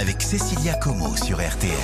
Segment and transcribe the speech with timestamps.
[0.00, 1.74] avec Cécilia Como sur RTL.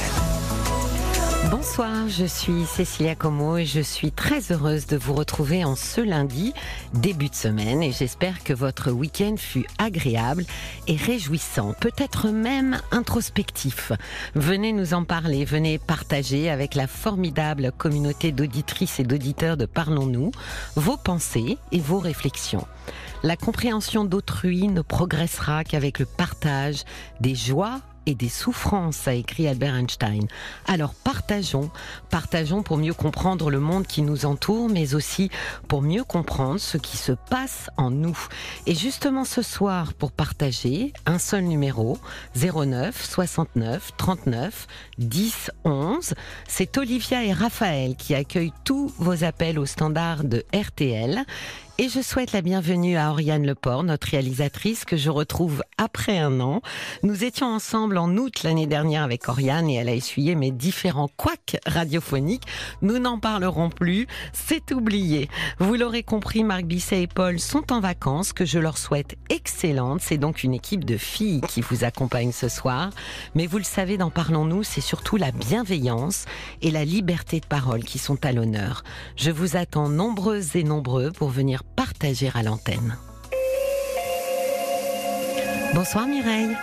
[1.51, 6.01] Bonsoir, je suis Cécilia Como et je suis très heureuse de vous retrouver en ce
[6.01, 6.55] lundi,
[6.95, 10.47] début de semaine, et j'espère que votre week-end fut agréable
[10.87, 13.93] et réjouissant, peut-être même introspectif.
[14.35, 20.31] Venez nous en parler, venez partager avec la formidable communauté d'auditrices et d'auditeurs de Parlons-nous
[20.75, 22.67] vos pensées et vos réflexions.
[23.23, 26.85] La compréhension d'autrui ne progressera qu'avec le partage
[27.21, 30.27] des joies et des souffrances, a écrit Albert Einstein.
[30.67, 31.71] Alors partageons,
[32.11, 35.31] partageons pour mieux comprendre le monde qui nous entoure, mais aussi
[35.69, 38.19] pour mieux comprendre ce qui se passe en nous.
[38.67, 41.99] Et justement ce soir, pour partager, un seul numéro,
[42.37, 44.67] 09 69 39
[44.99, 46.15] 10 11.
[46.49, 51.25] C'est Olivia et Raphaël qui accueillent tous vos appels au standard de RTL.
[51.79, 56.41] Et je souhaite la bienvenue à Oriane Leport, notre réalisatrice que je retrouve après un
[56.41, 56.63] an.
[57.03, 61.11] Nous étions ensemble en août l'année dernière avec Oriane et elle a essuyé mes différents
[61.19, 62.45] couacs radiophoniques.
[62.81, 65.29] Nous n'en parlerons plus, c'est oublié.
[65.59, 70.01] Vous l'aurez compris, Marc Bisset et Paul sont en vacances, que je leur souhaite excellente.
[70.01, 72.89] C'est donc une équipe de filles qui vous accompagne ce soir.
[73.35, 76.25] Mais vous le savez, dans Parlons-nous, c'est surtout la bienveillance
[76.63, 78.83] et la liberté de parole qui sont à l'honneur.
[79.17, 82.97] Je vous attends nombreuses et nombreux pour venir partager à l'antenne.
[85.75, 86.57] Bonsoir Mireille.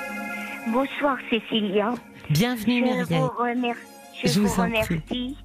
[0.67, 1.93] Bonsoir Cécilia.
[2.29, 3.19] Bienvenue je Mireille.
[3.19, 3.73] vous, remer-
[4.23, 5.37] je Je vous remercie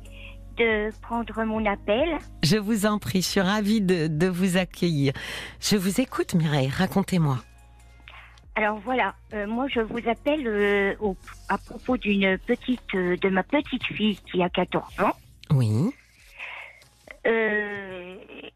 [0.57, 2.09] de prendre mon appel.
[2.43, 5.13] Je vous en prie, je suis ravie de, de vous accueillir.
[5.61, 7.39] Je vous écoute Mireille, racontez-moi.
[8.55, 11.17] Alors voilà, euh, moi je vous appelle euh, au-
[11.49, 15.13] à propos d'une petite, euh, de ma petite fille qui a 14 ans.
[15.51, 15.91] Oui.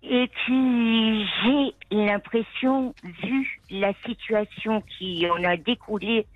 [0.04, 6.26] Et qui, j'ai l'impression, vu la situation qui en a découlé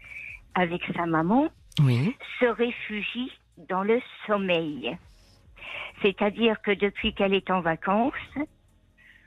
[0.55, 1.49] avec sa maman,
[1.83, 2.15] Oui.
[2.41, 3.31] se réfugie
[3.69, 4.97] dans le sommeil.
[6.03, 8.13] C'est-à-dire que depuis qu'elle est en vacances,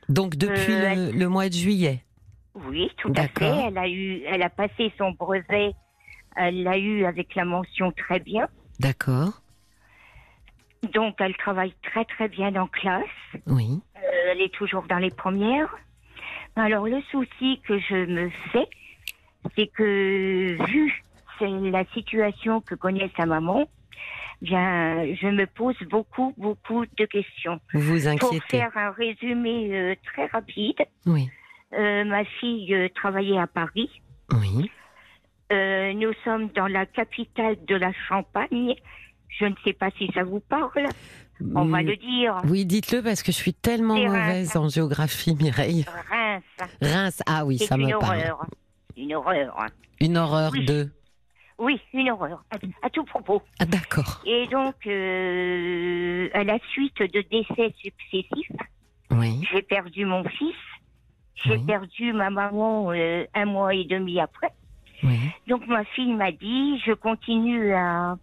[0.07, 2.03] Donc depuis Euh, le, le mois de juillet.
[2.55, 5.73] oui, tout à fait, elle a eu, elle a passé son brevet,
[6.35, 8.47] elle l'a eu avec la mention très bien.
[8.79, 9.41] D'accord.
[10.93, 13.03] Donc elle travaille très très bien en classe.
[13.47, 13.79] Oui.
[13.97, 13.99] Euh,
[14.31, 15.73] elle est toujours dans les premières.
[16.55, 18.67] Alors le souci que je me fais,
[19.55, 21.03] c'est que vu
[21.41, 23.65] la situation que connaît sa maman,
[24.41, 27.59] bien je me pose beaucoup beaucoup de questions.
[27.73, 28.57] Vous vous Pour inquiétez.
[28.57, 31.29] faire un résumé euh, très rapide, Oui.
[31.73, 33.89] euh, ma fille euh, travaillait à Paris.
[34.33, 34.69] Oui.
[35.51, 38.75] Nous sommes dans la capitale de la Champagne.
[39.29, 40.87] Je ne sais pas si ça vous parle.
[41.55, 42.35] On va Mm, le dire.
[42.49, 45.85] Oui, dites-le parce que je suis tellement mauvaise en géographie, Mireille.
[46.09, 46.43] Reims.
[46.81, 48.03] Reims, ah oui, ça me parle.
[48.03, 48.45] horreur.
[48.97, 49.55] Une horreur.
[50.01, 50.65] Une horreur Oui.
[50.65, 50.89] de.
[51.57, 52.43] Oui, une horreur.
[52.51, 53.41] À, à tout propos.
[53.59, 54.21] Ah d'accord.
[54.25, 58.51] Et donc, euh, à la suite de décès successifs,
[59.11, 59.41] Oui.
[59.51, 60.55] j'ai perdu mon fils.
[61.35, 61.65] J'ai Oui.
[61.65, 64.49] perdu ma maman euh, un mois et demi après.
[65.03, 65.17] Oui.
[65.47, 68.17] Donc ma fille m'a dit, je continue à,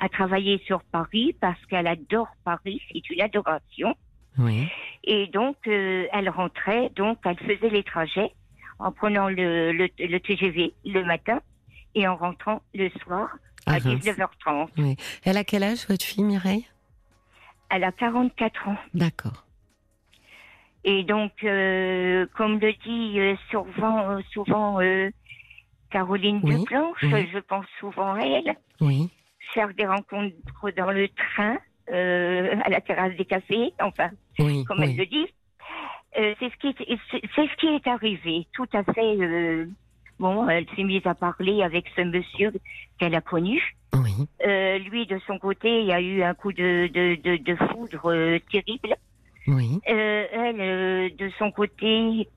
[0.00, 3.94] à travailler sur Paris parce qu'elle adore Paris, c'est une adoration.
[4.38, 4.68] Oui.
[5.04, 8.32] Et donc euh, elle rentrait, donc elle faisait les trajets
[8.78, 11.40] en prenant le, le, le TGV le matin
[11.94, 13.28] et en rentrant le soir
[13.66, 14.04] à, À Reims.
[14.04, 14.68] 19h30.
[14.78, 14.96] Oui.
[15.24, 16.66] Elle a quel âge votre fille, Mireille?
[17.70, 18.76] Elle a 44 ans.
[18.94, 19.44] D'accord.
[20.84, 25.10] Et donc, euh, comme le dit euh, souvent, souvent euh,
[25.90, 27.28] Caroline Oui, Duplanche, oui.
[27.32, 29.10] je pense souvent à elle, Oui.
[29.54, 30.34] Faire des rencontres
[30.76, 31.56] dans le train,
[31.90, 34.64] euh, à la terrasse des cafés, enfin, Oui.
[34.64, 35.26] comme elle le dit.
[36.18, 38.46] Euh, c'est ce qui est, c'est ce qui est arrivé.
[38.52, 39.16] Tout à fait.
[39.20, 39.66] euh,
[40.18, 42.52] bon, elle s'est mise à parler avec ce monsieur
[42.98, 43.76] qu'elle a connu.
[43.94, 44.26] Oui.
[44.90, 48.38] Lui, de son côté, il y a eu un coup de, de, de, de foudre
[48.50, 48.94] terrible.
[49.46, 49.80] Oui.
[49.84, 52.28] Elle, de son côté,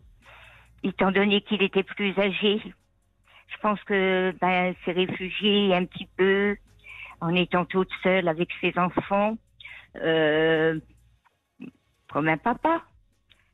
[0.83, 2.61] étant donné qu'il était plus âgé,
[3.47, 6.55] je pense que ben, s'est réfugiée un petit peu
[7.21, 9.37] en étant toute seule avec ses enfants,
[10.01, 10.79] euh,
[12.11, 12.81] comme un papa,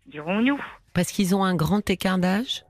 [0.08, 0.60] dirons-nous.
[0.94, 2.64] Parce qu'ils ont un grand écart d'âge?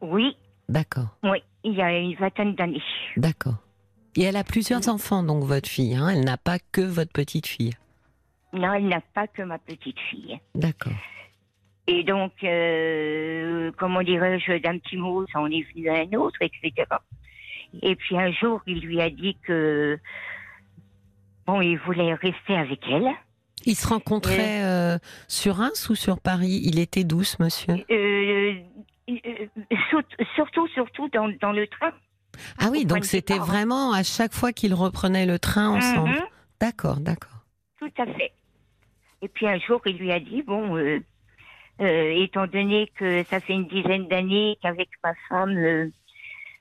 [0.00, 0.36] Oui,
[0.68, 1.08] D'accord.
[1.24, 2.82] oui, il y a une vingtaine d'années.
[3.16, 3.56] D'accord.
[4.16, 5.94] Et elle a plusieurs enfants, donc votre fille.
[5.94, 6.08] Hein?
[6.08, 7.74] Elle n'a pas que votre petite fille.
[8.52, 10.40] Non, elle n'a pas que ma petite fille.
[10.54, 10.92] D'accord.
[11.86, 16.38] Et donc, euh, comment dirais-je, d'un petit mot, ça en est venu à un autre,
[16.40, 16.86] etc.
[17.82, 19.98] Et puis un jour, il lui a dit que,
[21.46, 23.08] bon, il voulait rester avec elle.
[23.66, 26.60] Ils se rencontraient euh, sur Reims ou sur Paris?
[26.64, 27.74] Il était douce, monsieur?
[27.90, 28.54] Euh,
[29.10, 29.46] euh,
[29.90, 30.02] sur-
[30.34, 31.92] surtout, surtout dans, dans le train.
[32.58, 36.10] Ah oui, donc c'était vraiment à chaque fois qu'ils reprenaient le train ensemble.
[36.10, 36.24] Mhm.
[36.60, 37.44] D'accord, d'accord.
[37.78, 38.32] Tout à fait.
[39.22, 41.00] Et puis un jour, il lui a dit, bon, euh,
[41.82, 45.90] euh, étant donné que ça fait une dizaine d'années qu'avec ma femme, euh,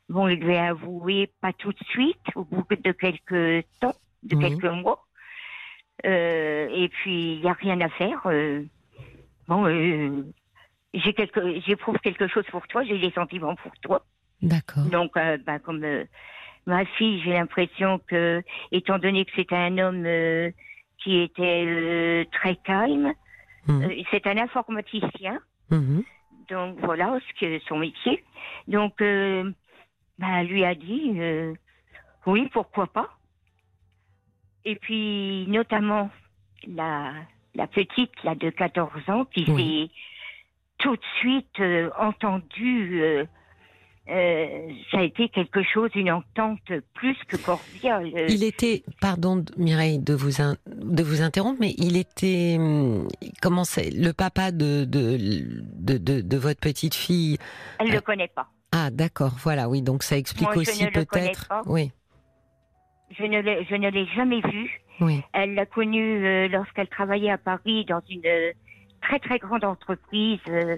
[0.10, 4.36] bon, il lui a avoué, pas tout de suite, au bout de quelques temps, de
[4.36, 5.06] quelques mois.
[6.06, 8.22] Euh, et puis, il n'y a rien à faire.
[8.26, 8.64] euh,
[9.48, 10.24] bon, euh,
[10.94, 14.06] j'ai quelque, j'éprouve quelque chose pour toi, j'ai des sentiments pour toi.
[14.42, 14.86] D'accord.
[14.86, 16.06] Donc, euh, bah, comme euh,
[16.66, 18.42] ma fille, j'ai l'impression que,
[18.72, 20.50] étant donné que c'était un homme euh,
[21.04, 23.14] qui était euh, très calme,
[23.70, 25.40] euh, c'est un informaticien,
[26.50, 28.24] donc voilà ce que son métier.
[28.68, 29.52] Donc, euh,
[30.20, 31.54] bah, lui a dit, euh,
[32.26, 33.10] oui, pourquoi pas.
[34.66, 36.12] Et puis, notamment
[36.68, 37.14] la,
[37.56, 39.90] la petite, là, de 14 ans, qui Oui.
[39.90, 39.96] s'est
[40.78, 43.26] tout de suite euh, entendue.
[44.10, 46.60] Euh, euh, ça a été quelque chose, une entente
[46.94, 48.10] plus que cordiale.
[48.16, 53.08] Euh, Il était, pardon Mireille de vous in- de vous interrompre, mais il était hum,
[53.42, 55.18] comment c'est le papa de de,
[55.80, 57.38] de de de votre petite fille.
[57.80, 58.48] Elle ne euh, le connaît pas.
[58.72, 61.50] Ah d'accord, voilà, oui, donc ça explique Moi, aussi peut-être.
[61.66, 61.92] Oui,
[63.18, 64.82] Je ne l'ai, je ne l'ai jamais vue.
[65.02, 68.52] oui, Elle l'a connue euh, lorsqu'elle travaillait à Paris dans une euh,
[69.02, 70.78] très très grande entreprise, euh,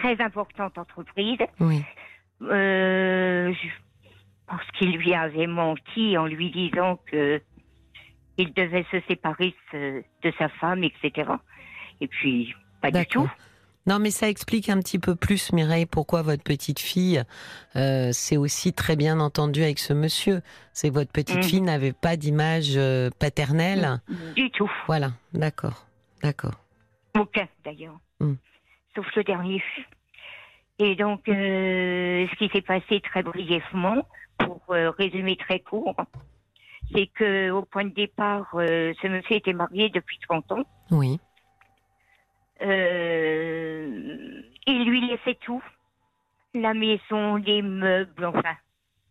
[0.00, 1.38] très importante entreprise.
[1.60, 1.82] oui.
[2.40, 3.68] Euh, je
[4.46, 7.42] pense qu'il lui avait menti en lui disant que
[8.36, 11.32] il devait se séparer de, de sa femme, etc.
[12.00, 13.28] Et puis, pas du tout.
[13.86, 17.22] Non, mais ça explique un petit peu plus, Mireille, pourquoi votre petite fille
[17.74, 20.42] euh, s'est aussi très bien entendue avec ce monsieur.
[20.72, 21.42] C'est votre petite Mhm.
[21.42, 24.00] fille n'avait pas d'image euh, paternelle.
[24.36, 24.70] Du tout.
[24.86, 25.86] Voilà, d'accord,
[26.22, 26.54] d'accord.
[27.18, 27.98] Aucun, d'ailleurs.
[28.20, 28.34] Hmm.
[28.98, 29.62] Sauf le dernier.
[30.80, 34.04] Et donc, euh, ce qui s'est passé très brièvement,
[34.38, 35.94] pour euh, résumer très court,
[36.92, 40.64] c'est que au point de départ, euh, ce monsieur était marié depuis 30 ans.
[40.90, 41.20] Oui,
[42.60, 42.66] il
[44.66, 45.62] lui laissait tout.
[46.54, 48.56] La maison, les meubles, enfin,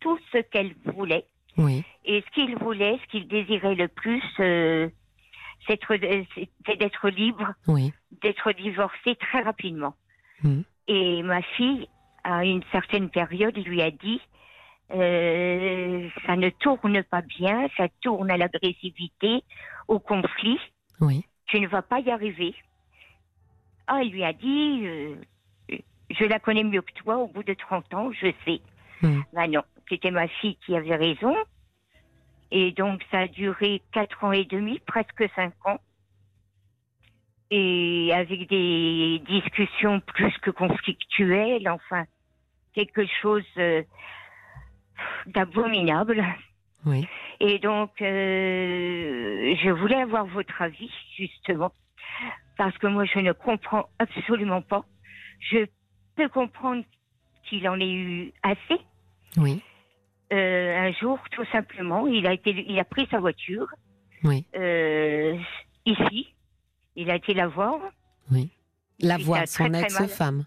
[0.01, 1.23] tout ce qu'elle voulait.
[1.57, 4.21] oui, Et ce qu'il voulait, ce qu'il désirait le plus,
[5.65, 6.27] c'est d'être-
[6.65, 7.93] c'est d'être libre oui.
[8.21, 9.95] d'être divorcée très rapidement.
[10.43, 10.63] Mhm.
[10.87, 11.87] Et ma fille,
[12.23, 14.21] à une certaine période, lui a dit
[14.93, 19.43] euh, ça ne tourne pas bien, ça tourne à l'agressivité,
[19.87, 20.59] au conflit,
[21.01, 22.55] Oui, tu ne vas pas y arriver.
[23.87, 25.15] Ah, il lui a dit euh,
[26.09, 28.61] je la connais mieux que toi, au bout de 30 ans, je sais.
[29.01, 29.23] Mhm.
[29.33, 31.35] Ben non, c'était ma fille qui avait raison.
[32.51, 35.79] Et donc, ça a duré quatre ans et demi, presque cinq ans.
[37.49, 42.05] Et avec des discussions plus que conflictuelles, enfin,
[42.73, 43.83] quelque chose euh,
[45.27, 46.23] d'abominable.
[46.85, 47.07] oui.
[47.39, 51.71] Et donc, euh, je voulais avoir votre avis, justement,
[52.57, 54.83] parce que moi, je ne comprends absolument pas.
[55.39, 55.65] Je
[56.15, 56.83] peux comprendre
[57.43, 58.81] qu'il en ait eu assez.
[59.37, 59.61] Oui,
[60.33, 63.67] Euh, un jour, tout simplement, il a été, il a pris sa voiture
[64.23, 65.37] oui, euh,
[65.85, 66.33] ici.
[66.95, 67.79] Il a été la voir.
[68.31, 68.49] oui.
[68.99, 70.45] La a son ex-femme,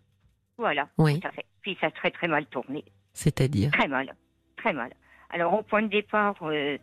[0.58, 1.20] Voilà, Oui.
[1.20, 1.44] tout à fait.
[1.62, 2.84] Puis ça a très très mal tourné.
[3.12, 3.70] c'est-à-dire.
[3.70, 4.14] Très mal.
[4.56, 4.90] Très mal.
[5.30, 6.76] Alors, au point de départ, euh,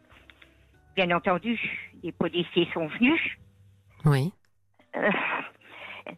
[0.96, 1.60] bien entendu,
[2.04, 3.20] les policiers sont venus.
[4.06, 4.32] Oui,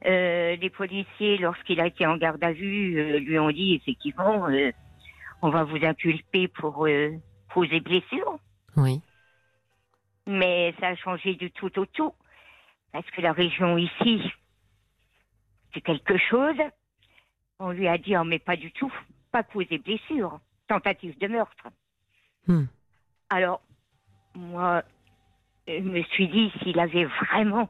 [0.06, 4.48] les policiers, lorsqu'il a été en garde à vue, lui ont dit effectivement,
[5.42, 7.12] on va vous inculper pour euh,
[7.54, 8.40] cause et blessures.
[8.76, 9.02] oui,
[10.28, 12.14] Mais ça a changé du tout au tout.
[12.92, 14.32] Parce que la région ici,
[15.74, 16.58] c'est quelque chose.
[17.60, 18.92] On lui a dit, oh, mais pas du tout.
[19.32, 20.40] Pas cause et blessures.
[20.68, 21.68] Tentative de meurtre.
[22.48, 22.66] Hmm.
[23.30, 23.62] Alors,
[24.36, 24.84] moi,
[25.68, 27.70] je me suis dit, s'il avait vraiment,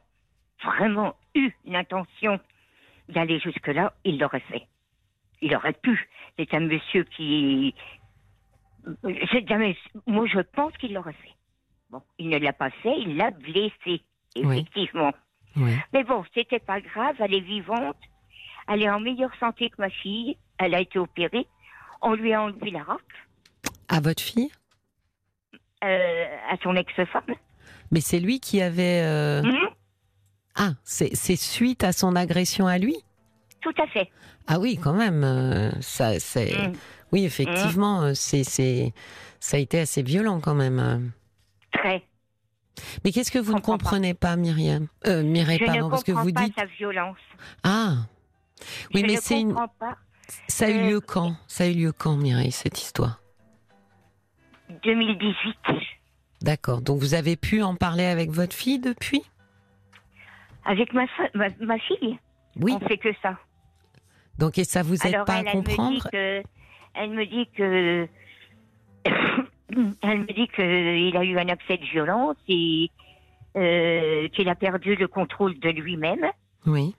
[0.64, 2.40] vraiment eu l'intention
[3.10, 4.68] d'aller jusque-là, il l'aurait fait.
[5.42, 6.10] Il aurait pu.
[6.38, 7.74] C'est un monsieur qui.
[9.32, 9.78] c'est jamais-
[10.08, 11.34] Moi, je pense qu'il l'aurait fait.
[11.90, 14.02] Bon, il ne l'a pas fait, il l'a blessé,
[14.36, 15.12] effectivement.
[15.56, 15.72] oui.
[15.94, 17.98] Mais bon, c'était pas grave, elle est vivante,
[18.68, 21.48] elle est en meilleure santé que ma fille, elle a été opérée,
[22.02, 23.00] on lui a enlevé la rate
[23.88, 24.52] À votre fille?
[25.84, 27.24] Euh, à son ex-femme.
[27.92, 29.02] Mais c'est lui qui avait.
[29.04, 29.70] euh, Mhm,
[30.56, 32.96] Ah, c'est suite à son agression à lui?
[33.62, 34.10] Tout à fait.
[34.48, 35.24] Ah oui, quand même.
[35.24, 36.52] euh, ça, c'est.
[36.58, 36.74] Mhm.
[37.12, 38.94] Oui, effectivement, euh, c'est c'est
[39.40, 40.80] ça a été assez violent quand même.
[40.80, 41.00] euh.
[41.74, 42.04] Très.
[43.04, 43.84] Mais qu'est-ce que vous ne comprends pas.
[43.86, 44.88] comprenez pas, Myriam?
[45.08, 46.56] Euh, Mireille, Je pardon, ne parce que vous pas dites.
[46.58, 47.18] sa violence.
[47.64, 47.96] Ah.
[48.94, 49.54] Oui, je mais c'est une.
[49.54, 49.98] pas.
[50.48, 51.36] Ça a eu Euh, lieu quand?
[51.48, 53.20] Ça a eu lieu quand, Mireille, cette histoire?
[54.84, 55.58] 2018.
[56.42, 56.82] D'accord.
[56.82, 59.24] Donc vous avez pu en parler avec votre fille depuis?
[60.66, 62.18] Avec ma, ma, ma fille,
[62.58, 62.74] Oui.
[62.80, 63.38] on fait que ça.
[64.40, 66.10] Donc et ça vous aide Alors pas elle, à elle me dit comprendre?
[66.12, 66.44] que,
[66.96, 68.08] elle me dit que,
[70.02, 72.90] elle me dit qu'il a eu un accès de violence et
[73.56, 76.26] euh, qu'il a perdu le contrôle de lui-même,
[76.66, 76.96] Oui.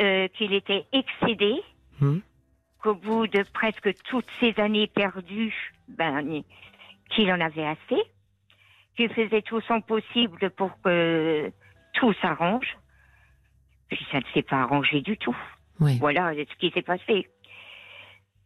[0.00, 1.54] euh, qu'il était excédé,
[2.00, 2.20] Hmm.
[2.82, 5.54] qu'au bout de presque toutes ces années perdues,
[5.88, 6.42] ben,
[7.10, 8.02] qu'il en avait assez,
[8.96, 11.52] qu'il faisait tout son possible pour que
[11.92, 12.78] tout s'arrange.
[13.88, 15.36] Puis ça ne s'est pas arrangé du tout.
[15.80, 15.98] Oui.
[15.98, 17.28] Voilà ce qui s'est passé.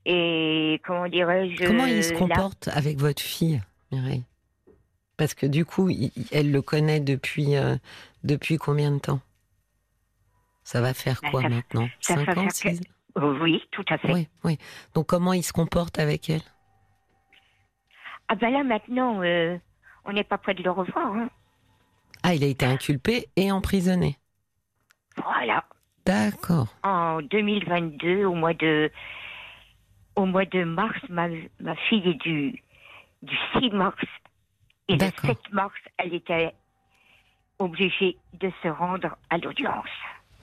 [0.06, 4.24] Et comment dirais-je Comment il se là- comporte avec votre fille, Mireille?
[5.16, 7.76] Parce que du coup, il- elle le connaît depuis euh,
[8.24, 9.20] depuis combien de temps?
[10.62, 11.88] Ça va faire Bah, quoi ça- maintenant?
[12.00, 12.80] ça Cinq va ans, faire six
[13.16, 14.12] Oui, tout à fait.
[14.12, 14.58] Oui, oui.
[14.94, 16.42] Donc comment il se comporte avec elle?
[18.28, 19.56] Ah ben là maintenant, euh,
[20.04, 21.12] on n'est pas près de le revoir.
[21.14, 21.30] hein.
[22.22, 24.18] Ah, il a été inculpé et emprisonné.
[25.16, 25.64] Voilà.
[26.06, 26.68] D'accord.
[26.82, 28.90] En 2022, au mois de,
[30.16, 31.28] au mois de mars, ma,
[31.60, 32.62] ma fille est du,
[33.22, 33.96] du 6 mars.
[34.88, 35.30] Et le D'accord.
[35.30, 36.54] 7 mars, elle était
[37.58, 39.88] obligée de se rendre à l'audience.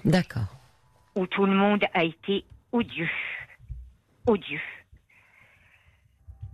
[0.04, 0.48] D'accord.
[1.16, 3.10] où tout le monde a été odieux.
[4.26, 4.62] Odieux.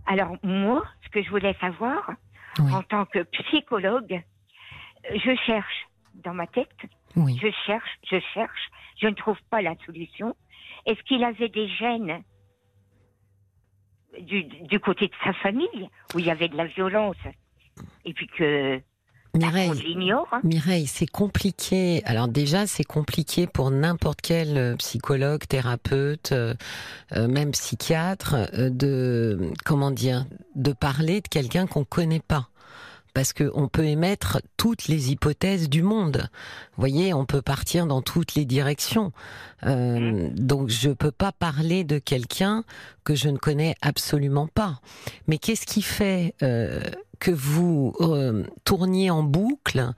[0.06, 2.10] Alors moi, ce que je voulais savoir,
[2.58, 2.72] Oui.
[2.74, 4.20] en tant que psychologue,
[5.14, 6.76] je cherche dans ma tête,
[7.18, 7.38] Oui.
[7.40, 8.70] je cherche, je cherche,
[9.00, 10.34] je ne trouve pas la solution.
[10.86, 12.22] Est-ce qu'il avait des gènes
[14.20, 17.16] du, du côté de sa famille, où il y avait de la violence,
[18.04, 18.80] et puis que
[19.34, 20.40] Mireille, l'ignore hein?
[20.42, 22.02] Mireille, c'est compliqué.
[22.04, 26.54] Alors déjà, c'est compliqué pour n'importe quel euh, psychologue, thérapeute, euh,
[27.12, 32.48] euh, même psychiatre, euh, de comment dire, de parler de quelqu'un qu'on connaît pas.
[33.14, 36.28] Parce que on peut émettre toutes les hypothèses du monde.
[36.76, 39.12] Vous voyez, on peut partir dans toutes les directions.
[39.64, 42.64] Euh, donc, je peux pas parler de quelqu'un
[43.04, 44.80] que je ne connais absolument pas.
[45.26, 46.80] Mais qu'est-ce qui fait euh,
[47.18, 49.92] que vous euh, tourniez en boucle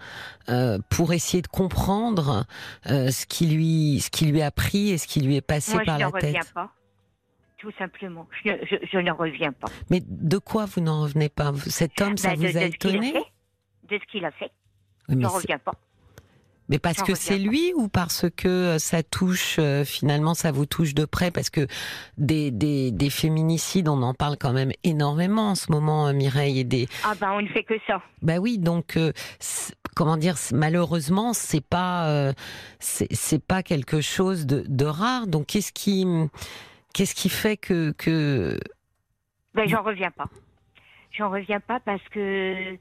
[0.49, 2.47] euh, pour essayer de comprendre
[2.89, 5.75] euh, ce qui lui ce qui lui a pris et ce qui lui est passé
[5.75, 6.53] Moi, par je la ne tête?
[6.55, 6.71] pas.
[7.61, 8.27] Tout simplement.
[8.45, 9.69] Je, je, je ne reviens pas.
[9.91, 11.53] Mais de quoi vous n'en revenez pas?
[11.67, 13.13] Cet homme, ça Ben, de- vous a de ce qu'il étonné?
[13.13, 13.95] fait.
[13.97, 14.51] De ce qu'il a fait.
[15.09, 15.73] Oui, Je mais, ne c'est- reviens pas.
[16.71, 20.65] mais parce que c'est lui ou parce que euh, ça touche euh, finalement ça vous
[20.67, 21.31] touche de près?
[21.31, 21.67] Parce que
[22.17, 26.61] des, des, des féminicides on en parle quand même énormément en ce moment euh, Mireille
[26.61, 28.01] et des Ah ben, on ne fait que ça.
[28.23, 29.13] Bah oui, donc euh,
[29.97, 32.33] comment dire, malheureusement, c'est pas
[32.79, 35.27] c'est c'est pas quelque chose de, de rare.
[35.27, 36.07] Donc qu'est-ce qui
[36.95, 38.59] qu'est-ce qui fait que que
[39.55, 40.29] Ben, j'en reviens pas.
[41.13, 42.77] J'en reviens pas parce que,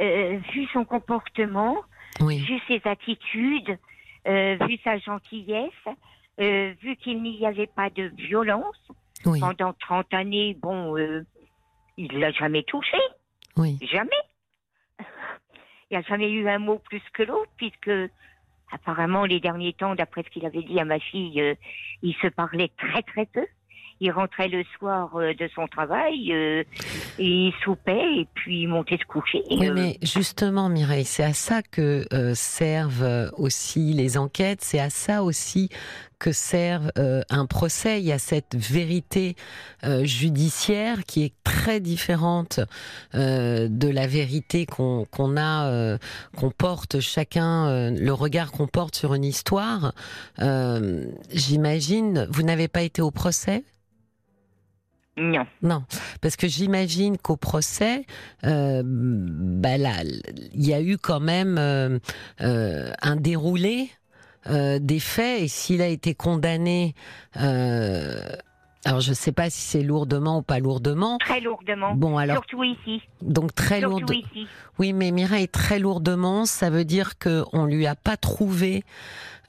[0.00, 1.76] euh, vu son comportement,
[2.20, 3.78] oui vu ses attitudes,
[4.26, 5.70] euh, vu sa gentillesse,
[6.40, 8.80] euh, vu qu'il n'y avait pas de violence
[9.24, 10.96] oui pendant 30 années, bon,
[11.96, 12.98] il l'a jamais touché.
[13.56, 14.10] oui Jamais.
[15.88, 17.92] Il n'y a jamais eu un mot plus que l'autre, puisque
[18.72, 21.54] apparemment les derniers temps, d'après ce qu'il avait dit à ma fille, euh,
[22.02, 23.46] il se parlait très très peu.
[23.98, 26.64] Il rentrait le soir euh, de son travail, euh,
[27.18, 29.42] il soupait et puis il montait se coucher.
[29.50, 32.04] Oui, mais justement, Mireille, c'est à ça que
[32.34, 35.70] servent aussi les enquêtes, c'est à ça aussi
[36.18, 38.00] que sert euh, un procès.
[38.00, 39.36] Il y a cette vérité
[39.84, 42.60] euh, judiciaire qui est très différente
[43.14, 45.98] euh, de la vérité qu'on a, euh,
[46.36, 49.92] qu'on porte chacun, le regard qu'on porte sur une histoire.
[51.30, 53.64] J'imagine, vous n'avez pas été au procès?
[55.18, 55.46] Non.
[55.62, 55.82] non,
[56.20, 58.04] parce que j'imagine qu'au procès,
[58.44, 59.94] euh, bah là,
[60.52, 61.98] il y a eu quand même euh,
[62.42, 63.90] euh, un déroulé
[64.50, 66.94] euh, des faits, et s'il a été condamné,
[67.40, 68.20] euh,
[68.84, 71.18] alors je ne sais pas si c'est lourdement ou pas lourdement.
[71.18, 71.94] Très lourdement.
[71.94, 73.02] Bon, alors Surtout ici.
[73.22, 74.12] donc très Surtout lourd.
[74.12, 74.46] ici.
[74.78, 78.84] Oui, mais Mireille, très lourdement, ça veut dire qu'on lui a pas trouvé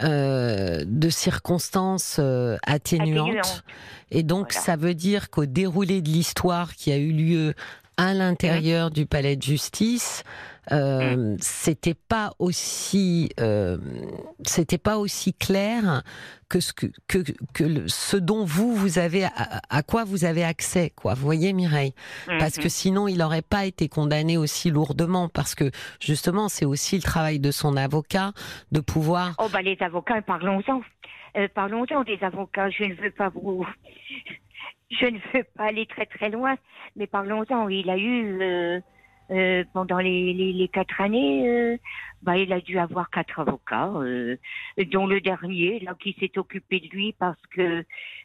[0.03, 3.63] euh, de circonstances euh, atténuantes.
[4.11, 4.65] Et donc, Voilà.
[4.65, 7.53] ça veut dire qu'au déroulé de l'histoire qui a eu lieu
[7.97, 10.23] à l'intérieur du palais de justice,
[10.71, 13.77] euh, c'était pas aussi, euh,
[14.45, 16.03] c'était pas aussi clair
[16.49, 17.19] que ce que que,
[17.53, 19.31] que le- ce dont vous vous avez à,
[19.69, 21.13] à quoi vous avez accès, quoi.
[21.13, 21.93] Vous voyez, Mireille?
[22.39, 22.63] Parce Mhm.
[22.63, 27.01] que sinon il n'aurait pas été condamné aussi lourdement parce que justement c'est aussi le
[27.03, 28.31] travail de son avocat
[28.71, 30.81] de pouvoir Oh, bah, les avocats, parlons-en.
[31.37, 32.69] Euh, parlons-en des avocats.
[32.69, 33.65] Je ne veux pas vous.
[34.89, 36.55] je ne veux pas aller très très loin,
[36.95, 37.67] mais parlons-en.
[37.69, 38.81] Il a eu
[39.31, 41.77] euh, euh, pendant les, les, les, quatre années, euh,
[42.21, 44.37] bah, il a dû avoir quatre avocats, euh,
[44.91, 47.83] dont le dernier, là, qui s'est occupé de lui parce que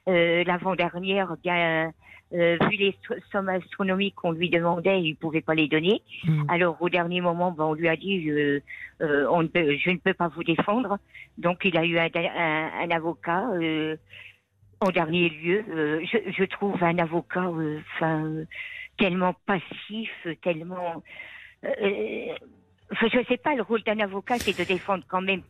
[0.08, 1.92] euh, l'avant-dernière, bien,
[2.32, 2.96] vu les
[3.30, 6.00] sommes astronomiques qu'on lui demandait, il pouvait pas les donner.
[6.24, 6.44] Mm.
[6.48, 8.30] Alors au dernier moment, bah, on lui a dit,
[9.00, 10.98] on ne peut, je ne peux pas vous défendre.
[11.36, 13.48] Donc il a eu un, un, un avocat.
[14.80, 15.64] en dernier lieu,
[16.10, 17.50] je, je, trouve un avocat,
[17.96, 18.46] enfin
[19.02, 20.10] tellement passif,
[20.42, 21.02] tellement.
[21.64, 21.70] Euh,
[23.00, 25.42] je ne sais pas, le rôle d'un avocat, c'est de défendre quand même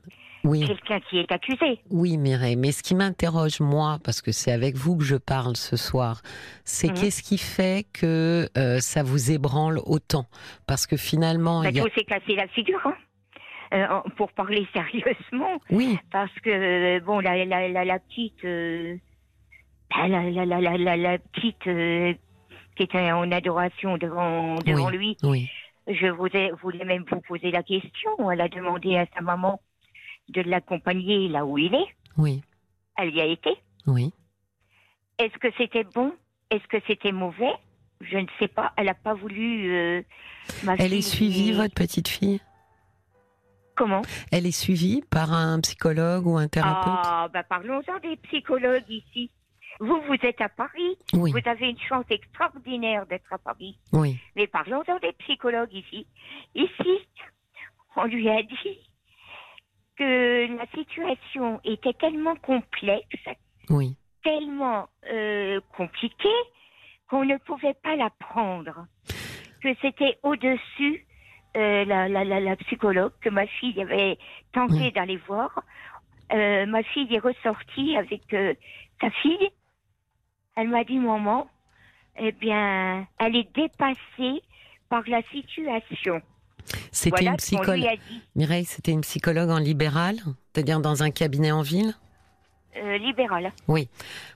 [0.45, 0.67] oui.
[0.67, 1.81] quelqu'un qui est accusé.
[1.91, 5.57] Oui, Mireille, mais ce qui m'interroge, moi, parce que c'est avec vous que je parle
[5.57, 6.23] ce soir,
[6.65, 6.95] c'est Mhm.
[6.95, 10.25] qu'est-ce qui fait que euh, ça vous ébranle autant?
[10.67, 11.63] Parce que finalement.
[11.63, 12.97] Bah, il y a- s'est cassé la figure, hein.
[13.75, 18.97] Euh, pour parler sérieusement, Oui, parce que euh, bon, la, la, la, la petite, euh,
[19.91, 20.31] bah, la,
[20.97, 22.13] la, petite euh,
[22.76, 24.97] qui était en adoration devant, devant Oui.
[24.97, 25.50] lui, oui,
[25.88, 28.31] je voulais, voulais même vous poser la question.
[28.31, 29.61] Elle a demandé à sa maman
[30.29, 31.87] de l'accompagner là où il est.
[32.17, 32.43] oui,
[32.97, 33.50] Elle y a été.
[33.87, 34.12] oui.
[35.19, 36.12] Est-ce que c'était bon?
[36.50, 37.52] Est-ce que c'était mauvais?
[38.00, 38.73] Je ne sais pas.
[38.76, 39.73] Elle n'a pas voulu.
[39.73, 40.02] euh,
[40.64, 42.41] ma Elle est suivie, votre petite fille?
[43.76, 44.02] Comment?
[44.31, 46.93] Elle est suivie par un psychologue ou un thérapeute?
[47.05, 49.31] Ah, bah parlons-en des psychologues ici.
[49.81, 50.97] Vous, vous êtes à Paris.
[51.14, 53.79] Oui, Vous avez une chance extraordinaire d'être à Paris.
[53.93, 56.07] oui, Mais parlons-en des psychologues ici.
[56.55, 56.99] Ici,
[57.97, 58.79] on lui a dit
[59.97, 63.07] que la situation était tellement complexe,
[63.71, 66.29] oui, tellement euh, compliquée,
[67.09, 68.87] qu'on ne pouvait pas la prendre.
[69.62, 71.07] Que c'était au-dessus
[71.57, 74.19] euh, la, la, la, la psychologue, que ma fille avait
[74.52, 74.93] tenté Oui.
[74.93, 75.62] d'aller voir.
[76.33, 78.55] Euh, ma fille est ressortie avec euh,
[79.00, 79.50] sa fille.
[80.57, 81.49] Elle m'a dit, maman,
[82.19, 84.43] eh bien, elle est dépassée
[84.88, 86.21] par la situation.
[86.91, 87.99] C'était voilà une psychologue.
[88.37, 90.17] Mireille, c'était une psychologue en libéral,
[90.53, 91.95] c'est-à-dire dans un cabinet en ville?
[92.77, 93.53] Euh, libérale.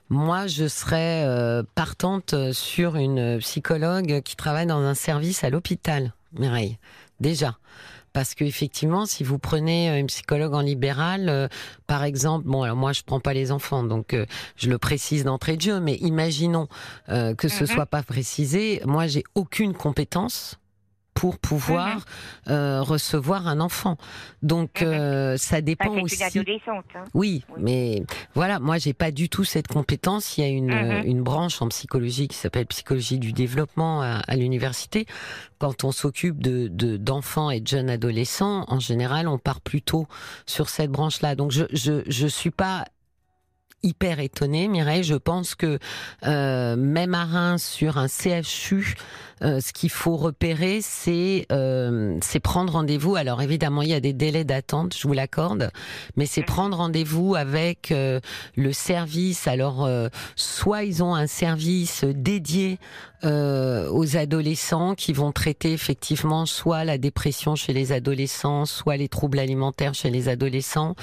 [0.09, 6.13] Moi, je serais euh, partante sur une psychologue qui travaille dans un service à l'hôpital,
[6.33, 6.77] Mireille.
[7.19, 7.57] Déjà.
[8.13, 11.47] Parce que effectivement, si vous prenez euh, une psychologue en libéral, euh,
[11.85, 15.23] par exemple, bon, alors moi je prends pas les enfants, donc euh, je le précise
[15.23, 16.67] d'entrée de jeu, mais imaginons
[17.09, 17.69] euh, que ce Mhm.
[17.69, 18.81] soit pas précisé.
[18.85, 20.55] Moi, j'ai aucune compétence
[21.19, 22.03] pour pouvoir Mhm.
[22.49, 23.97] euh, recevoir un enfant.
[24.43, 24.87] Donc Mhm.
[24.87, 26.15] euh, ça dépend c'est aussi.
[26.35, 26.85] une adolescente.
[26.95, 27.03] hein.
[27.15, 27.61] Oui, Oui.
[27.63, 28.03] mais
[28.35, 30.37] voilà, moi j'ai pas du tout cette compétence.
[30.37, 30.91] Il y a une, Mhm.
[30.91, 35.07] euh, une branche en psychologie qui s'appelle psychologie du développement à, à l'université.
[35.57, 40.05] Quand on s'occupe de de- d'enfants et de jeunes adolescents, en général, on part plutôt
[40.45, 41.33] sur cette branche-là.
[41.35, 42.85] Donc je je je suis pas
[43.83, 45.03] hyper étonnée, Mireille.
[45.03, 45.77] Je pense que
[46.25, 48.95] euh, même à Reims, sur un CHU,
[49.43, 53.15] euh, ce qu'il faut repérer, c'est euh, c'est prendre rendez-vous.
[53.15, 55.71] Alors évidemment, il y a des délais d'attente, je vous l'accorde,
[56.15, 58.19] mais c'est prendre rendez-vous avec euh,
[58.55, 59.47] le service.
[59.47, 62.79] Alors, euh, soit ils ont un service dédié
[63.23, 69.09] euh, aux adolescents qui vont traiter effectivement soit la dépression chez les adolescents, soit les
[69.09, 70.95] troubles alimentaires chez les adolescents,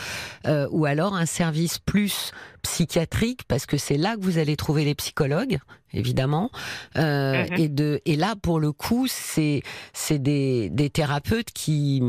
[0.47, 2.31] euh, ou alors un service plus
[2.63, 5.59] psychiatrique parce que c'est là que vous allez trouver les psychologues
[5.95, 6.51] évidemment
[6.97, 7.59] euh, Mhm.
[7.59, 9.63] et de et là pour le coup c'est
[10.11, 12.03] des des thérapeutes qui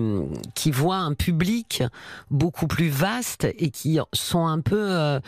[0.54, 1.84] qui voient un public
[2.32, 5.19] beaucoup plus vaste et qui sont un peu euh,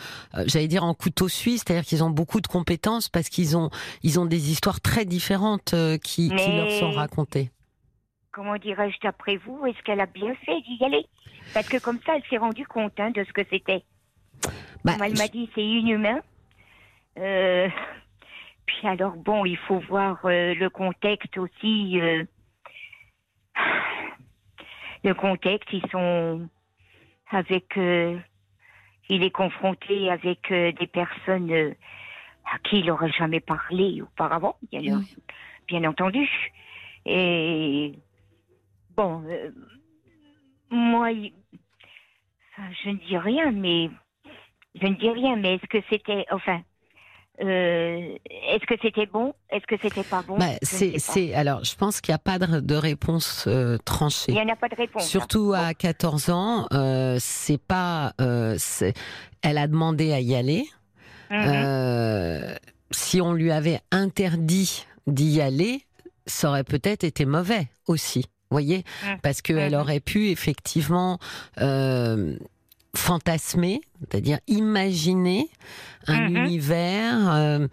[0.46, 3.70] j'allais dire en couteau suisse c'est-à-dire qu'ils ont beaucoup de compétences parce qu'ils ont
[4.02, 7.50] ils ont des histoires très différentes euh, qui, leur sont racontées
[8.32, 11.04] Comment dirais-je d'après vous Est-ce qu'elle a bien fait d'y aller?
[11.54, 13.82] Parce que comme ça, elle s'est rendue compte hein, de ce que c'était.
[14.84, 16.20] Bah, elle m'a dit, c'est inhumain.
[17.18, 17.68] Euh,
[18.68, 21.98] Puis alors, bon, il faut voir euh, le contexte aussi.
[22.00, 22.24] euh,
[25.04, 26.48] Le contexte, ils sont
[27.30, 27.76] avec.
[27.78, 28.18] euh,
[29.08, 31.74] Il est confronté avec des personnes
[32.44, 35.16] à qui il n'aurait jamais parlé auparavant, bien, Oui.
[35.66, 36.28] bien entendu.
[37.06, 37.94] Et
[38.96, 39.24] bon,
[40.70, 41.08] moi,
[42.50, 43.88] enfin, je ne dis rien, mais
[44.74, 46.60] je ne dis rien, mais est-ce que c'était, enfin,
[47.40, 48.16] euh,
[48.50, 49.32] est-ce que c'était bon?
[49.50, 50.36] Est-ce que c'était pas bon?
[50.38, 54.34] Bah, c'est alors je pense qu'il n'y a pas de, de réponse euh, tranchée Il
[54.34, 55.02] n'y en a pas de réponse.
[55.04, 55.06] hein.
[55.06, 58.12] Surtout à 14 ans, euh, c'est pas.
[58.18, 60.64] elle a demandé à y aller.
[61.30, 61.44] Mhm.
[61.46, 62.54] Euh,
[62.90, 65.82] si on lui avait interdit d'y aller,
[66.26, 68.24] ça aurait peut-être été mauvais aussi.
[68.50, 69.18] Voyez, Mhm.
[69.22, 69.80] parce qu'elle Mhm.
[69.80, 71.18] aurait pu effectivement
[72.96, 75.48] fantasmer c'est-à-dire imaginer
[76.06, 76.36] un Mhm.
[76.36, 77.66] univers, euh,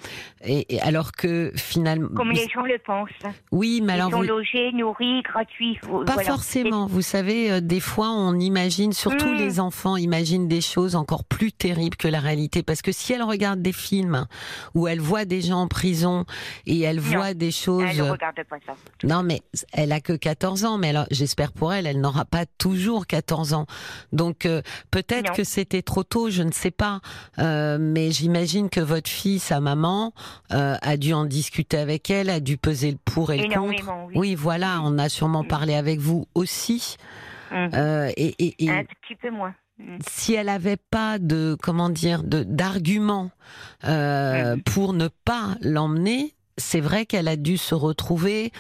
[0.44, 3.10] et, et alors que finalement, Comme les gens le pensent.
[3.52, 5.78] oui, mais Ils alors sont vous- logés, nourris, gratuits.
[5.82, 6.24] Pas voilà.
[6.24, 6.86] forcément.
[6.88, 9.36] Vous savez, euh, des fois, on imagine, surtout Mm.
[9.38, 12.62] les enfants, imaginent des choses encore plus terribles que la réalité.
[12.64, 14.26] Parce que si elle regarde des films
[14.74, 16.26] où elle voit des gens en prison
[16.66, 17.02] et elle Non.
[17.18, 17.86] voit des choses.
[17.90, 18.74] Elle ne regarde pas ça.
[19.04, 22.46] Non, mais elle a que 14 ans, mais alors j'espère pour elle, elle n'aura pas
[22.58, 23.66] toujours 14 ans.
[24.12, 24.62] Donc euh,
[24.92, 27.02] peut-être que c'était trop tôt, je ne sais pas.
[27.40, 30.14] Euh, mais j'imagine que votre fille, sa maman,
[30.54, 33.92] euh, a dû en discuter avec elle, a dû peser le pour et le contre.
[34.08, 34.14] Oui.
[34.16, 36.98] Oui, voilà, on a sûrement parlé avec vous aussi.
[37.52, 37.70] Mhm.
[37.74, 39.54] Euh, et et- et Un petit peu moins.
[39.78, 39.98] Mhm.
[40.08, 43.30] si elle avait pas de comment dire de d'arguments
[43.84, 44.62] euh, Mhm.
[44.64, 48.52] pour ne pas l'emmener, c'est vrai qu'elle a dû se retrouver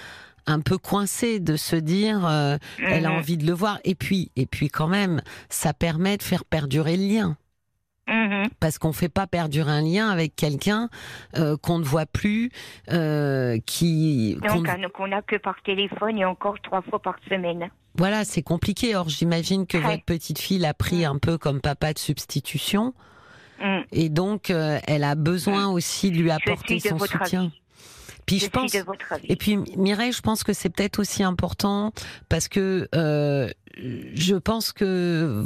[0.46, 4.30] un peu coincée de se dire euh, elle a envie de le voir et puis
[4.36, 7.38] et puis quand même ça permet de faire perdurer le lien
[8.08, 8.50] Mhm.
[8.60, 10.90] parce qu'on fait pas perdurer un lien avec quelqu'un
[11.38, 12.52] euh, qu'on ne voit plus
[12.92, 14.38] euh, qui
[14.96, 17.70] qu'on n'a que par téléphone et encore trois fois par semaine.
[17.96, 19.84] voilà c'est compliqué or j'imagine que Ouais.
[19.84, 22.94] votre petite fille l'a pris un peu comme papa de substitution
[23.62, 23.86] Mhm.
[23.94, 27.44] Et donc, euh, elle a besoin aussi de lui apporter son soutien.
[27.44, 27.62] avis.
[28.26, 28.72] Puis Je je pense.
[28.72, 29.26] suis de votre avis.
[29.30, 31.92] Et puis Mireille, je pense que c'est peut-être aussi important
[32.30, 35.46] parce que euh, je pense que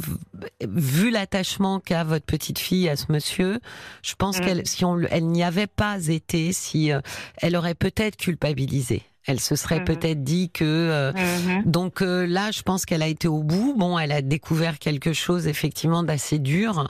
[0.67, 3.59] vu l'attachement qu'a votre petite fille à ce monsieur,
[4.03, 4.41] je pense Mm.
[4.45, 7.01] qu'elle, si on, le- elle n'y avait pas été, si euh,
[7.37, 9.01] elle aurait peut-être culpabilisé.
[9.25, 9.85] Elle se serait Mhm.
[9.85, 11.63] peut-être dit que euh, Mhm.
[11.65, 13.75] donc euh, là, je pense qu'elle a été au bout.
[13.77, 16.89] Bon, elle a découvert quelque chose effectivement d'assez dur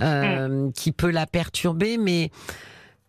[0.00, 2.30] euh, qui peut la perturber, mais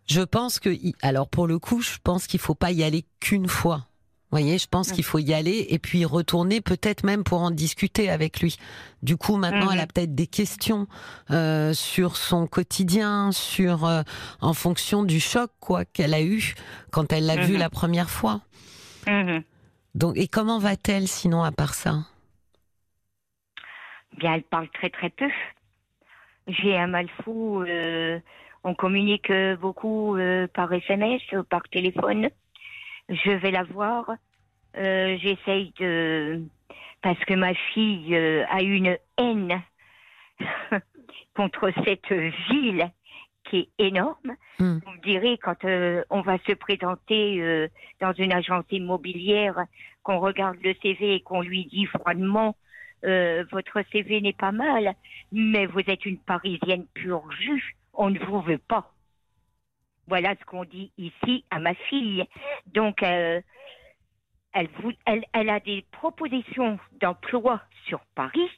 [0.10, 0.70] je pense que,
[1.02, 3.86] alors pour le coup, je pense qu'il faut pas y aller qu'une fois.
[4.32, 7.50] Vous voyez, je pense qu'il faut y aller et puis retourner peut-être même pour en
[7.50, 8.58] discuter avec lui.
[9.02, 9.72] Du coup, maintenant, Mhm.
[9.74, 10.88] elle a peut-être des questions
[11.32, 14.04] euh, sur son quotidien, sur euh,
[14.42, 16.54] en fonction du choc quoi qu'elle a eu
[16.92, 17.60] quand elle l'a vu Mhm.
[17.60, 18.42] la première fois.
[19.08, 19.42] Mhm.
[19.96, 22.06] Donc, et comment va-t-elle sinon à part ça?
[24.18, 25.30] Bien, elle parle très très peu.
[26.48, 27.62] J'ai un mal fou.
[27.64, 28.20] euh,
[28.64, 32.30] on communique euh, beaucoup euh, par SMS, par téléphone.
[33.10, 34.12] Je vais la voir.
[34.78, 36.44] Euh, J'essaye de...
[37.02, 39.62] Parce que ma fille euh, a une haine
[41.36, 42.12] contre cette
[42.50, 42.92] ville
[43.46, 44.36] qui est énorme.
[44.60, 44.80] Hmm.
[44.86, 47.68] Vous me direz, quand euh, on va se présenter euh,
[48.02, 49.64] dans une agence immobilière,
[50.04, 52.56] qu'on regarde le CV et qu'on lui dit froidement
[53.06, 54.94] euh, votre CV n'est pas mal,
[55.32, 58.92] mais vous êtes une Parisienne pure jus, on ne vous veut pas.
[60.08, 62.26] Voilà ce qu'on dit ici à ma fille.
[62.68, 63.42] Donc, euh,
[64.54, 68.50] elle, vous- elle, elle a des propositions d'emploi sur Paris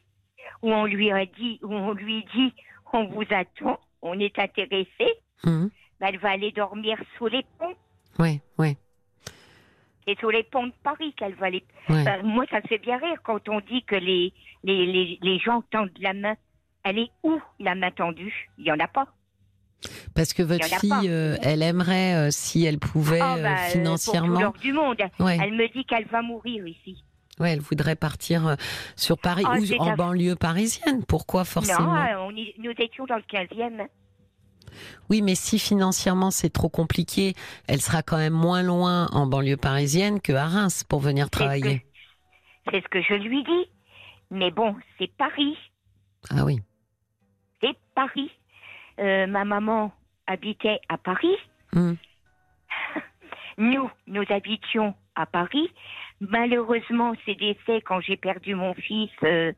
[0.61, 2.53] où on lui a dit, où on lui dit,
[2.93, 5.07] on vous attend, on est intéressé.
[5.43, 5.69] Mhm.
[5.99, 7.75] Ben, elle va aller dormir sous les ponts.
[8.19, 8.77] Oui, oui,
[10.05, 11.63] C'est sous les ponts de Paris qu'elle va aller.
[12.05, 15.39] Ben, moi, ça me fait bien rire quand on dit que les, les, les, les
[15.39, 16.35] gens tendent la main.
[16.83, 18.49] Elle est où, la main tendue?
[18.57, 19.07] Il n'y en a pas.
[20.15, 23.55] Parce que votre fille, euh, elle aimerait, euh, si elle pouvait Ah, euh, ben, euh,
[23.55, 24.97] Pour tout financièrement, l'or du monde.
[25.19, 27.03] ouais, Elle me dit qu'elle va mourir ici.
[27.39, 28.55] ouais, elle voudrait partir
[28.95, 31.03] sur Paris Ah, ou en banlieue parisienne.
[31.05, 31.95] Pourquoi forcément?
[31.95, 33.87] Non, on y- nous étions dans le 15e.
[35.09, 37.33] Oui, mais si financièrement c'est trop compliqué,
[37.67, 41.27] elle sera quand même moins loin en banlieue parisienne que à Reims pour venir C'est
[41.27, 41.85] ce, que, travailler.
[42.71, 43.65] c'est ce que je lui dis.
[44.29, 45.57] Mais bon, c'est Paris.
[46.29, 46.59] Ah oui.
[47.61, 48.31] C'est Paris.
[48.99, 49.91] Euh, ma maman
[50.27, 51.35] habitait à Paris.
[51.73, 51.93] Hmm.
[53.57, 55.69] Nous, nous habitions à Paris.
[56.19, 59.51] Malheureusement, ces décès, quand j'ai perdu mon fils, euh,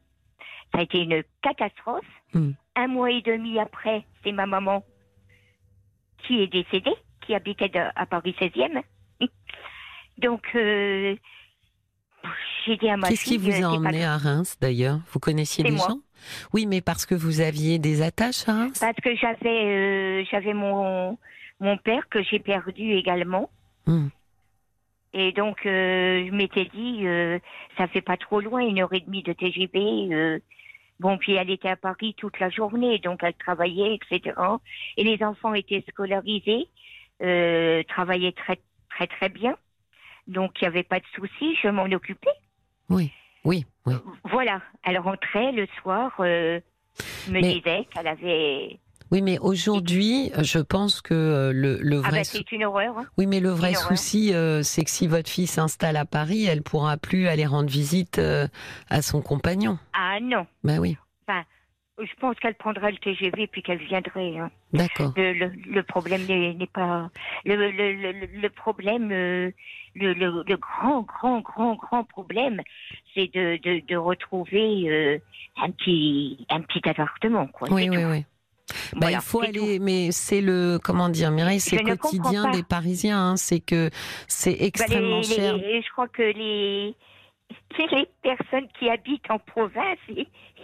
[0.71, 2.05] ça a été une catastrophe.
[2.33, 2.51] Mm.
[2.75, 4.83] Un mois et demi après, c'est ma maman
[6.19, 8.81] qui est décédée, qui habitait à Paris 16e.
[10.17, 11.15] Donc, euh,
[12.65, 14.99] j'ai dit à ma Qu'est-ce qui vous a pas emmené à Reims d'ailleurs?
[15.11, 15.87] Vous connaissiez des moi.
[15.89, 15.99] gens?
[16.53, 18.79] Oui, mais parce que vous aviez des attaches à Reims?
[18.79, 21.17] Parce que j'avais euh, j'avais mon,
[21.59, 23.49] mon père que j'ai perdu également.
[23.85, 24.07] Hmm.
[25.13, 27.37] Et donc, euh, je m'étais dit, euh,
[27.77, 30.09] ça fait pas trop loin, une heure et demie de TGV.
[30.11, 30.39] euh,
[30.99, 34.35] bon, puis elle était à Paris toute la journée, donc elle travaillait, etc.
[34.97, 36.67] Et les enfants étaient scolarisés,
[37.21, 38.59] euh, travaillaient très,
[38.89, 39.55] très, très bien.
[40.27, 42.29] Donc, il n'y avait pas de souci, je m'en occupais.
[42.89, 43.11] Oui,
[43.43, 43.93] oui, oui.
[44.31, 46.59] Voilà, elle rentrait le soir, euh,
[47.27, 48.79] me Mais- disait qu'elle avait...
[49.11, 52.63] Oui, mais aujourd'hui, je pense que euh, le, le Ah vrai ben, sou- c'est une
[52.63, 52.97] horreur.
[52.97, 53.05] hein.
[53.19, 56.63] oui, mais le vrai souci, euh, c'est que si votre fille s'installe à Paris, elle
[56.63, 58.47] pourra plus aller rendre visite euh,
[58.89, 59.77] à son compagnon.
[59.93, 60.47] Ah non.
[60.63, 60.97] Ben oui.
[61.99, 64.37] Je pense qu'elle prendra le TGV puis qu'elle viendrait.
[64.39, 64.49] hein.
[64.73, 65.13] D'accord.
[65.15, 67.09] Le, le, le problème n'est pas
[67.45, 69.51] le, le, le, le problème euh,
[69.93, 72.61] le, le, le grand grand grand grand problème
[73.13, 75.19] c'est de, de, de retrouver euh,
[75.61, 77.67] un petit un petit appartement quoi.
[77.71, 78.09] Oui, oui, tout.
[78.09, 78.25] oui.
[78.93, 82.63] Bah, Voilà, il faut aller, mais c'est le, comment dire, Mireille, c'est comprends quotidien des
[82.63, 83.89] Parisiens, hein, c'est que
[84.27, 85.57] c'est Bah, les- extrêmement les- cher.
[85.57, 86.95] je crois que les
[87.91, 89.97] les personnes qui habitent en province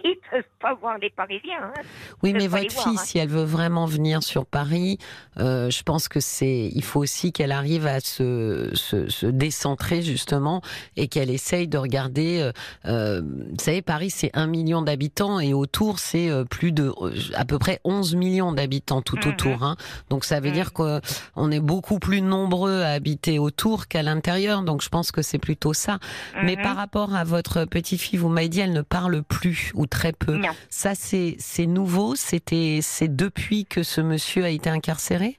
[0.03, 1.63] ils, ils peuvent pas voir les Parisiens.
[1.63, 1.81] hein.
[2.23, 3.03] Oui, mais votre voir, fille, hein.
[3.05, 4.97] si elle veut vraiment venir sur Paris,
[5.37, 10.01] euh, je pense que c'est, il faut aussi qu'elle arrive à se, se, se décentrer
[10.01, 10.61] justement
[10.97, 12.39] et qu'elle essaye de regarder.
[12.41, 12.51] euh,
[12.85, 16.91] euh, vous savez, Paris, c'est un million d'habitants et autour, c'est euh, plus de,
[17.35, 19.29] à peu près 11 millions d'habitants tout Mhm.
[19.29, 19.63] autour.
[19.63, 19.75] Hein.
[20.09, 20.53] Donc ça veut Mhm.
[20.53, 24.63] dire qu'on est beaucoup plus nombreux à habiter autour qu'à l'intérieur.
[24.63, 25.99] Donc je pense que c'est plutôt ça.
[26.43, 26.63] Mais Mhm.
[26.63, 30.13] par rapport à votre petite fille, vous m'avez dit, elle ne parle plus ou très
[30.13, 30.35] peu.
[30.37, 30.49] Non.
[30.69, 32.15] Ça, c'est c'est nouveau.
[32.15, 35.37] C'était c'est depuis que ce monsieur a été incarcéré?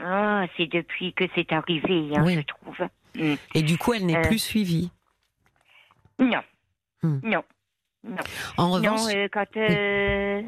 [0.00, 2.34] Ah, c'est depuis que c'est arrivé, hein, Oui.
[2.36, 2.88] je trouve.
[3.14, 3.34] Mm.
[3.54, 4.22] Et du coup, elle n'est Euh.
[4.22, 4.90] plus suivie?
[6.18, 6.40] Non.
[7.02, 7.18] Hmm.
[7.22, 7.42] Non.
[8.04, 8.16] Non.
[8.56, 10.42] En Non, revanche, euh, quand, euh,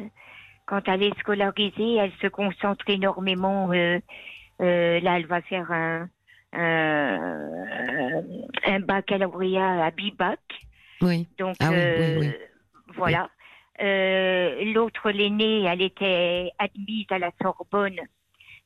[0.67, 3.69] quand elle est scolarisée, elle se concentre énormément.
[3.69, 4.01] là,
[5.19, 6.09] elle va faire un,
[6.53, 8.23] un,
[8.67, 10.39] un baccalauréat à Bibac.
[11.03, 11.29] Oui.
[11.39, 12.33] Donc, Ah oui, euh, oui,
[12.97, 13.31] voilà.
[13.81, 18.01] Euh, L'autre, l'aînée, elle était admise à la Sorbonne.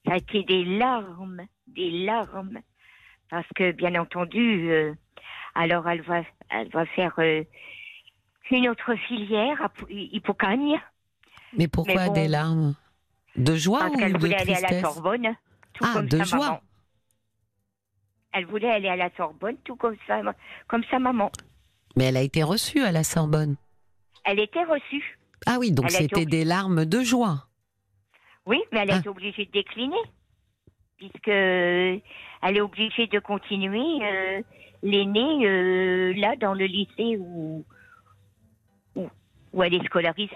[0.06, 2.60] Ça a été des larmes, des larmes.
[3.30, 4.94] Parce que, bien entendu, euh,
[5.54, 7.18] alors elle va, elle va faire
[8.50, 10.80] une autre filière, à Hippocagne,
[11.56, 12.12] Mais pourquoi bon.
[12.12, 12.74] des larmes
[13.36, 15.36] De joie parce ou qu'elle de voulait aller à la Sorbonne.
[15.74, 16.46] Tout Ah, comme de sa joie.
[16.46, 16.60] maman.
[18.32, 20.20] Elle voulait aller à la Sorbonne, tout comme sa,
[20.66, 21.30] comme sa maman.
[21.96, 23.56] Mais elle a été reçue à la Sorbonne.
[24.24, 25.18] Elle était reçue.
[25.46, 27.46] Ah oui, donc Elle a été c'était des larmes de joie.
[28.46, 28.98] Oui, mais elle a Ah.
[28.98, 29.96] été obligée de décliner,
[30.96, 31.98] puisque euh,
[32.42, 34.42] elle est obligée de continuer euh,
[34.82, 37.64] l'aînée euh, là dans le lycée où,
[38.96, 39.08] où
[39.52, 40.30] où elle est scolarisée.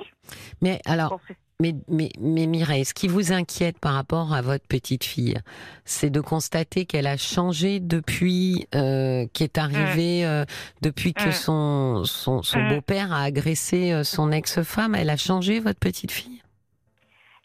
[0.62, 1.20] Mais alors, Pour-
[1.62, 5.38] Mais, mais, mais Mireille, ce qui vous inquiète par rapport à votre petite fille,
[5.84, 10.44] c'est de constater qu'elle a changé depuis euh, qu'est arrivé, euh,
[10.80, 11.32] depuis que Mm.
[11.32, 12.68] son, son, son Mm.
[12.68, 14.96] beau-père a agressé euh, son ex-femme.
[14.96, 16.42] Elle a changé, votre petite fille?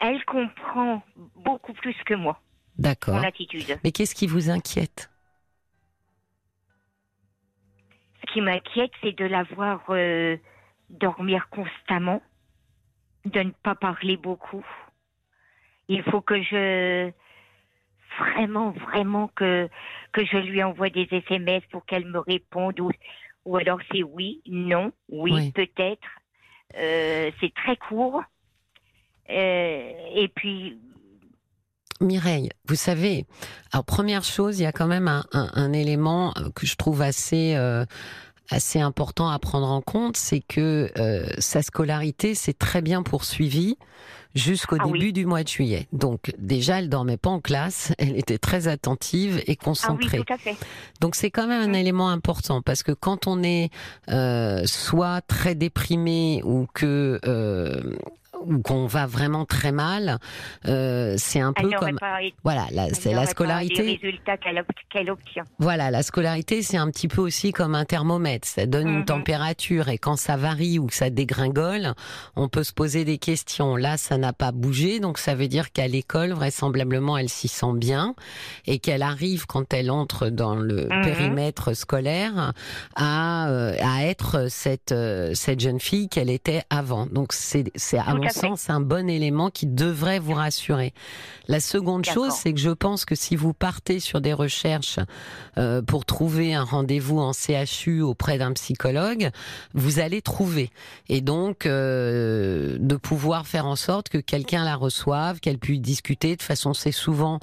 [0.00, 1.00] Elle comprend
[1.36, 2.40] beaucoup plus que moi
[2.76, 3.22] D'accord.
[3.24, 3.78] attitude.
[3.84, 5.10] Mais qu'est-ce qui vous inquiète?
[8.20, 10.36] Ce qui m'inquiète, c'est de la voir euh,
[10.90, 12.20] dormir constamment,
[13.30, 14.64] de ne pas parler beaucoup.
[15.88, 17.10] Il faut que je
[18.18, 19.68] vraiment, vraiment que
[20.12, 22.90] que je lui envoie des SMS pour qu'elle me réponde ou
[23.44, 25.52] ou alors c'est oui, non, oui, Oui.
[25.52, 26.06] peut-être.
[26.76, 28.22] Euh, c'est très court.
[29.30, 30.78] Euh, et puis
[32.00, 33.26] Mireille, vous savez,
[33.72, 37.02] alors première chose, il y a quand même un, un- un élément que je trouve
[37.02, 37.84] assez euh,
[38.50, 43.76] assez important à prendre en compte, c'est que euh, sa scolarité s'est très bien poursuivie
[44.34, 44.98] jusqu'au Ah oui.
[44.98, 45.88] début du mois de juillet.
[45.92, 50.18] Donc déjà, elle dormait pas en classe, elle était très attentive et ah oui, concentrée.
[50.18, 50.56] tout à fait.
[51.00, 51.80] Donc c'est quand même un Mm.
[51.80, 53.70] élément important parce que quand on est
[54.10, 57.96] euh, soit très déprimé ou que euh,
[58.44, 60.18] ou qu'on va vraiment très mal,
[60.66, 63.82] euh, c'est un Elle peu comme pas voilà, Elle c'est la scolarité.
[63.82, 65.44] Les résultats qu'elle ob- qu'elle obtient.
[65.58, 68.46] Voilà, la scolarité, c'est un petit peu aussi comme un thermomètre.
[68.46, 69.04] Ça donne une Mhm.
[69.04, 71.94] température et quand ça varie ou que ça dégringole,
[72.36, 73.76] on peut se poser des questions.
[73.76, 77.74] Là, ça n'a pas bougé, donc ça veut dire qu'à l'école, vraisemblablement, elle s'y sent
[77.74, 78.14] bien
[78.66, 81.02] et qu'elle arrive quand elle entre dans le Mhm.
[81.02, 82.52] périmètre scolaire
[82.96, 87.06] à euh, à être cette euh, cette jeune fille qu'elle était avant.
[87.06, 88.40] Donc c'est c'est à Tout mon fait.
[88.40, 90.92] sens un bon élément qui devrait vous rassurer.
[91.48, 94.98] La seconde chose, c'est que je pense que si vous partez sur des recherches
[95.56, 99.30] euh, pour trouver un rendez-vous en CHU auprès d'un psychologue,
[99.72, 100.70] vous allez trouver.
[101.08, 106.36] Et donc, euh, de pouvoir faire en sorte que quelqu'un la reçoive, qu'elle puisse discuter.
[106.36, 107.40] De façon, c'est souvent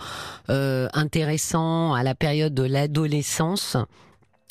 [0.50, 3.78] euh, intéressant à la période de l'adolescence.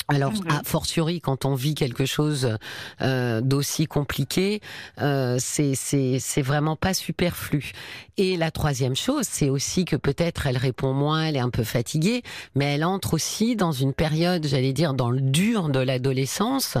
[0.07, 0.51] Alors, Mhm.
[0.51, 2.57] a fortiori, quand on vit quelque chose
[3.01, 4.61] euh, d'aussi compliqué,
[5.01, 7.71] euh, c'est vraiment pas superflu.
[8.17, 11.63] Et la troisième chose, c'est aussi que peut-être elle répond moins, elle est un peu
[11.63, 12.21] fatiguée,
[12.53, 16.77] mais elle entre aussi dans une période, j'allais dire, dans le dur de l'adolescence.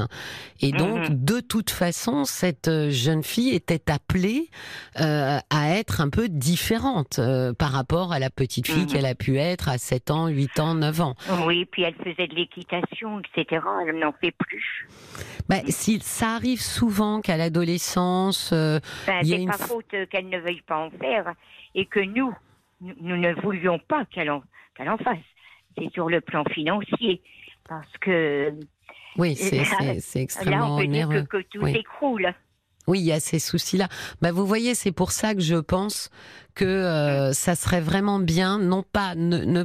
[0.61, 1.23] Et donc, Mhm.
[1.25, 4.49] de toute façon, cette euh, jeune fille était appelée
[4.99, 8.87] euh, à être un peu différente euh, par rapport à la petite fille Mhm.
[8.87, 11.15] qu'elle a pu être à 7 ans, 8 ans, 9 ans.
[11.45, 13.61] Oui, puis elle faisait de l'équitation etc.
[13.87, 14.87] Elle n'en fait plus.
[15.47, 20.39] Bah, si, ça arrive souvent qu'à l'adolescence, euh, Ben, c'est une pas faute qu'elle ne
[20.39, 21.33] veuille pas en faire
[21.75, 22.33] et que nous,
[22.81, 24.43] nous, ne voulions pas qu'elle en,
[24.75, 25.17] qu'elle en fasse.
[25.77, 27.21] C'est sur le plan financier.
[27.67, 28.53] Parce que
[29.17, 31.73] oui, c'est là, c'est- c'est là, extrêmement on peut dire que, tout Oui.
[31.73, 32.33] s'écroule.
[32.87, 33.87] Oui, il y a ces soucis-là.
[34.21, 36.11] Bah, vous voyez, c'est pour ça que je pense
[36.53, 39.63] que euh, ça serait vraiment bien, non pas ne, ne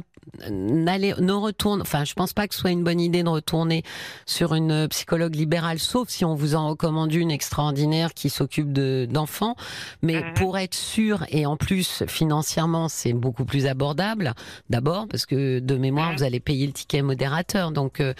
[0.49, 1.81] n'aller ne retourne.
[1.81, 3.83] Enfin, je pense pas que ce soit une bonne idée de retourner
[4.25, 9.07] sur une psychologue libérale, sauf si on vous en recommande une extraordinaire qui s'occupe de
[9.09, 9.55] d'enfants.
[10.01, 10.33] Mais Mhm.
[10.35, 14.33] pour être sûr et en plus financièrement, c'est beaucoup plus abordable.
[14.69, 16.17] D'abord parce que de mémoire, Mhm.
[16.17, 18.13] vous allez payer le ticket modérateur, donc euh,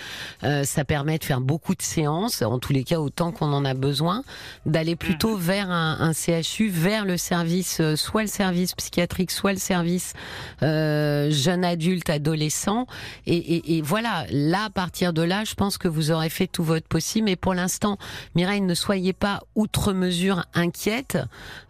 [0.43, 3.63] euh, ça permet de faire beaucoup de séances, en tous les cas autant qu'on en
[3.65, 4.24] a besoin,
[4.65, 9.54] d'aller plutôt vers un, un CHU, vers le service, euh, soit le service psychiatrique, soit
[9.54, 10.13] le service
[10.62, 12.88] euh, jeune adulte, adolescent.
[13.28, 16.48] Et, et- et voilà, là, à partir de là, je pense que vous aurez fait
[16.48, 17.26] tout votre possible.
[17.26, 17.98] Mais pour l'instant,
[18.36, 21.18] Mireille, ne soyez pas outre mesure inquiète.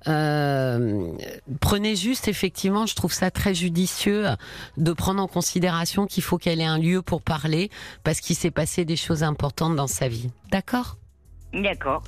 [0.08, 1.12] Euh,
[1.60, 4.26] prenez juste, effectivement, je trouve ça très judicieux
[4.78, 7.70] de prendre en considération qu'il faut qu'elle ait un lieu pour parler
[8.04, 10.30] parce qu'il s'est passé des choses importantes dans sa vie.
[10.52, 10.98] D'accord?
[11.54, 12.04] D'accord.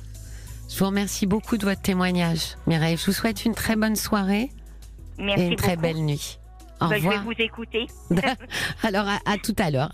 [0.68, 2.96] Je vous remercie beaucoup de votre témoignage, Mireille.
[2.96, 4.50] Je vous souhaite une très bonne soirée
[5.18, 6.38] Merci et une très belle nuit.
[6.80, 7.24] Au Ben, je vais revoir.
[7.24, 7.86] vous écouter.
[8.82, 9.92] Alors, à, à tout à l'heure.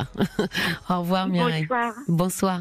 [0.89, 1.67] Au revoir, Mireille.
[1.69, 1.93] Bonsoir.
[2.09, 2.61] Bonsoir.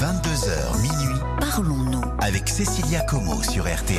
[0.00, 2.02] 22h minuit Parlons-nous.
[2.20, 3.98] avec Cécilia Como sur RTL.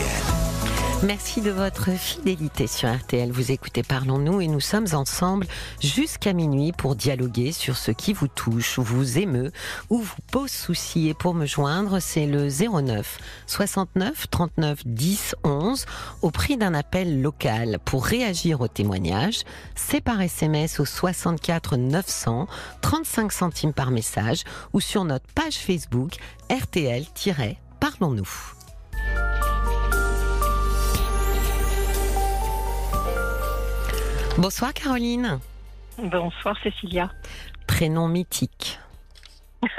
[1.06, 3.30] Merci de votre fidélité sur RTL.
[3.30, 5.48] Vous écoutez Parlons-nous et nous sommes ensemble
[5.82, 9.52] jusqu'à minuit pour dialoguer sur ce qui vous touche, vous émeut
[9.90, 11.10] ou vous pose souci.
[11.10, 15.86] Et pour me joindre, c'est le 09 69 39 10 11
[16.22, 17.80] au prix d'un appel local.
[17.84, 19.42] Pour réagir au témoignage,
[19.76, 22.48] c'est par SMS au 64 900
[22.80, 26.16] 35 centimes par message ou sur notre page Facebook
[26.50, 28.63] RTL-Parlons-nous.
[34.38, 35.40] Bonsoir Caroline.
[35.98, 37.12] Bonsoir Cécilia.
[37.68, 38.80] Prénom mythique.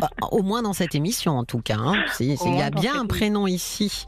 [0.00, 1.76] Ah, Au moins dans cette émission en tout cas.
[1.78, 1.94] hein.
[2.18, 4.06] Il y a bien un prénom ici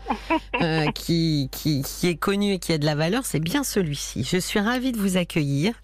[0.60, 4.24] euh, qui, qui, qui est connu et qui a de la valeur, c'est bien celui-ci.
[4.24, 5.74] Je suis ravie de vous accueillir.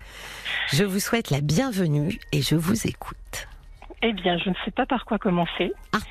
[0.73, 3.47] Je vous souhaite la bienvenue et je vous écoute.
[4.03, 5.73] Eh bien, je ne sais pas par quoi commencer.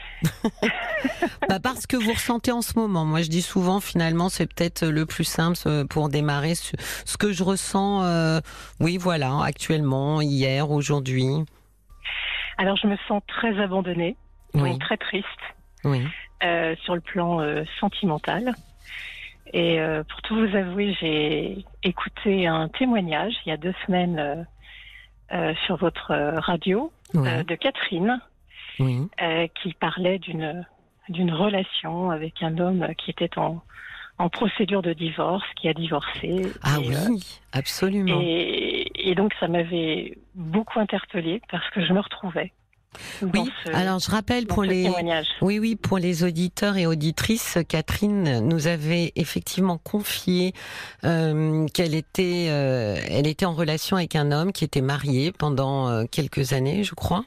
[1.47, 3.05] Bah parce que vous ressentez en ce moment.
[3.05, 5.57] Moi, je dis souvent, finalement, c'est peut-être le plus simple
[5.89, 8.03] pour démarrer ce, que je ressens.
[8.03, 8.39] euh,
[8.79, 11.25] oui, voilà, actuellement, hier, aujourd'hui.
[12.57, 14.17] Alors, je me sens très abandonnée,
[14.53, 15.25] Oui, donc très triste
[15.85, 16.05] oui.
[16.43, 18.53] euh, sur le plan euh, sentimental.
[19.53, 24.45] Et pour tout vous avouer, j'ai écouté un témoignage il y a deux semaines
[25.65, 28.21] sur votre radio Euh, de Catherine
[28.79, 29.07] oui.
[29.21, 30.65] euh, qui parlait d'une
[31.09, 33.63] d'une relation avec un homme qui était en
[34.19, 36.51] en procédure de divorce, qui a divorcé.
[36.61, 38.19] Ah Et, oui, euh, absolument.
[38.21, 42.51] Et, et donc ça m'avait beaucoup interpellée parce que je me retrouvais.
[43.21, 44.87] Oui, ce- alors je rappelle pour les...
[45.41, 50.53] Oui, oui, pour les auditeurs et auditrices, Catherine nous avait effectivement confié
[51.03, 55.87] euh, qu'elle était, euh, elle était en relation avec un homme qui était marié pendant
[55.87, 57.25] euh, quelques années, je crois.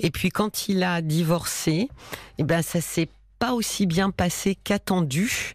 [0.00, 1.88] Et puis quand il a divorcé,
[2.38, 5.52] eh ben ça s'est pas aussi bien passé qu'attendu.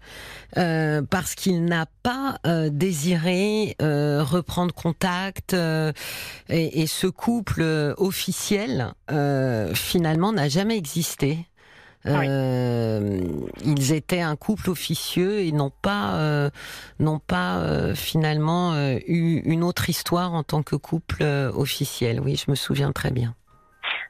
[0.55, 7.63] Euh, parce qu'il n'a pas euh, désiré euh, reprendre contact et, et ce couple
[7.97, 8.93] officiel
[9.73, 11.39] finalement n'a jamais existé.
[12.05, 13.19] Euh,
[13.65, 16.49] Ils étaient un couple officieux et n'ont pas euh,
[16.99, 18.73] n'ont pas euh, finalement
[19.07, 22.21] eu une autre histoire en tant que couple officiel.
[22.21, 23.35] Oui, je me souviens très bien.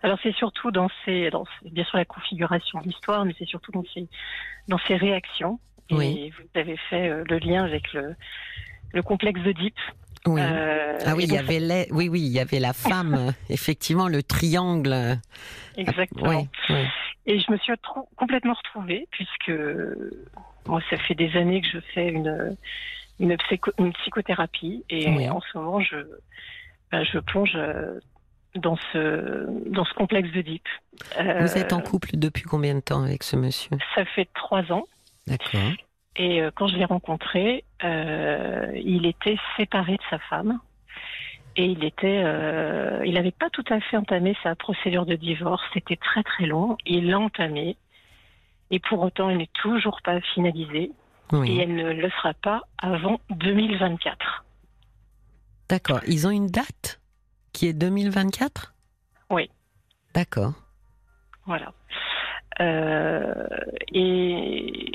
[0.04, 3.48] Alors c'est surtout dans ces, dans ces- bien sûr la configuration de l'histoire, mais c'est
[3.48, 4.08] surtout dans ces,
[4.68, 5.60] dans ces réactions.
[5.90, 6.32] Et Oui.
[6.38, 8.16] vous avez fait euh, le lien avec le,
[8.94, 9.78] le complexe d'Oedipe.
[10.26, 10.42] Oui.
[10.44, 13.32] Euh, ah oui, il y avait les- oui oui, il y avait la femme euh,
[13.50, 15.18] effectivement le triangle.
[15.78, 16.30] Exactement.
[16.30, 16.84] Oui, oui.
[17.26, 17.74] Et je me suis
[18.16, 19.52] complètement retrouvée puisque
[20.66, 22.56] moi ça fait des années que je fais une
[23.20, 25.98] une, psycho- une psychothérapie et en ce moment je
[26.92, 27.58] ben, je plonge
[28.56, 30.68] dans ce dans ce complexe d'Oedipe.
[31.20, 33.72] Euh, Vous êtes en couple depuis combien de temps avec ce monsieur?
[33.96, 34.86] Ça fait trois ans
[35.28, 35.72] D'accord.
[36.16, 40.60] et euh, quand je l'ai rencontré, euh, il était séparé de sa femme.
[41.60, 45.64] Et il était, euh, il n'avait pas tout à fait entamé sa procédure de divorce.
[45.74, 46.78] C'était très très long.
[46.86, 47.76] Il l'a entamé.
[48.70, 50.92] Et pour autant, elle n'est toujours pas finalisée.
[51.32, 51.60] Et Oui.
[51.60, 54.46] elle ne le sera pas avant 2024.
[55.68, 56.00] D'accord.
[56.08, 57.02] Ils ont une date
[57.54, 58.76] qui est 2024
[59.32, 59.50] Oui.
[60.14, 60.54] D'accord.
[61.48, 61.74] Voilà.
[63.94, 64.92] Et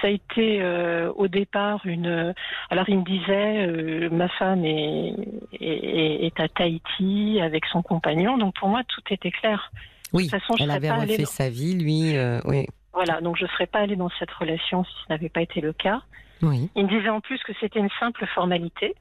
[0.00, 2.34] ça a été euh, au départ une.
[2.70, 5.14] Alors il me disait, euh, ma femme est,
[5.52, 9.70] est, est, à Tahiti avec son compagnon, donc pour moi tout était clair.
[10.12, 11.26] Oui, façon, elle avait refait dans...
[11.26, 12.16] sa vie, lui.
[12.16, 12.66] Euh, oui.
[12.92, 15.60] Voilà, donc je ne serais pas allée dans cette relation si ce n'avait pas été
[15.60, 16.02] le cas.
[16.42, 16.70] Oui.
[16.74, 18.94] Il me disait en plus que c'était une simple formalité.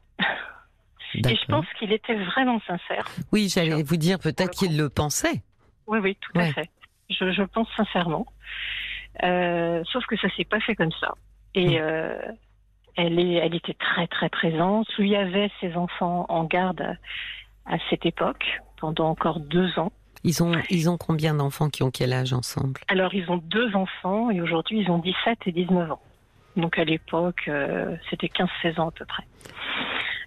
[1.13, 3.07] Et je pense qu'il était vraiment sincère.
[3.32, 5.43] Oui, j'allais vous dire peut-être qu'il le pensait.
[5.88, 6.69] Oui, oui, tout à fait.
[7.09, 8.26] Je, je, pense sincèrement.
[9.24, 11.13] Euh, sauf que ça s'est pas fait comme ça.
[11.53, 12.18] Et euh,
[12.95, 14.88] elle, est, elle était très très présente.
[14.97, 16.95] Lui avait ses enfants en garde à,
[17.74, 18.45] à cette époque
[18.78, 19.91] pendant encore deux ans.
[20.24, 22.82] Ils ont, ils ont combien d'enfants qui ont quel âge ensemble?
[22.88, 26.01] Alors, ils ont deux enfants et aujourd'hui, ils ont 17 et 19 ans.
[26.57, 29.24] Donc, à l'époque, euh, c'était 15-16 ans à peu près.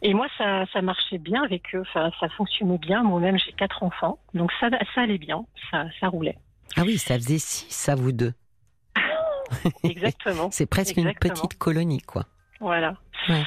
[0.03, 3.03] Et moi, ça, ça marchait bien avec eux, ça, ça fonctionnait bien.
[3.03, 6.39] Moi-même, j'ai quatre enfants, donc ça, ça allait bien, ça, ça roulait.
[6.77, 8.33] Ah oui, ça faisait six à vous deux.
[9.85, 10.51] Exactement.
[10.51, 11.35] C'est presque Exactement.
[11.35, 12.25] une petite colonie, quoi.
[12.61, 12.95] Voilà.
[13.29, 13.43] Ouais.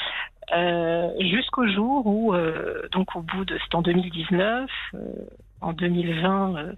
[0.54, 4.99] Euh, Jusqu'au jour où, euh, donc au bout de, c'est en 2019, euh,
[5.62, 6.74] en 2020, euh,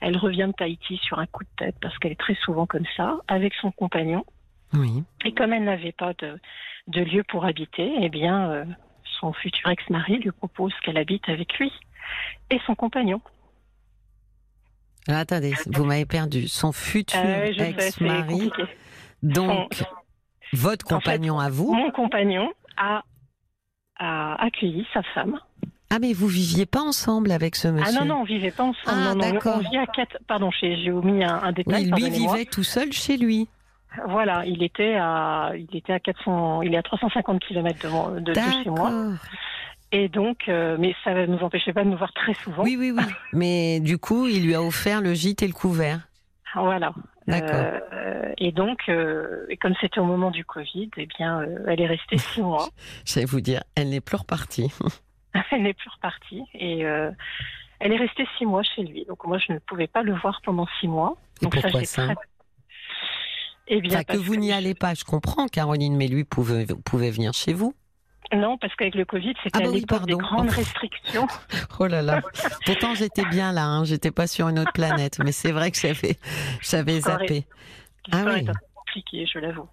[0.00, 2.86] elle revient de Tahiti sur un coup de tête parce qu'elle est très souvent comme
[2.96, 4.24] ça, avec son compagnon.
[4.74, 5.02] Oui.
[5.24, 6.38] Et comme elle n'avait pas de,
[6.88, 8.66] de lieu pour habiter, eh bien,
[9.18, 11.72] son futur ex-mari lui propose qu'elle habite avec lui
[12.50, 13.20] et son compagnon.
[15.08, 16.48] Alors, attendez, vous m'avez perdu.
[16.48, 18.50] Son futur Euh, sais, ex-mari.
[19.22, 19.84] Donc, Son-
[20.52, 21.72] votre En fait, compagnon à vous.
[21.74, 23.02] Mon compagnon a,
[23.98, 25.40] a accueilli sa femme.
[25.90, 28.64] Ah, mais vous viviez pas ensemble avec ce monsieur Ah non, non, on vivait pas
[28.64, 28.86] ensemble.
[28.86, 29.60] Ah, non, non, d'accord.
[29.72, 30.18] on à quatre.
[30.26, 31.90] Pardon, j'ai omis un, un détail.
[31.94, 33.48] Oui, lui vivait tout seul chez lui.
[34.06, 37.78] Voilà, il était à, il était à 400, il est à 350 km
[38.14, 38.92] de, de, de chez moi.
[39.92, 42.62] Et donc, euh, mais ça ne nous empêchait pas de nous voir très souvent.
[42.62, 43.02] Oui, oui, oui.
[43.32, 46.08] Mais du coup, il lui a offert le gîte et le couvert.
[46.54, 46.92] Voilà.
[47.26, 47.80] D'accord.
[47.92, 51.86] Euh, et donc, euh, et comme c'était au moment du Covid, eh bien, elle est
[51.86, 52.68] restée six mois.
[53.06, 54.72] J'allais vous dire, elle n'est plus repartie.
[55.50, 59.04] elle n'est plus repartie et elle est restée six mois chez lui.
[59.06, 61.16] Donc moi, je ne pouvais pas le voir pendant six mois.
[61.40, 62.14] Et Donc pourquoi ça très-
[63.68, 67.10] Eh bien, Enfin, que vous n'y allez pas, je comprends, Caroline, mais lui pouvait, pouvait
[67.10, 67.74] venir chez vous.
[68.34, 71.26] Non, parce qu'avec le Covid, c'était Ah bah à oui, l'époque des grandes restrictions.
[71.78, 72.20] Oh là là.
[72.66, 73.84] Pourtant, j'étais bien là, hein.
[73.84, 76.16] j'étais pas sur une autre planète, mais c'est vrai que j'avais,
[76.60, 77.46] j'avais zappé.
[78.12, 78.40] Ah oui.
[78.44, 79.68] est un peu compliquée, je l'avoue.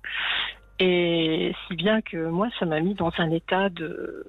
[0.79, 4.25] Et si bien que moi, ça m'a mis dans un état de.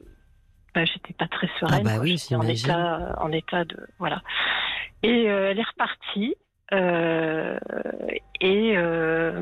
[0.74, 1.86] Bah, j'étais pas très sereine.
[1.86, 3.76] Ah bah oui, J'étais en état, en état de.
[3.98, 4.22] Voilà.
[5.02, 6.34] Et euh, elle est repartie.
[6.72, 7.58] euh,
[8.40, 9.40] et euh,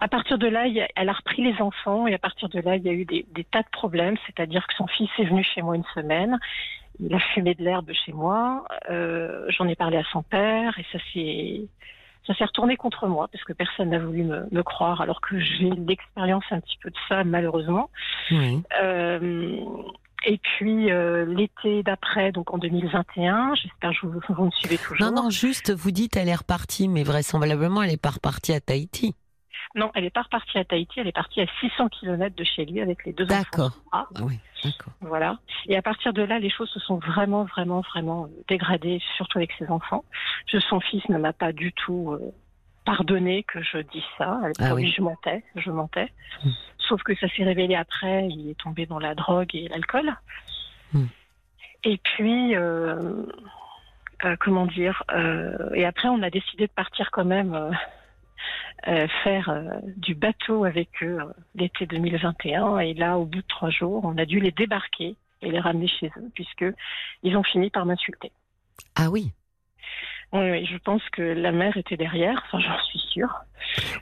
[0.00, 0.64] à partir de là,
[0.96, 2.06] elle a repris les enfants.
[2.06, 4.16] Et à partir de là, il y a eu des, des tas de problèmes.
[4.26, 6.38] C'est-à-dire que son fils est venu chez moi une semaine.
[6.98, 8.64] Il a fumé de l'herbe chez moi.
[8.90, 10.78] Euh, J'en ai parlé à son père.
[10.78, 11.62] Et ça s'est
[12.26, 15.38] ça s'est retourné contre moi parce que personne n'a voulu me, me croire alors que
[15.40, 17.90] j'ai l'expérience un petit peu de ça malheureusement.
[18.30, 18.62] Oui.
[18.82, 19.58] Euh,
[20.26, 24.98] et puis euh, l'été d'après, donc en 2021, j'espère que vous, vous me suivez toujours.
[25.00, 28.60] Non, non, juste, vous dites elle est repartie, mais vraisemblablement, elle est pas repartie à
[28.60, 29.14] Tahiti.
[29.76, 32.64] Non, elle n'est pas repartie à Tahiti, elle est partie à 600 km de chez
[32.64, 33.42] lui avec les deux enfants.
[33.42, 33.70] D'accord.
[33.92, 34.92] Ah, oui, d'accord.
[35.00, 35.38] voilà.
[35.68, 39.38] Et à partir de là, les choses se sont vraiment, vraiment, vraiment euh, dégradées, surtout
[39.38, 40.04] avec ses enfants.
[40.46, 42.32] Je, son fils ne m'a pas du tout euh,
[42.84, 44.40] pardonné que je dise ça.
[44.44, 46.12] Elle- Ah oui, je mentais, je mentais.
[46.44, 46.50] Hmm.
[46.88, 50.16] Sauf que ça s'est révélé après, il est tombé dans la drogue et l'alcool.
[50.92, 51.06] Hmm.
[51.84, 53.22] Et puis, euh,
[54.24, 57.54] euh, comment dire, euh, et après on a décidé de partir quand même
[59.22, 62.78] faire euh, du bateau avec eux euh, l'été 2021.
[62.78, 65.88] Et là, au bout de trois jours, on a dû les débarquer et les ramener
[65.88, 66.64] chez eux, puisque
[67.22, 68.32] ils ont fini par m'insulter.
[68.96, 69.32] Ah oui.
[70.32, 73.34] Oui, oui, je pense que la mère était derrière, enfin j'en suis sûre.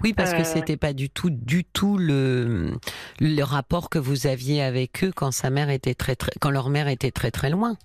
[0.03, 2.73] Oui, parce que Euh, c'était pas du tout, du tout le,
[3.19, 6.69] le rapport que vous aviez avec eux quand sa mère était très, très, quand leur
[6.69, 7.77] mère était très, très loin.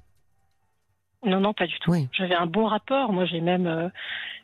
[1.26, 1.92] Non, non, pas du tout.
[1.92, 2.08] Oui.
[2.12, 3.14] J'avais un bon rapport.
[3.14, 3.90] Moi, j'ai même, euh,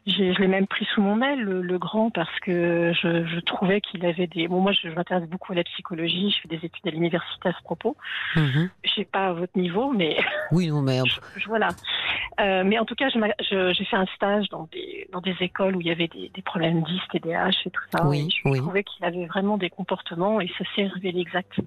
[0.08, 3.40] j'ai, je l'ai même pris sous mon aile, le, le grand, parce que je, je
[3.42, 4.48] trouvais qu'il avait des.
[4.48, 6.32] Bon, moi, je, je m'intéresse beaucoup à la psychologie.
[6.32, 7.98] Je fais des études à l'université à ce propos.
[8.36, 8.70] Mhm.
[8.84, 10.18] Je sais pas à votre niveau, mais
[10.52, 11.70] Oui, non, mais je- voilà.
[12.40, 15.76] Euh, mais en tout cas, je j'ai fait un stage dans des, dans des écoles
[15.76, 18.06] où il y avait des, des problèmes d'IS, TDAH et tout ça.
[18.08, 18.60] Oui, et je oui.
[18.60, 21.60] trouvais qu'il avait vraiment des comportements et ça s'est révélé exact.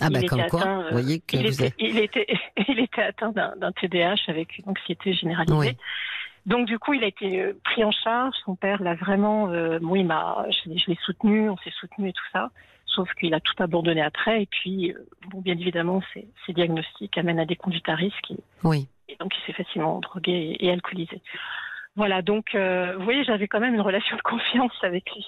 [0.00, 1.74] Ah bah il comme était quoi, atteint, euh, vous voyez que il, vous était, êtes.
[1.78, 2.26] il, était,
[2.68, 5.56] il était atteint d'un TDAH avec une anxiété généralisée.
[5.56, 5.76] Oui.
[6.46, 8.34] Donc du coup, il a été euh, pris en charge.
[8.44, 11.72] Son père l'a vraiment, euh, moi, il m'a, je, l'ai- je l'ai soutenu, on s'est
[11.78, 12.50] soutenu et tout ça.
[12.86, 14.42] Sauf qu'il a tout abandonné après.
[14.42, 18.30] Et puis, euh, bon, bien évidemment, ces, ces diagnostics amènent à des conduites à risque.
[18.30, 18.88] Et, Oui.
[19.10, 21.20] Et donc, il s'est facilement drogué et, alcoolisé.
[21.96, 25.26] Voilà, donc, euh, vous voyez, j'avais quand même une relation de confiance avec lui.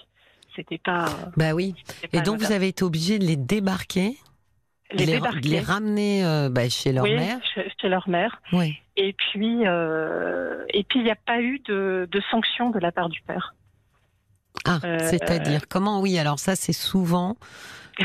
[0.57, 1.07] C'était pas.
[1.37, 1.75] Bah oui.
[2.12, 4.16] Et donc, vous avez été obligé de les débarquer
[4.93, 7.38] les, les, les ramener euh, bah, chez leur oui, mère.
[7.55, 8.41] Chez, leur mère.
[8.53, 8.76] Oui.
[8.97, 12.93] Et puis, euh, et puis, il n'y a pas eu de, de sanction de la
[12.93, 13.55] part du père.
[14.64, 17.36] Ah, Euh, c'est-à-dire comment Oui, alors ça c'est souvent.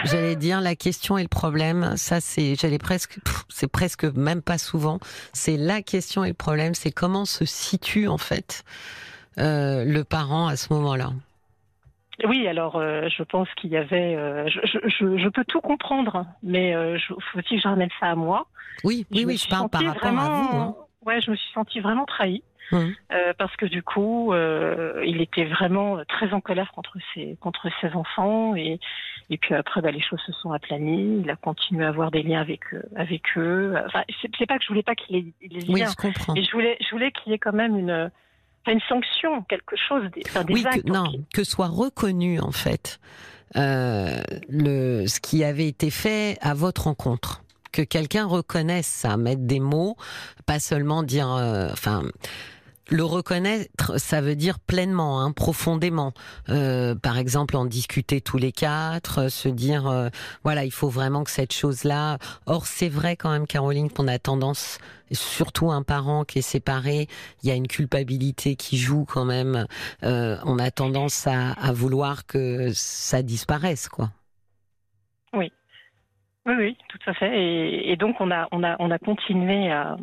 [0.05, 1.97] J'allais dire la question et le problème.
[1.97, 3.17] Ça c'est, j'allais presque,
[3.49, 4.99] c'est presque même pas souvent.
[5.33, 6.73] C'est la question et le problème.
[6.73, 8.63] C'est comment se situe en fait
[9.37, 11.11] euh, le parent à ce moment-là.
[12.23, 14.15] Oui, alors euh, je pense qu'il y avait.
[14.15, 17.67] euh, je, je, je, je peux tout comprendre, mais euh, je, faut aussi que je
[17.67, 18.47] ramène ça à moi.
[18.83, 20.57] Oui, oui, me oui, je parle par rapport à vraiment- vous.
[20.57, 20.75] hein.
[21.05, 22.43] Ouais, je me suis sentie vraiment trahie.
[22.73, 27.69] Euh, parce que du coup, euh, il était vraiment très en colère contre ses contre
[27.79, 28.79] ses enfants et
[29.29, 31.21] et puis après, bah, les choses se sont aplanies.
[31.23, 33.75] Il a continué à avoir des liens avec eux, avec eux.
[33.85, 36.33] Enfin, c'est pas que je voulais pas qu'il ait les Oui, liens, je comprends.
[36.33, 38.09] mais je voulais je voulais qu'il y ait quand même une
[38.73, 40.83] une sanction, quelque chose, des, enfin, des oui, actes.
[40.83, 42.99] que, non, que soit reconnu en fait
[43.55, 47.43] euh, le ce qui avait été fait à votre rencontre.
[47.71, 49.97] Que quelqu'un reconnaisse ça, mettre des mots,
[50.45, 52.03] pas seulement dire, euh, enfin.
[52.91, 56.13] Le reconnaître, ça veut dire pleinement, hein, profondément.
[56.49, 60.09] Euh, par exemple, en discuter tous les quatre, euh, se dire, euh,
[60.43, 62.19] voilà, il faut vraiment que cette chose-là.
[62.45, 64.77] Or, c'est vrai quand même, Caroline, qu'on a tendance,
[65.11, 67.07] surtout un parent qui est séparé,
[67.41, 69.65] il y a une culpabilité qui joue quand même.
[70.03, 74.11] Euh, on a tendance à, à vouloir que ça disparaisse, quoi.
[75.33, 75.51] Oui,
[76.45, 77.35] oui, tout à fait.
[77.35, 79.97] Et, et donc on a, on a, on a continué à,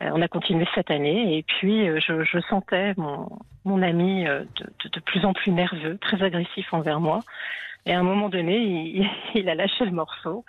[0.00, 1.36] on a continué cette année.
[1.38, 3.28] Et puis euh, je, je sentais mon,
[3.64, 7.20] mon ami euh, de, de, de plus en plus nerveux, très agressif envers moi.
[7.86, 10.44] Et à un moment donné, il, il a lâché le morceau.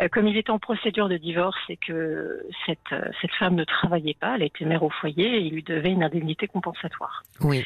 [0.00, 3.64] Euh, Comme il était en procédure de divorce et que cette, euh, cette femme ne
[3.64, 7.22] travaillait pas, elle était mère au foyer, et il lui devait une indemnité compensatoire.
[7.40, 7.64] Oui,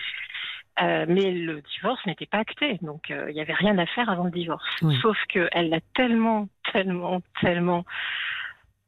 [0.80, 4.08] Euh, mais le divorce n'était pas acté, donc euh, il n'y avait rien à faire
[4.10, 4.64] avant le divorce.
[4.82, 4.96] Oui.
[5.02, 7.84] Sauf qu'elle l'a tellement, tellement, tellement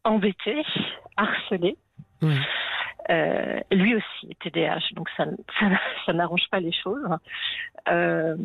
[0.05, 0.63] embêté,
[1.17, 1.77] harcelé.
[2.23, 5.25] Euh, lui aussi est TDAH, donc ça,
[5.59, 5.67] ça,
[6.07, 7.03] ça n'arrange pas les choses.
[7.89, 8.37] Euh,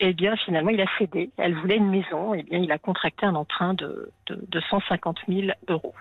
[0.00, 1.30] et bien finalement, il a cédé.
[1.38, 5.18] Elle voulait une maison, et bien il a contracté un emprunt de, de, de 150
[5.28, 5.94] 000 euros.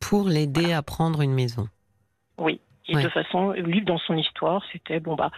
[0.00, 1.68] Pour l'aider à prendre une maison.
[2.38, 2.60] Oui.
[2.88, 3.02] Et Ouais.
[3.02, 5.30] de façon, lui, dans son histoire, c'était bon bah,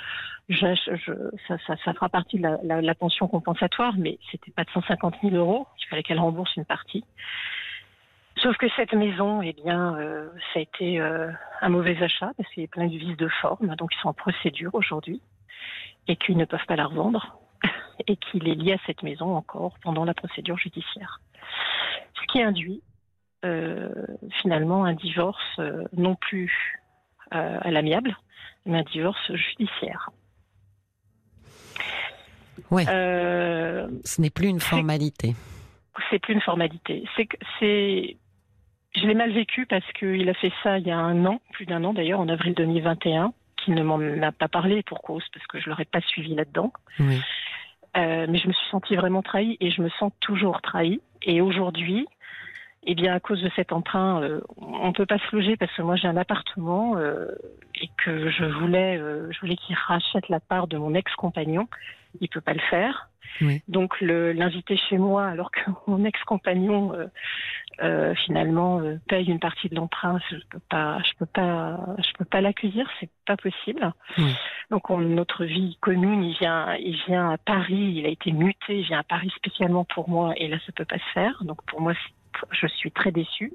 [0.50, 1.12] je, je,
[1.46, 4.70] ça, ça, ça fera partie de la, la, la pension compensatoire, mais c'était pas de
[4.70, 5.66] 150 000 euros.
[5.80, 7.04] Il fallait qu'elle rembourse une partie.
[8.42, 11.30] Sauf que cette maison, eh bien, euh, ça a été euh,
[11.60, 14.08] un mauvais achat parce qu'il y a plein de vices de forme, donc ils sont
[14.08, 15.20] en procédure aujourd'hui
[16.06, 17.38] et qu'ils ne peuvent pas la revendre
[18.06, 21.20] et qu'il est lié à cette maison encore pendant la procédure judiciaire.
[22.14, 22.82] Ce qui induit
[23.44, 23.88] euh,
[24.40, 25.60] finalement un divorce
[25.92, 26.80] non plus
[27.30, 28.16] à l'amiable,
[28.64, 30.10] mais un divorce judiciaire.
[32.72, 35.34] Euh, Ce n'est plus une formalité.
[36.10, 37.04] c'est plus une formalité.
[37.60, 38.16] C'est,
[38.94, 41.66] je l'ai mal vécu parce qu'il a fait ça il y a un an, plus
[41.66, 45.46] d'un an d'ailleurs, en avril 2021, qu'il ne m'en a pas parlé pour cause parce
[45.46, 46.72] que je l'aurais pas suivi là-dedans.
[47.00, 47.20] Oui.
[47.96, 51.00] Euh, mais je me suis sentie vraiment trahie et je me sens toujours trahie.
[51.22, 52.06] Et aujourd'hui,
[52.84, 55.82] eh bien, à cause de cet emprunt, euh, on peut pas se loger parce que
[55.82, 57.26] moi j'ai un appartement euh,
[57.80, 61.68] et que je voulais, je voulais qu'il rachète la part de mon ex-compagnon.
[62.20, 63.08] Il peut pas le faire.
[63.40, 63.62] Oui.
[63.68, 67.06] Donc l'inviter chez moi alors que mon ex-compagnon euh,
[67.82, 72.12] euh, finalement euh, paye une partie de l'emprunt, je peux pas, je peux pas, je
[72.18, 73.92] peux pas l'accueillir, c'est pas possible.
[74.16, 74.34] Oui.
[74.70, 78.80] Donc on, notre vie commune, il vient, il vient à Paris, il a été muté,
[78.80, 81.42] il vient à Paris spécialement pour moi et là ça peut pas se faire.
[81.44, 81.92] Donc pour moi,
[82.50, 83.52] je suis très déçue.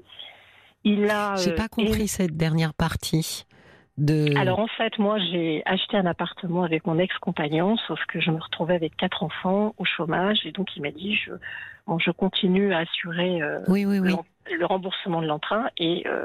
[0.84, 1.36] Il a.
[1.36, 3.46] J'ai euh, pas compris cette dernière partie
[3.96, 4.36] de.
[4.36, 8.40] alors en fait, moi j'ai acheté un appartement avec mon ex-compagnon, sauf que je me
[8.40, 11.30] retrouvais avec quatre enfants au chômage et donc il m'a dit je,
[11.86, 14.14] bon, je continue à assurer euh, oui, oui, oui.
[14.50, 16.24] le, le remboursement de l'emprunt et euh,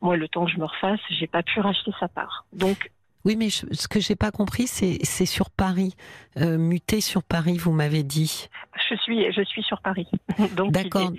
[0.00, 2.44] moi le temps que je me refasse, j'ai pas pu racheter sa part.
[2.52, 2.90] Donc
[3.24, 5.94] Oui, mais je- ce que j'ai pas compris, c'est sur Paris,
[6.38, 7.56] euh, muté sur Paris.
[7.58, 8.48] Vous m'avez dit.
[8.90, 10.08] je suis je suis sur Paris.
[10.68, 11.12] D'accord.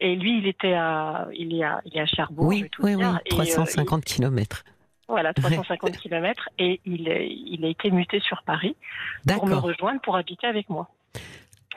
[0.00, 2.44] et lui il était à il est à il est à Cherbourg.
[2.44, 3.02] je Oui, vais tout oui, oui.
[3.02, 4.64] dire, et, euh, 350 kilomètres.
[4.66, 4.72] il-
[5.08, 7.08] voilà 350 kilomètres et il
[7.64, 8.76] a été muté sur Paris
[9.26, 10.88] pour me rejoindre pour habiter avec moi.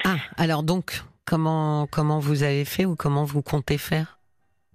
[0.03, 4.19] Ah, alors donc, comment comment vous avez fait ou comment vous comptez faire?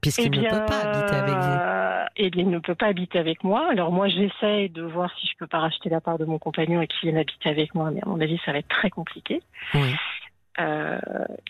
[0.01, 1.71] Puisqu'il Eh ne peut pas habiter avec vous.
[2.17, 3.69] Eh bien, il ne peut pas habiter avec moi.
[3.71, 6.81] Alors moi, j'essaye de voir si je peux pas racheter la part de mon compagnon
[6.81, 9.43] et qu'il vienne habiter avec moi, mais à mon avis, ça va être très compliqué.
[9.75, 9.95] Oui.
[10.59, 10.99] Euh,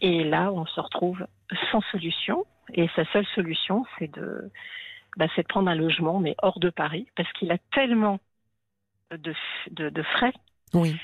[0.01, 1.27] et là, on se retrouve
[1.71, 2.45] sans solution.
[2.75, 4.51] Et sa seule solution, c'est de,
[5.17, 8.21] bah, c'est de prendre un logement, mais hors de Paris, parce qu'il a tellement
[9.11, 9.35] de,
[9.71, 10.33] de, de frais
[10.75, 10.97] Oui.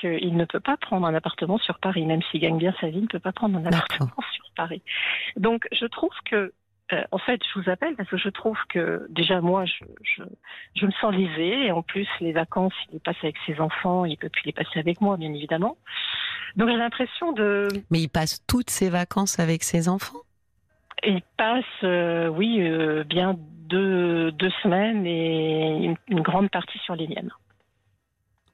[0.00, 2.98] qu'il ne peut pas prendre un appartement sur Paris, même s'il gagne bien sa vie,
[2.98, 4.82] il ne peut pas prendre un appartement sur Paris.
[5.36, 6.52] Donc, je trouve que,
[6.92, 10.22] euh, en fait, je vous appelle parce que je trouve que, déjà, moi, je, je,
[10.74, 14.04] je me sens lésée, et en plus, les vacances, il les passe avec ses enfants,
[14.04, 15.76] il peut plus les passer avec moi, bien évidemment.
[16.56, 20.18] Donc, j'ai l'impression de, Mais il passe toutes ses vacances avec ses enfants?
[21.04, 26.94] Il passe, euh, oui, euh, bien deux, deux semaines et une, une grande partie sur
[26.94, 27.30] les miennes.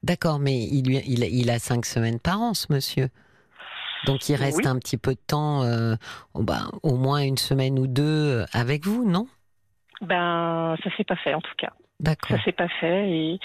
[0.01, 3.07] D'accord, mais il, il, il a cinq semaines par an, ce monsieur.
[4.05, 4.67] Donc il reste Oui.
[4.67, 5.95] un petit peu de temps, euh,
[6.35, 9.27] bah, au moins une semaine ou deux avec vous, non?
[10.01, 11.71] Ben, ça s'est pas fait, en tout cas.
[12.01, 12.37] D'accord.
[12.37, 13.09] Ça s'est pas fait.
[13.09, 13.39] Et,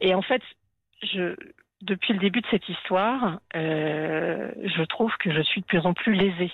[0.00, 0.40] et en fait,
[1.02, 1.36] je,
[1.82, 6.14] depuis le début de cette histoire, je trouve que je suis de plus en plus
[6.14, 6.52] lésée.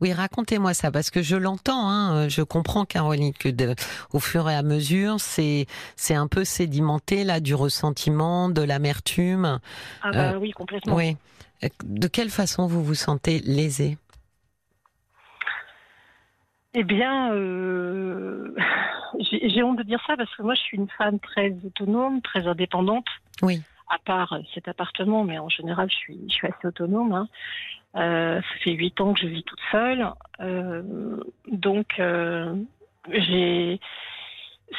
[0.00, 3.74] Oui, racontez-moi ça, parce que je l'entends, hein, euh, je comprends, Caroline, que de,
[4.12, 9.58] au fur et à mesure, c'est c'est un peu sédimenté là du ressentiment, de l'amertume.
[10.02, 10.94] Ah bah oui, complètement.
[10.94, 11.16] Oui.
[11.64, 13.98] Euh, De quelle façon vous vous sentez lésée?
[16.74, 18.54] Eh bien, euh,
[19.20, 22.20] j'ai j'ai honte de dire ça parce que moi, je suis une femme très autonome,
[22.22, 23.06] très indépendante.
[23.42, 23.62] Oui.
[23.90, 27.12] À part cet appartement, mais en général, je suis, je suis assez autonome.
[27.14, 27.28] hein.
[27.96, 30.06] Euh, ça fait huit ans que je vis toute seule,
[30.40, 30.82] Euh,
[31.50, 32.54] donc euh,
[33.10, 33.80] j'ai.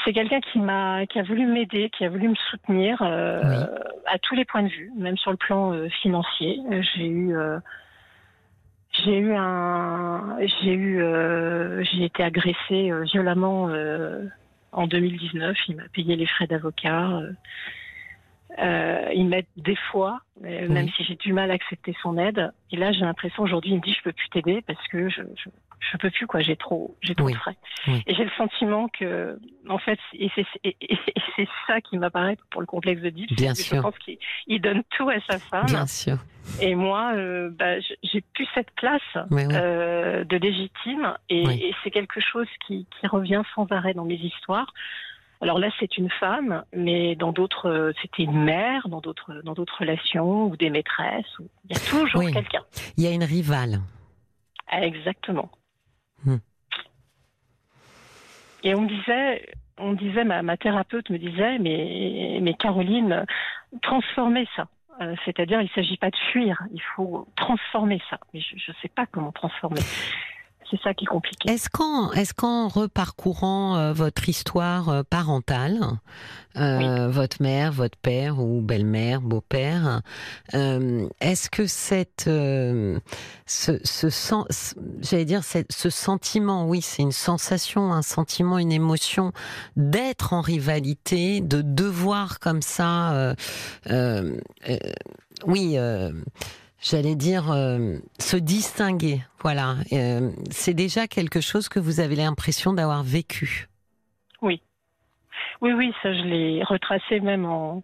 [0.05, 3.57] C'est quelqu'un qui m'a, qui a voulu m'aider, qui a voulu me soutenir euh, Oui.
[4.05, 6.59] à tous les points de vue, même sur le plan euh, financier.
[6.93, 7.59] J'ai eu, euh,
[8.91, 14.25] j'ai eu un, j'ai eu, euh, j'ai été agressée euh, violemment euh,
[14.71, 15.57] en 2019.
[15.67, 17.21] Il m'a payé les frais d'avocat.
[18.57, 22.51] Euh, il m'aide des fois, euh, même si j'ai du mal à accepter son aide.
[22.71, 25.21] Et là, j'ai l'impression aujourd'hui, il me dit je peux plus t'aider parce que je,
[25.35, 25.49] je,
[25.91, 26.39] je peux plus quoi.
[26.41, 27.33] J'ai trop, j'ai trop Oui.
[27.33, 27.55] de frais.
[27.87, 28.01] Oui.
[28.07, 29.39] Et j'ai le sentiment que,
[29.69, 33.11] en fait, et c'est et, et- et c'est ça qui m'apparaît pour le complexe de
[33.11, 33.31] Deep.
[33.35, 33.77] Bien sûr.
[33.77, 35.67] Je pense qu'il il donne tout à sa femme.
[35.67, 36.17] Bien sûr.
[36.59, 42.19] Et moi, euh, bah, j'ai plus cette place euh, de légitime, et, et c'est quelque
[42.19, 44.73] chose qui, qui revient sans arrêt dans mes histoires.
[45.41, 49.53] Alors là, c'est une femme, mais dans d'autres, euh, c'était une mère, dans d'autres, dans
[49.53, 51.39] d'autres relations ou des maîtresses.
[51.39, 52.33] ou- Il y a toujours Oui.
[52.33, 52.61] quelqu'un.
[52.97, 53.79] Il y a une rivale.
[54.67, 55.49] Ah, Exactement.
[56.25, 56.37] Hmm.
[58.63, 63.25] Et on me disait, on me disait, ma, ma thérapeute me disait, mais, mais Caroline,
[63.81, 64.67] transformez ça.
[65.01, 68.19] Euh, C'est-à-dire, il ne s'agit pas de fuir, il faut transformer ça.
[68.33, 69.79] Mais je ne sais pas comment transformer.
[70.69, 71.49] C'est ça qui est compliqué.
[71.49, 75.79] Est-ce qu'en reparcourant euh, votre histoire euh, parentale,
[76.57, 80.01] euh, votre mère, votre père ou belle-mère, beau-père,
[80.53, 84.35] euh, est-ce que cette ce, ce
[85.01, 89.31] j'allais dire ce sentiment, oui, c'est une sensation, un sentiment, une émotion
[89.75, 93.35] d'être en rivalité, de devoir comme ça,
[95.45, 95.77] oui.
[96.81, 99.75] J'allais dire euh, se distinguer, voilà.
[99.91, 103.67] Euh, c'est déjà quelque chose que vous avez l'impression d'avoir vécu.
[105.61, 107.81] Oui, oui, ça, je l'ai retracé même en.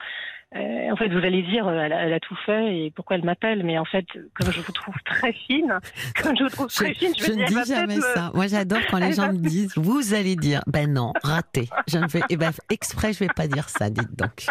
[0.56, 3.26] euh, en fait, vous allez dire, elle a, elle a tout fait et pourquoi elle
[3.26, 5.78] m'appelle, mais en fait, comme je vous trouve très fine,
[6.22, 8.32] comme je vous trouve très fine, je, ne dis jamais me- ça.
[8.34, 11.68] Moi, j'adore quand les gens me disent, vous allez dire, ben non, raté.
[11.88, 14.46] Je ne vais, eh ben, exprès, je vais pas dire ça, dites donc.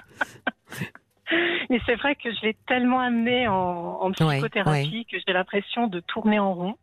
[1.70, 5.87] Mais c'est vrai que je l'ai tellement amené en, en Ouais, psychothérapie que j'ai l'impression
[5.87, 6.76] de tourner en rond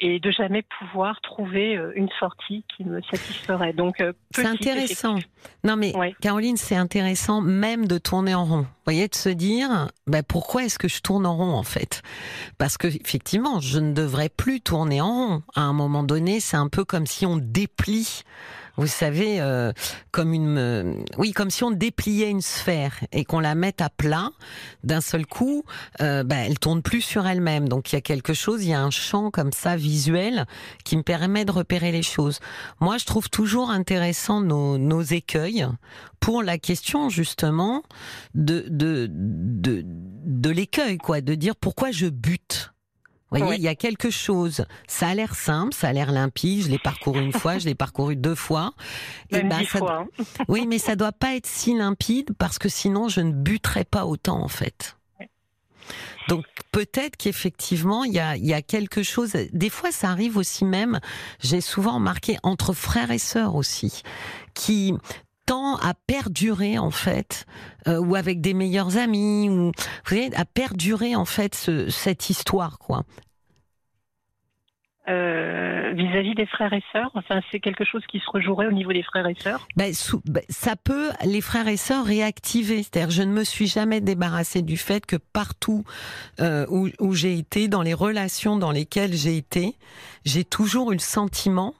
[0.00, 3.72] et de jamais pouvoir trouver euh, une sortie qui me satisferait.
[3.72, 5.16] Donc, euh, C'est intéressant.
[5.64, 6.14] Non, mais Ouais.
[6.20, 8.60] Caroline, c'est intéressant même de tourner en rond.
[8.60, 12.02] Vous voyez, de se dire, ben, pourquoi est-ce que je tourne en rond en fait?
[12.58, 15.42] Parce que effectivement, je ne devrais plus tourner en rond.
[15.56, 18.22] À un moment donné, c'est un peu comme si on déplie.
[18.78, 19.72] Vous savez, euh,
[20.12, 23.90] comme une, euh, oui, comme si on dépliait une sphère et qu'on la mette à
[23.90, 24.30] plat
[24.84, 25.64] d'un seul coup,
[26.00, 27.68] euh, ben, elle tourne plus sur elle-même.
[27.68, 30.46] Donc il y a quelque chose, il y a un champ comme ça visuel
[30.84, 32.38] qui me permet de repérer les choses.
[32.80, 35.66] Moi, je trouve toujours intéressant nos, nos écueils
[36.20, 37.82] pour la question justement
[38.36, 42.72] de de de, de l'écueil, quoi, de dire pourquoi je bute.
[43.30, 43.56] Vous voyez, Oui.
[43.58, 44.64] il y a quelque chose.
[44.86, 46.64] Ça a l'air simple, ça a l'air limpide.
[46.64, 48.72] Je l'ai parcouru une fois, je l'ai parcouru deux fois.
[49.30, 50.06] Même ben, dix ça- fois.
[50.18, 50.24] hein.
[50.48, 54.06] oui, mais ça doit pas être si limpide parce que sinon je ne buterais pas
[54.06, 54.96] autant en fait.
[56.28, 59.32] Donc peut-être qu'effectivement il y a, il y a quelque chose.
[59.52, 61.00] Des fois ça arrive aussi même.
[61.40, 64.02] J'ai souvent remarqué entre frères et sœurs aussi
[64.54, 64.94] qui
[65.48, 67.46] tend à perdurer en fait
[67.86, 69.72] euh, ou avec des meilleurs amis ou vous
[70.06, 73.04] voyez à perdurer en fait ce- cette histoire quoi.
[75.08, 77.10] Euh, vis-à-vis des frères et sœurs.
[77.14, 79.66] Enfin, c'est quelque chose qui se rejouerait au niveau des frères et sœurs?
[79.74, 79.90] Ben,
[80.26, 82.82] ben, ça peut les frères et sœurs réactiver.
[82.82, 85.82] C'est-à-dire, je ne me suis jamais débarrassée du fait que partout
[86.40, 89.76] euh, où, où j'ai été, dans les relations dans lesquelles j'ai été,
[90.26, 91.72] j'ai toujours eu le sentiment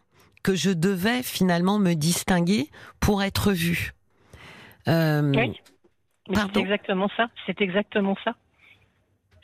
[0.49, 2.71] que je devais finalement me distinguer
[3.01, 3.93] pour être vue.
[4.89, 5.61] Euh, oui,
[6.35, 7.27] c'est exactement ça.
[7.45, 8.35] C'est exactement ça.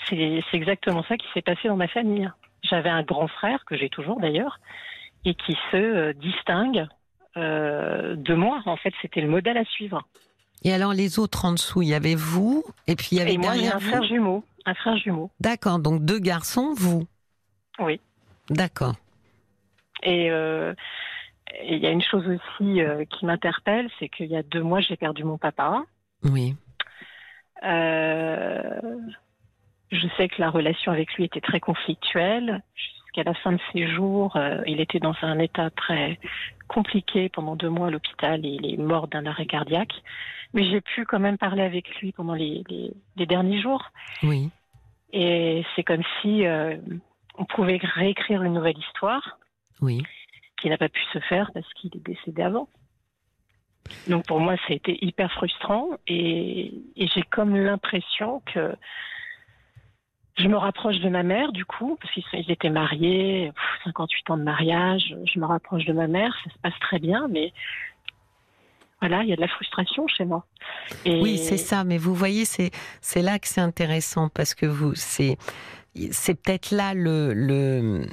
[0.09, 2.31] C'est exactement ça qui s'est passé dans ma famille.
[2.63, 4.61] J'avais un grand frère, que j'ai toujours d'ailleurs,
[5.27, 6.87] et qui se euh, distingue
[7.37, 8.63] euh, de moi.
[8.65, 10.07] En fait, c'était le modèle à suivre.
[10.63, 13.35] Et alors les autres en dessous, il y avait vous, et puis il y avait
[13.35, 14.43] et moi, un frère jumeau.
[14.65, 15.31] Un frère jumeau.
[15.39, 17.07] D'accord, donc deux garçons, vous.
[17.79, 18.01] Oui.
[18.49, 18.95] D'accord.
[20.05, 20.75] Et euh,
[21.67, 22.81] il y a une chose aussi
[23.11, 25.85] qui m'interpelle, c'est qu'il y a deux mois, j'ai perdu mon papa.
[26.23, 26.55] Oui.
[27.65, 28.81] Euh,
[29.91, 32.63] je sais que la relation avec lui était très conflictuelle.
[32.75, 36.19] Jusqu'à la fin de ses jours, euh, il était dans un état très
[36.69, 39.95] compliqué pendant deux mois à l'hôpital et il est mort d'un arrêt cardiaque.
[40.53, 42.65] Mais j'ai pu quand même parler avec lui pendant les,
[43.17, 43.91] derniers jours.
[44.23, 44.51] Oui.
[45.13, 46.77] Et c'est comme si euh,
[47.37, 49.39] on pouvait réécrire une nouvelle histoire.
[49.81, 50.03] Oui.
[50.61, 52.69] Qui n'a pas pu se faire parce qu'il est décédé avant.
[54.09, 58.75] Donc pour moi, ça a été hyper frustrant et j'ai comme l'impression que
[60.37, 63.53] je me rapproche de ma mère, du coup, parce qu'ils étaient mariés,
[63.85, 65.15] 58 ans de mariage.
[65.33, 67.53] Je me rapproche de ma mère, ça se passe très bien, mais
[69.01, 70.45] voilà, il y a de la frustration chez moi.
[71.05, 71.85] Oui, c'est ça.
[71.85, 72.71] Mais vous voyez, c'est
[73.01, 75.37] c'est là que c'est intéressant parce que vous c'est
[76.11, 78.07] c'est peut-être là le, le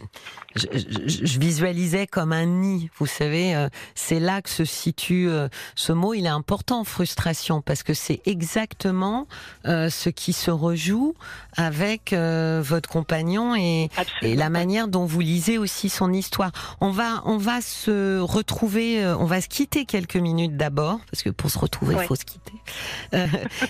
[0.55, 0.65] je,
[1.05, 5.93] je, visualisais comme un nid, vous savez, euh, c'est là que se situe euh, ce
[5.93, 6.13] mot.
[6.13, 9.27] Il est important, frustration, parce que c'est exactement
[9.65, 11.15] euh, ce qui se rejoue
[11.55, 13.89] avec votre compagnon et,
[14.21, 16.51] et, la manière dont vous lisez aussi son histoire.
[16.81, 21.29] On va, on va se retrouver, on va se quitter quelques minutes d'abord, parce que
[21.29, 22.53] pour se retrouver, il faut se quitter.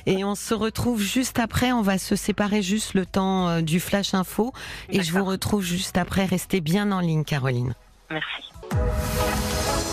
[0.05, 1.72] et on se retrouve juste après.
[1.72, 4.54] On va se séparer juste le temps du flash info,
[4.89, 6.26] et je vous retrouve juste après.
[6.26, 7.74] Restez bien bien en ligne, Caroline.
[8.10, 8.43] Merci.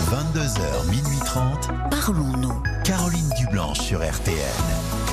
[0.09, 1.69] 22h, minuit 30.
[1.91, 2.63] Parlons-nous.
[2.83, 5.08] Caroline Dublanche sur RTN.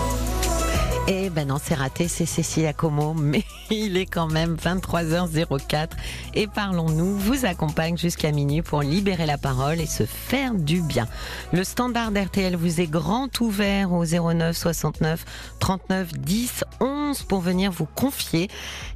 [1.08, 5.90] Eh ben non, c'est raté, c'est Cécilia Como, mais il est quand même 23h04
[6.34, 11.06] et Parlons-nous vous accompagne jusqu'à minuit pour libérer la parole et se faire du bien.
[11.52, 15.24] Le standard RTL vous est grand ouvert au 09 69
[15.60, 18.48] 39 10 11 pour venir vous confier.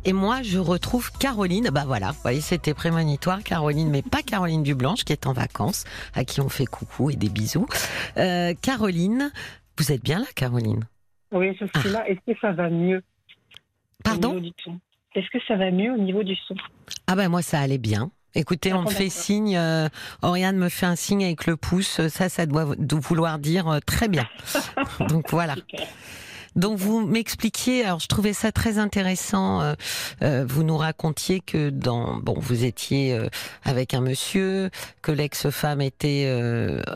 [0.05, 1.71] Et moi, je retrouve Caroline.
[1.73, 5.85] Bah voilà, vous voyez, c'était prémonitoire, Caroline, mais pas Caroline Dublanche qui est en vacances,
[6.15, 7.69] à qui on fait coucou et des bisous.
[8.17, 9.31] Euh, Caroline,
[9.79, 10.85] vous êtes bien là, Caroline?
[11.33, 12.09] Oui, je suis là.
[12.09, 13.03] Est-ce que ça va mieux
[14.05, 14.41] Pardon
[15.15, 16.55] Est-ce que ça va mieux au niveau du son?
[17.07, 18.11] Ah ben moi ça allait bien.
[18.35, 19.89] Écoutez, on me fait signe, euh,
[20.23, 24.07] Oriane me fait un signe avec le pouce, ça, ça doit vouloir dire euh, très
[24.07, 24.29] bien.
[25.09, 25.57] Donc voilà.
[26.57, 29.61] Donc vous m'expliquiez, alors je trouvais ça très intéressant.
[29.61, 29.75] Euh,
[30.23, 33.29] euh, vous nous racontiez que dans bon, vous étiez euh,
[33.63, 34.71] avec un monsieur,
[35.03, 36.01] que l'ex-femme était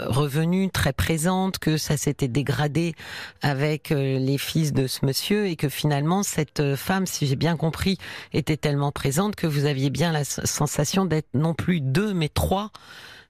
[0.07, 2.95] revenue très présente, que ça s'était dégradé
[3.43, 7.99] avec les fils de ce monsieur et que finalement cette femme, si j'ai bien compris,
[8.33, 12.71] était tellement présente que vous aviez bien la sensation d'être non plus deux mais trois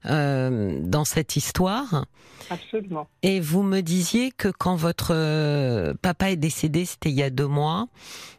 [0.07, 2.05] euh, dans cette histoire.
[2.51, 3.09] Absolument.
[3.23, 7.31] Et vous me disiez que quand votre euh, papa est décédé, c'était il y a
[7.31, 7.89] deux mois,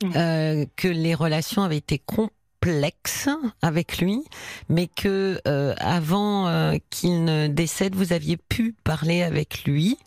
[0.03, 0.11] mmh.
[0.15, 3.29] euh, que les relations avaient été complexes
[3.63, 4.23] avec lui,
[4.69, 5.39] mais que
[5.79, 9.97] avant qu'il ne décède, vous aviez pu parler avec lui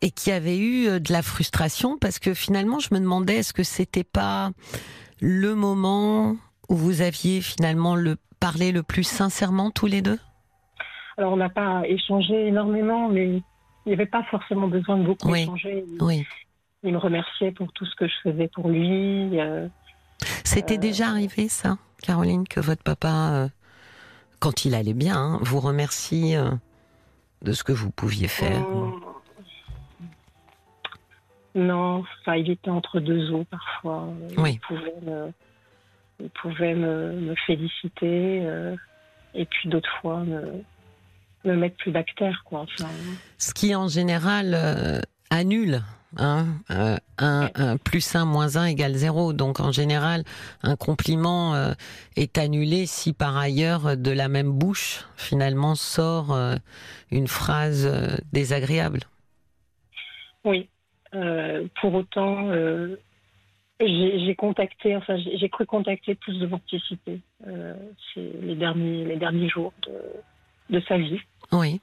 [0.00, 3.52] et qu'il y avait eu de la frustration parce que finalement, je me demandais est-ce
[3.52, 4.50] que c'était pas
[5.20, 6.36] le moment
[6.68, 10.18] où vous aviez finalement le parlé le plus sincèrement tous les deux?
[11.18, 13.42] Alors, on n'a pas échangé énormément, mais il
[13.86, 15.84] n'y avait pas forcément besoin de beaucoup échanger.
[16.00, 16.24] Oui.
[16.84, 19.40] Il me remerciait pour tout ce que je faisais pour lui.
[19.40, 19.66] Euh,
[20.44, 23.48] C'était euh, déjà arrivé, ça, Caroline, que votre papa, euh,
[24.38, 26.36] quand il allait bien, hein, vous remercie
[27.42, 28.64] de ce que vous pouviez faire?
[31.56, 34.06] Non, enfin, il était entre deux eaux parfois.
[34.36, 34.60] Oui.
[36.20, 38.44] Il pouvait me, féliciter,
[39.34, 40.62] et puis d'autres fois me
[41.52, 42.66] me mettre plus bactère, quoi.
[43.38, 45.82] Ce qui en général euh, annule.
[46.16, 49.34] Hein, euh, un, plus 1 moins 1 égale 0.
[49.34, 50.24] Donc en général,
[50.62, 51.72] un compliment euh,
[52.16, 56.34] est annulé si par ailleurs de la même bouche finalement sort
[57.10, 57.86] une phrase
[58.32, 59.00] désagréable.
[60.44, 60.70] Oui.
[61.12, 62.48] pour autant,
[63.80, 67.74] J'ai contacté, enfin, j'ai cru contacter plus de morticité euh,
[68.16, 71.20] les derniers, les derniers jours de, de sa vie.
[71.52, 71.80] Oui.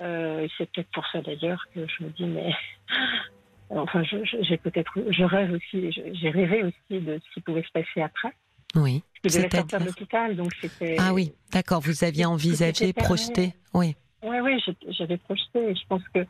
[0.00, 2.52] Euh, c'est peut-être pour ça d'ailleurs que je me dis, mais
[3.70, 8.02] enfin, j'ai peut-être, je rêve aussi, j'ai rêvé aussi de ce qui pouvait se passer
[8.02, 8.32] après.
[8.74, 9.02] Oui.
[9.24, 10.96] Il devait sortir de l'hôpital, donc c'était.
[10.98, 11.80] Ah oui, d'accord.
[11.80, 13.96] Vous aviez envisagé, projeté, oui.
[14.22, 15.74] Oui, oui, j'avais projeté.
[15.74, 16.24] Je pense que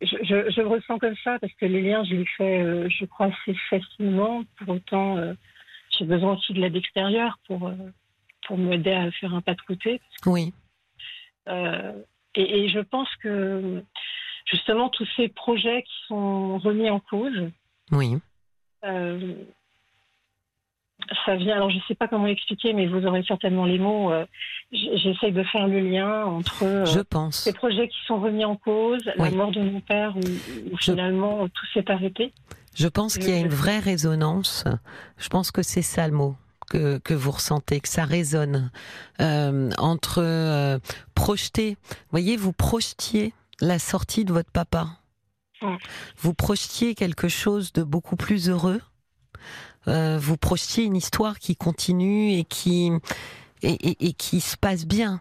[0.00, 3.04] je, je, je, ressens comme ça parce que les liens, je les fais, euh, je
[3.04, 4.42] crois, assez facilement.
[4.58, 5.34] Pour autant, euh,
[5.96, 7.74] j'ai besoin aussi de l'aide extérieure pour, euh,
[8.46, 10.00] pour m'aider à faire un pas de côté.
[10.26, 10.52] oui.
[11.48, 13.82] Et, et, je pense que
[14.44, 17.50] justement, tous ces projets qui sont remis en cause,
[17.92, 18.16] oui
[21.24, 24.12] ça vient, alors je ne sais pas comment expliquer, mais vous aurez certainement les mots.
[24.12, 24.24] Euh,
[24.72, 27.36] j'essaye de faire le lien entre euh, je pense.
[27.36, 31.66] ces projets qui sont remis en cause, la mort de mon père, où, finalement tout
[31.74, 32.32] s'est arrêté.
[32.74, 34.64] Je pense qu'il y a une vraie résonance.
[35.16, 36.36] Je pense que c'est ça le mot.
[36.68, 38.72] Que, que, vous ressentez, que ça résonne
[39.20, 40.80] euh, entre
[41.14, 41.76] projeter.
[41.88, 44.88] Vous voyez, vous projetiez la sortie de votre papa.
[46.18, 48.80] Vous projetiez quelque chose de beaucoup plus heureux
[49.88, 52.90] euh, vous projetiez une histoire qui continue et qui
[53.62, 55.20] et, qui se passe bien.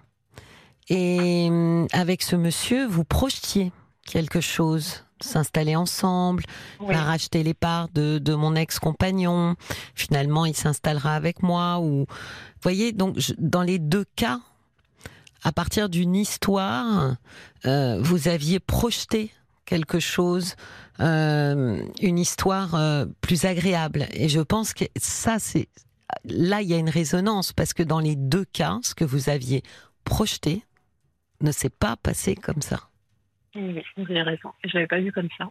[0.90, 3.72] Et euh, avec ce monsieur, vous projetiez
[4.06, 6.44] quelque chose s'installer ensemble,
[6.80, 6.96] oui.
[6.96, 9.56] racheter les parts de, de mon ex-compagnon.
[9.96, 11.80] Finalement, il s'installera avec moi.
[11.80, 14.40] Ou, vous voyez, donc dans les deux cas,
[15.44, 17.16] à partir d'une histoire,
[17.66, 19.32] euh, vous aviez projeté
[19.66, 20.56] quelque chose,
[21.00, 24.08] euh, une histoire euh, plus agréable.
[24.14, 25.68] Et je pense que ça, c'est
[26.24, 29.30] là, il y a une résonance parce que dans les deux cas, ce que vous
[29.30, 29.64] aviez
[30.04, 30.64] projeté
[31.42, 32.90] ne s'est pas passé comme ça.
[33.56, 34.52] Oui, vous avez raison.
[34.64, 35.50] Je l'avais pas vu comme ça.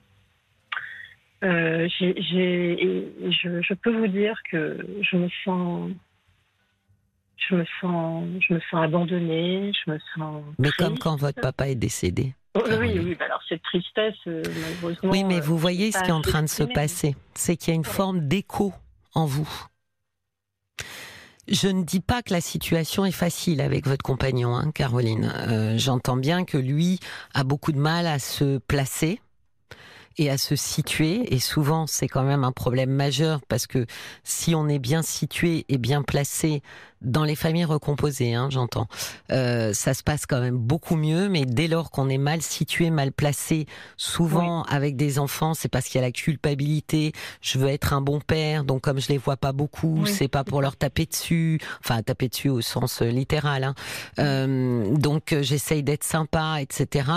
[1.43, 5.91] Euh, je, je, peux vous dire que je me sens,
[7.37, 10.43] je me sens, je me sens abandonnée, je me sens.
[10.59, 12.35] Mais comme quand votre papa est décédé.
[12.55, 15.11] Oui, oui, bah alors cette tristesse, euh, malheureusement.
[15.11, 17.17] Oui, mais vous voyez ce qui est en train de se passer.
[17.35, 18.73] C'est qu'il y a une forme d'écho
[19.15, 19.49] en vous.
[21.49, 25.33] Je ne dis pas que la situation est facile avec votre compagnon, hein, Caroline.
[25.49, 27.01] Euh, j'entends bien que lui
[27.35, 29.21] a beaucoup de mal à se placer
[30.17, 31.35] et à se situer.
[31.35, 33.87] Et souvent, c'est quand même un problème majeur parce que
[34.23, 36.63] si on est bien situé et bien placé
[37.05, 38.89] dans les familles recomposées, hein, j'entends.
[39.31, 42.91] Euh, ça se passe quand même beaucoup mieux, mais dès lors qu'on est mal situé,
[42.91, 47.13] mal placé, souvent avec des enfants, c'est parce qu'il y a la culpabilité.
[47.41, 50.45] Je veux être un bon père, donc comme je les vois pas beaucoup, c'est pas
[50.45, 53.65] pour leur taper dessus, enfin taper dessus au sens euh, littéral.
[53.65, 53.75] Hein.
[54.19, 57.09] Euh, donc j'essaye d'être sympa, etc.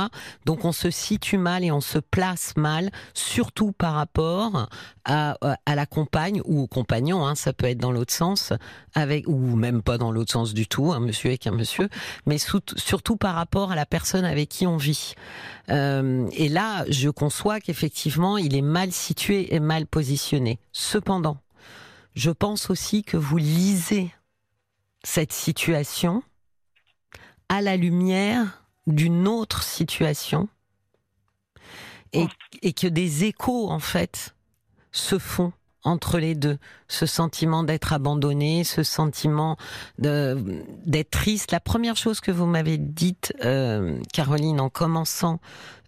[0.46, 4.70] Donc on se situe mal et on se place mal, surtout par rapport
[5.06, 7.26] à, à la compagne ou au compagnon.
[7.26, 8.54] Hein, ça peut être dans l'autre sens,
[8.94, 11.90] avec ou même pas dans l'autre sens du tout, un monsieur avec un monsieur,
[12.26, 15.14] mais surtout par rapport à la personne avec qui on vit.
[15.70, 20.60] Euh, et là, je conçois qu'effectivement, il est mal situé et mal positionné.
[20.72, 21.38] Cependant,
[22.16, 24.12] je pense aussi que vous lisez
[25.04, 26.24] cette situation
[27.50, 30.50] à la lumière d'une autre situation
[32.14, 32.26] et,
[32.62, 34.36] et que des échos, en fait,
[34.92, 35.54] se font
[35.88, 36.58] entre les deux,
[36.90, 39.58] ce sentiment d'être abandonné, ce sentiment
[39.98, 41.52] d'être triste.
[41.52, 45.40] La première chose que vous m'avez dite, euh, Caroline, en commençant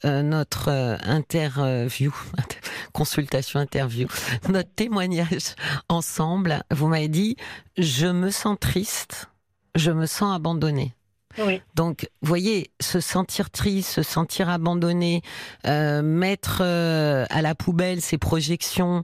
[0.05, 2.15] euh, notre euh, interview,
[2.93, 4.07] consultation interview,
[4.49, 5.55] notre témoignage
[5.89, 7.35] ensemble, vous m'avez dit,
[7.77, 9.29] je me sens triste,
[9.75, 10.95] je me sens abandonnée.
[11.75, 15.21] Donc, vous voyez, se sentir triste, se sentir abandonné,
[15.65, 19.03] euh, mettre euh, à la poubelle ses projections,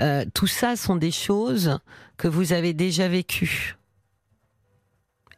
[0.00, 1.78] euh, tout ça sont des choses
[2.16, 3.76] que vous avez déjà vécues.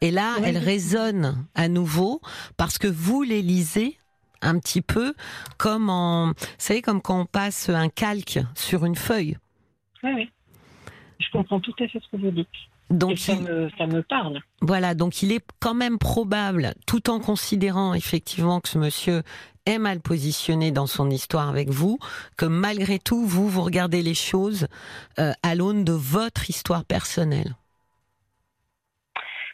[0.00, 2.20] Et là, elles résonnent à nouveau
[2.56, 3.98] parce que vous les lisez
[4.40, 5.14] un petit peu
[5.56, 9.36] comme en, vous savez, comme quand on passe un calque sur une feuille.
[10.04, 10.30] Oui, oui.
[11.18, 12.46] Je comprends tout à fait ce que vous dites.
[12.90, 14.40] Donc ça, me, parle.
[14.62, 19.22] Voilà, donc il est quand même probable, tout en considérant effectivement que ce monsieur
[19.66, 21.98] est mal positionné dans son histoire avec vous,
[22.38, 24.68] que malgré tout, vous, vous regardez les choses
[25.18, 27.56] euh, à l'aune de votre histoire personnelle.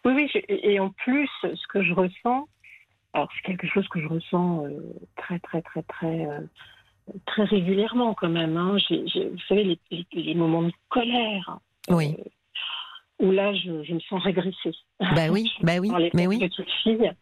[0.04, 2.46] Oui, oui, et en plus, ce que je ressens,
[3.14, 4.78] alors c'est quelque chose que je ressens euh,
[5.16, 6.40] très, très, très, très, euh,
[7.26, 8.56] très régulièrement quand même.
[8.56, 8.76] Hein.
[8.90, 11.58] vous savez, les, les, moments de colère.
[11.88, 12.16] Oui
[13.24, 14.74] où là, je, me sens régressée.
[15.00, 16.38] Bah oui, bah oui, mais oui.
[16.38, 17.12] Petite fille,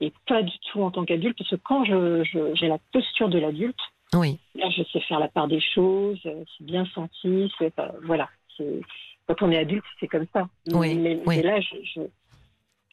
[0.00, 3.78] et pas du tout en tant qu'adulte, parce que quand j'ai la posture de l'adulte,
[4.14, 4.38] Oui.
[4.54, 7.50] Là, je sais faire la part des choses, c'est bien senti,
[8.04, 8.28] voilà.
[9.26, 10.48] Quand on est adulte, c'est comme ça.
[10.72, 12.00] Oui, mais, là, je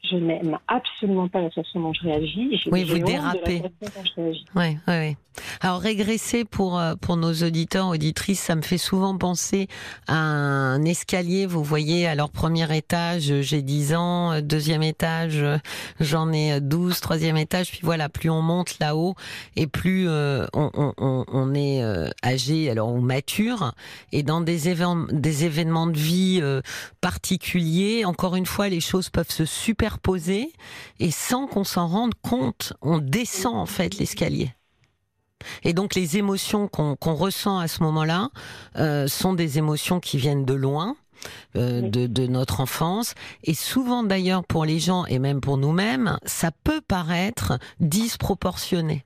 [0.03, 2.59] je n'aime absolument pas la façon dont je réagis.
[2.71, 3.63] Oui, vous dérapez.
[4.17, 5.15] Oui, oui, oui.
[5.61, 9.67] Alors régresser pour euh, pour nos auditeurs auditrices, ça me fait souvent penser
[10.07, 11.45] à un escalier.
[11.45, 15.43] Vous voyez, alors premier étage, j'ai 10 ans, deuxième étage,
[15.99, 19.15] j'en ai 12, troisième étage, puis voilà, plus on monte là-haut
[19.55, 23.73] et plus euh, on, on, on, est euh, âgé, alors on mature
[24.11, 26.41] et dans des événements des événements de vie
[27.01, 29.45] particuliers, encore une fois, les choses peuvent se
[29.89, 30.53] superposer
[30.99, 34.53] et sans qu'on s'en rende compte, on descend en fait l'escalier.
[35.63, 38.29] Et donc les émotions qu'on ressent à ce moment-là
[38.77, 40.95] euh, sont des émotions qui viennent de loin.
[41.57, 43.13] Euh, de, de, notre enfance
[43.43, 49.03] et souvent d'ailleurs pour les gens et même pour nous-mêmes ça peut paraître disproportionné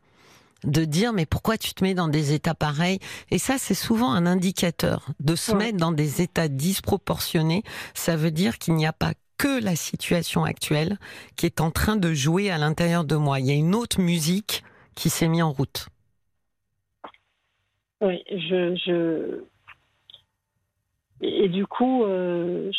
[0.63, 2.99] de dire mais pourquoi tu te mets dans des états pareils?
[3.31, 7.63] Et ça c'est souvent un indicateur de se mettre dans des états disproportionnés
[7.95, 9.13] ça veut dire qu'il n'y a pas
[9.43, 10.97] que la situation actuelle
[11.35, 13.99] qui est en train de jouer à l'intérieur de moi il y a une autre
[13.99, 14.63] musique
[14.95, 15.87] qui s'est mise en route
[18.03, 19.43] oui, je, je...
[21.21, 22.69] Et, du coup, euh,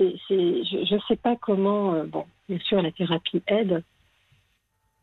[0.00, 0.04] je
[0.34, 1.94] ne sais pas comment.
[1.94, 3.84] Euh, bon, bien sûr, la thérapie aide.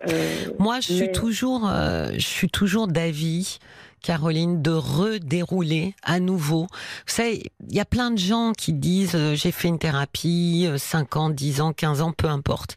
[0.09, 3.59] Euh, Moi, je suis toujours, je suis toujours d'avis
[4.05, 6.67] Caroline, de redérouler à nouveau.
[6.69, 10.69] Vous savez, il y a plein de gens qui disent euh, j'ai fait une thérapie,
[10.77, 12.75] 5 euh, ans, 10 ans, 15 ans, peu importe.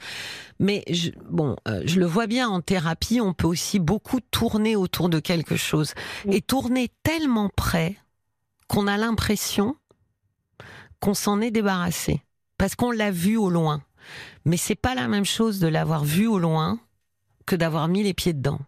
[0.59, 4.74] Mais je, bon, euh, je le vois bien en thérapie, on peut aussi beaucoup tourner
[4.74, 5.93] autour de quelque chose
[6.31, 7.99] et tourner tellement près
[8.66, 9.76] qu'on a l'impression
[10.99, 12.22] qu'on s'en est débarrassé
[12.57, 13.83] parce qu'on l'a vu au loin.
[14.47, 16.79] Mais c'est pas la même chose de l'avoir vu au loin
[17.45, 18.61] que d'avoir mis les pieds dedans.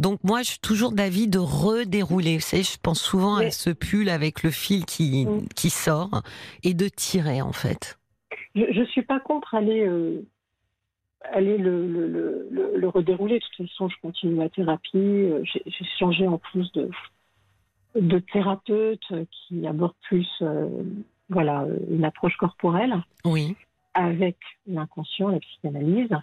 [0.00, 2.36] Donc moi, je suis toujours d'avis de redérouler.
[2.36, 6.22] Vous savez, je pense souvent à ce pull avec le fil qui, qui sort
[6.64, 7.98] et de tirer en fait.
[8.54, 10.22] Je ne suis pas contre aller, euh,
[11.24, 13.38] aller le, le, le, redérouler.
[13.38, 14.96] De toute façon, je continue ma thérapie.
[14.96, 16.90] Euh, j'ai changé en plus de,
[17.94, 20.66] de thérapeute qui aborde plus euh,
[21.28, 23.02] voilà, une approche corporelle.
[23.24, 23.54] Oui.
[23.92, 26.16] Avec l'inconscient, la psychanalyse.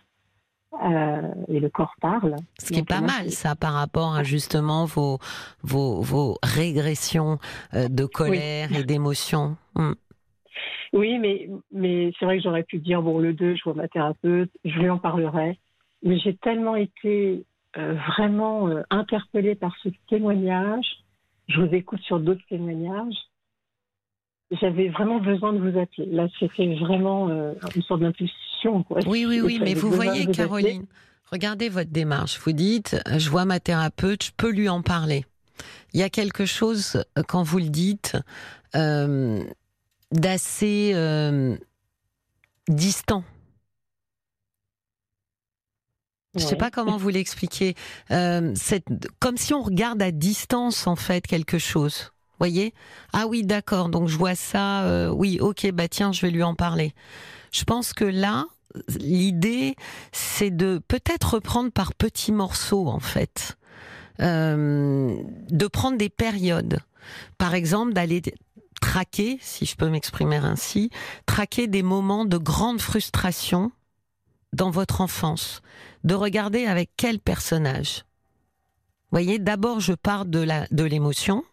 [0.74, 2.36] Euh, et le corps parle.
[2.60, 5.18] Ce qui est pas mal, ça, par rapport à justement vos,
[5.64, 7.40] vos, vos régressions
[7.74, 9.56] euh, de colère et d'émotion.
[9.76, 9.94] Hmm.
[10.94, 13.88] Oui, mais, mais c'est vrai que j'aurais pu dire, bon, le 2, je vois ma
[13.88, 15.58] thérapeute, je lui en parlerai.
[16.04, 17.46] Mais j'ai tellement été
[17.78, 20.86] euh, vraiment interpellée par ce témoignage.
[21.48, 23.16] Je vous écoute sur d'autres témoignages
[24.52, 26.06] j'avais vraiment besoin de vous appeler.
[26.08, 28.36] Là, c'était vraiment euh, une sorte d'impulsion.
[29.08, 30.86] Oui, oui, oui, mais vous voyez, Caroline,
[31.32, 32.40] regardez votre démarche.
[32.40, 35.26] Vous dites, euh, je vois ma thérapeute, je peux lui en parler.
[35.94, 38.18] Il y a quelque chose, euh, quand vous le dites,
[40.12, 40.94] d'assez
[42.68, 43.24] distant.
[46.36, 47.76] Je ne sais pas comment vous l'expliquer.
[48.10, 52.74] comme si on regarde à distance, en fait, quelque chose voyez?
[53.14, 56.44] Ah oui, d'accord, donc je vois ça, euh, oui, ok, bah tiens, je vais lui
[56.44, 56.94] en parler.
[57.52, 58.46] Je pense que là,
[59.00, 59.76] l'idée,
[60.12, 63.58] c'est de peut-être reprendre par petits morceaux, en fait.
[64.20, 65.16] Euh,
[65.50, 66.80] de prendre des périodes.
[67.38, 68.22] Par exemple, d'aller
[68.82, 70.90] traquer, si je peux m'exprimer ainsi,
[71.26, 73.72] traquer des moments de grande frustration
[74.54, 75.62] dans votre enfance.
[76.04, 78.06] De regarder avec quel personnage.
[79.12, 81.44] Voyez, d'abord, je pars de l'émotion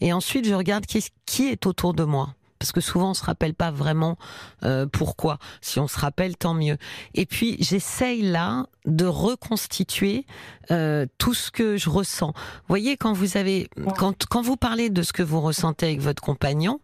[0.00, 3.54] et ensuite, je regarde qui est autour de moi parce que souvent on se rappelle
[3.54, 4.16] pas vraiment
[4.64, 5.38] euh, pourquoi.
[5.60, 6.76] Si on se rappelle, tant mieux.
[7.14, 10.24] Et puis j'essaye là de reconstituer
[10.70, 12.32] euh, tout ce que je ressens.
[12.34, 16.00] Vous voyez quand vous avez quand quand vous parlez de ce que vous ressentez avec
[16.00, 16.80] votre compagnon,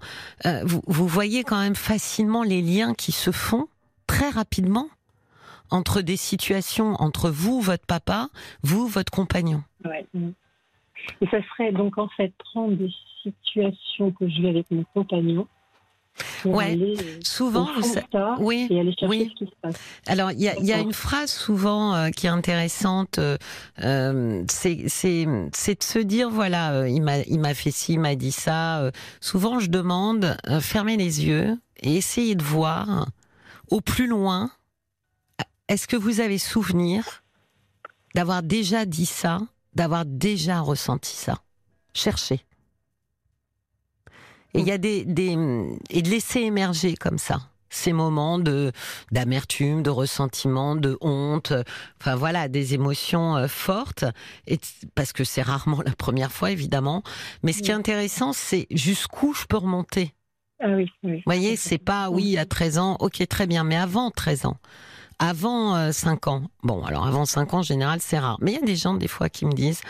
[0.47, 3.69] euh, vous vous voyez quand même facilement les liens qui se font
[4.07, 4.89] très rapidement
[5.71, 8.29] entre des situations entre vous, votre papa,
[8.63, 9.63] vous, votre compagnon.
[9.85, 10.07] Ouais.
[11.21, 12.91] Et ça serait donc en fait prendre des
[13.23, 15.47] situations que je vis avec mon compagnon.
[16.45, 17.95] Ouais, euh, souvent, vous
[18.39, 19.33] oui, aller oui.
[19.33, 19.77] ce qui se passe.
[20.07, 23.37] Alors, il y a, y a, une phrase souvent euh, qui est intéressante, euh,
[23.83, 28.33] euh c'est de se dire voilà, il m'a il m'a fait ci, il m'a dit
[28.33, 28.91] ça.
[29.21, 33.09] souvent, je demande fermez les yeux et essayez de voir
[33.71, 34.51] au plus loin.
[35.69, 37.25] Est-ce que vous avez souvenir
[38.15, 39.41] d'avoir déjà dit ça
[39.75, 41.39] d'avoir déjà ressenti ça?
[41.95, 42.45] Cherchez.
[44.55, 45.37] Et il y a des, des,
[45.91, 47.41] et de laisser émerger comme ça.
[47.71, 48.71] ces moments de
[49.11, 51.53] d'amertume, de ressentiment, de honte,
[52.01, 54.05] enfin voilà, des émotions euh, fortes,
[54.47, 54.61] et,
[54.95, 57.03] parce que c'est rarement la première fois évidemment.
[57.43, 60.15] Mais ce qui est intéressant, c'est jusqu'où je peux remonter.
[60.61, 61.17] Ah oui, oui.
[61.17, 64.57] Vous voyez, c'est pas oui à 13 ans, ok très bien, mais avant 13 ans.
[65.19, 68.55] Avant 5 euh, ans, bon alors avant 5 ans en général c'est rare, mais il
[68.55, 69.81] y a des gens des fois qui me disent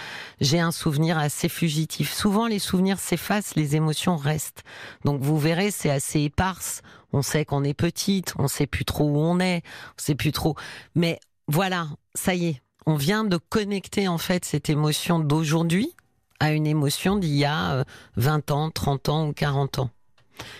[0.40, 2.12] j'ai un souvenir assez fugitif.
[2.12, 4.64] Souvent les souvenirs s'effacent, les émotions restent.
[5.04, 6.82] Donc vous verrez c'est assez éparse.
[7.12, 10.32] On sait qu'on est petite, on sait plus trop où on est, on sait plus
[10.32, 10.56] trop.
[10.94, 15.94] Mais voilà, ça y est, on vient de connecter en fait cette émotion d'aujourd'hui
[16.40, 17.84] à une émotion d'il y a
[18.16, 19.90] 20 euh, ans, 30 ans ou 40 ans.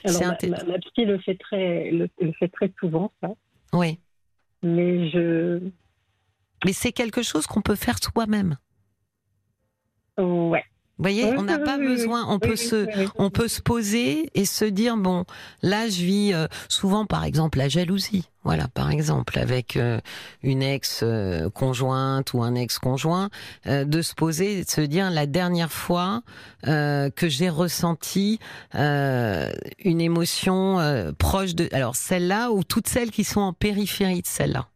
[0.04, 2.08] Alors, ma, ma, psy le fait très, le
[2.38, 3.30] fait très souvent, ça.
[3.72, 3.98] Oui.
[4.64, 5.60] Mais je.
[6.64, 8.56] Mais c'est quelque chose qu'on peut faire soi-même.
[10.18, 10.64] Ouais.
[10.96, 12.86] Vous voyez, on n'a pas besoin, on peut se,
[13.16, 15.24] on peut se poser et se dire bon,
[15.60, 20.00] là je vis euh, souvent par exemple la jalousie, voilà par exemple avec euh,
[20.42, 21.04] une ex
[21.54, 23.30] conjointe ou un ex conjoint,
[23.66, 26.22] euh, de se poser, de se dire la dernière fois
[26.62, 28.38] que j'ai ressenti
[28.72, 34.68] une émotion proche de, alors celle-là ou toutes celles qui sont en périphérie de celle-là,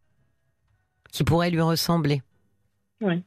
[1.11, 2.21] qui pourraient lui ressembler.
[3.01, 3.23] Oui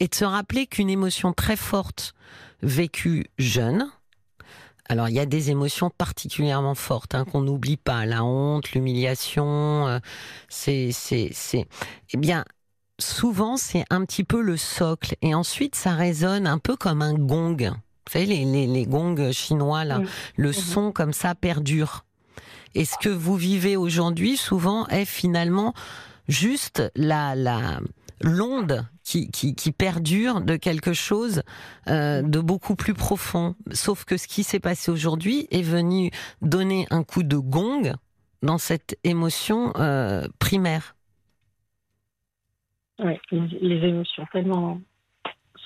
[0.00, 2.14] et de se rappeler qu'une émotion très forte
[2.62, 3.90] vécue jeune,
[4.88, 9.86] alors il y a des émotions particulièrement fortes hein, qu'on n'oublie pas, la honte, l'humiliation,
[9.88, 9.98] euh,
[10.48, 11.66] c'est c'est c'est
[12.12, 12.44] eh bien
[12.98, 17.14] souvent c'est un petit peu le socle et ensuite ça résonne un peu comme un
[17.14, 17.56] gong.
[17.58, 20.00] Vous savez les les, les gongs chinois là,
[20.36, 20.54] le mhm.
[20.54, 22.04] son comme ça perdure.
[22.74, 25.74] Et ce que vous vivez aujourd'hui souvent est finalement
[26.28, 27.80] juste la la
[28.20, 31.42] l'onde qui, qui, qui, perdure de quelque chose
[31.88, 33.54] euh, de beaucoup plus profond.
[33.72, 36.10] Sauf que ce qui s'est passé aujourd'hui est venu
[36.42, 37.94] donner un coup de gong
[38.42, 40.96] dans cette émotion euh, primaire.
[42.98, 44.80] Oui, les, émotions, tellement.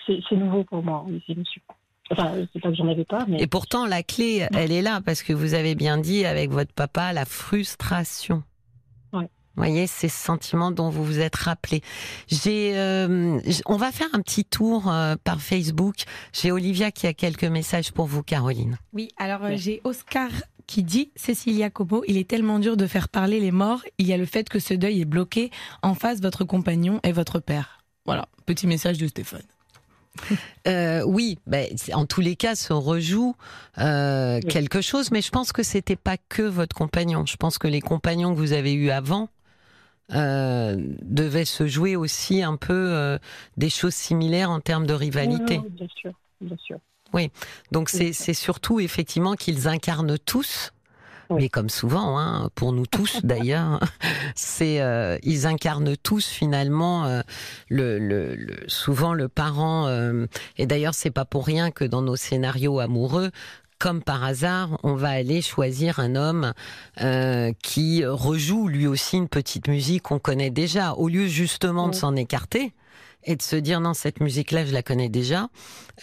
[0.06, 1.62] C'est nouveau pour moi, les émotions.
[2.10, 3.40] Enfin, c'est pas que j'en avais pas, mais.
[3.40, 6.72] Et pourtant, la clé, elle est là, parce que vous avez bien dit avec votre
[6.72, 8.42] papa, la frustration
[9.60, 11.82] voyez, ces sentiments dont vous vous êtes rappelé.
[12.28, 15.96] J'ai, euh, on va faire un petit tour euh, par Facebook.
[16.32, 18.78] J'ai Olivia qui a quelques messages pour vous, Caroline.
[18.92, 20.30] Oui, alors euh, j'ai Oscar
[20.66, 23.82] qui dit Cécilia Como, il est tellement dur de faire parler les morts.
[23.98, 25.50] Il y a le fait que ce deuil est bloqué
[25.82, 27.84] en face votre compagnon et votre père.
[28.06, 29.42] Voilà, petit message de Stéphane.
[31.06, 33.34] oui, ben, en tous les cas, se rejoue
[33.76, 37.26] quelque chose, mais je pense que c'était pas que votre compagnon.
[37.26, 39.28] Je pense que les compagnons que vous avez eus avant
[40.14, 43.18] euh, devait se jouer aussi un peu euh,
[43.56, 45.58] des choses similaires en termes de rivalité.
[45.58, 46.78] Oui, bien sûr, bien sûr.
[47.12, 47.30] Oui,
[47.72, 50.72] donc c'est surtout effectivement qu'ils incarnent tous.
[51.36, 53.80] Mais comme souvent, hein, pour nous tous d'ailleurs,
[54.34, 57.20] c'est euh, ils incarnent tous finalement euh,
[57.68, 59.86] le, le, le, souvent le parent.
[59.86, 63.30] Euh, et d'ailleurs, c'est pas pour rien que dans nos scénarios amoureux,
[63.80, 66.52] comme par hasard, on va aller choisir un homme
[67.00, 71.94] euh, qui rejoue lui aussi une petite musique qu'on connaît déjà, au lieu justement de
[71.94, 72.74] s'en écarter
[73.24, 75.48] et de se dire non cette musique là je la connais déjà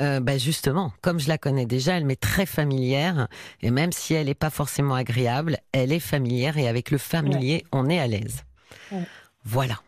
[0.01, 3.27] euh, bah justement comme je la connais déjà elle m'est très familière.
[3.61, 7.63] Et même si elle n'est pas forcément agréable elle est familière et avec le familier
[7.71, 8.43] on est à l'aise.
[9.43, 9.79] Voilà.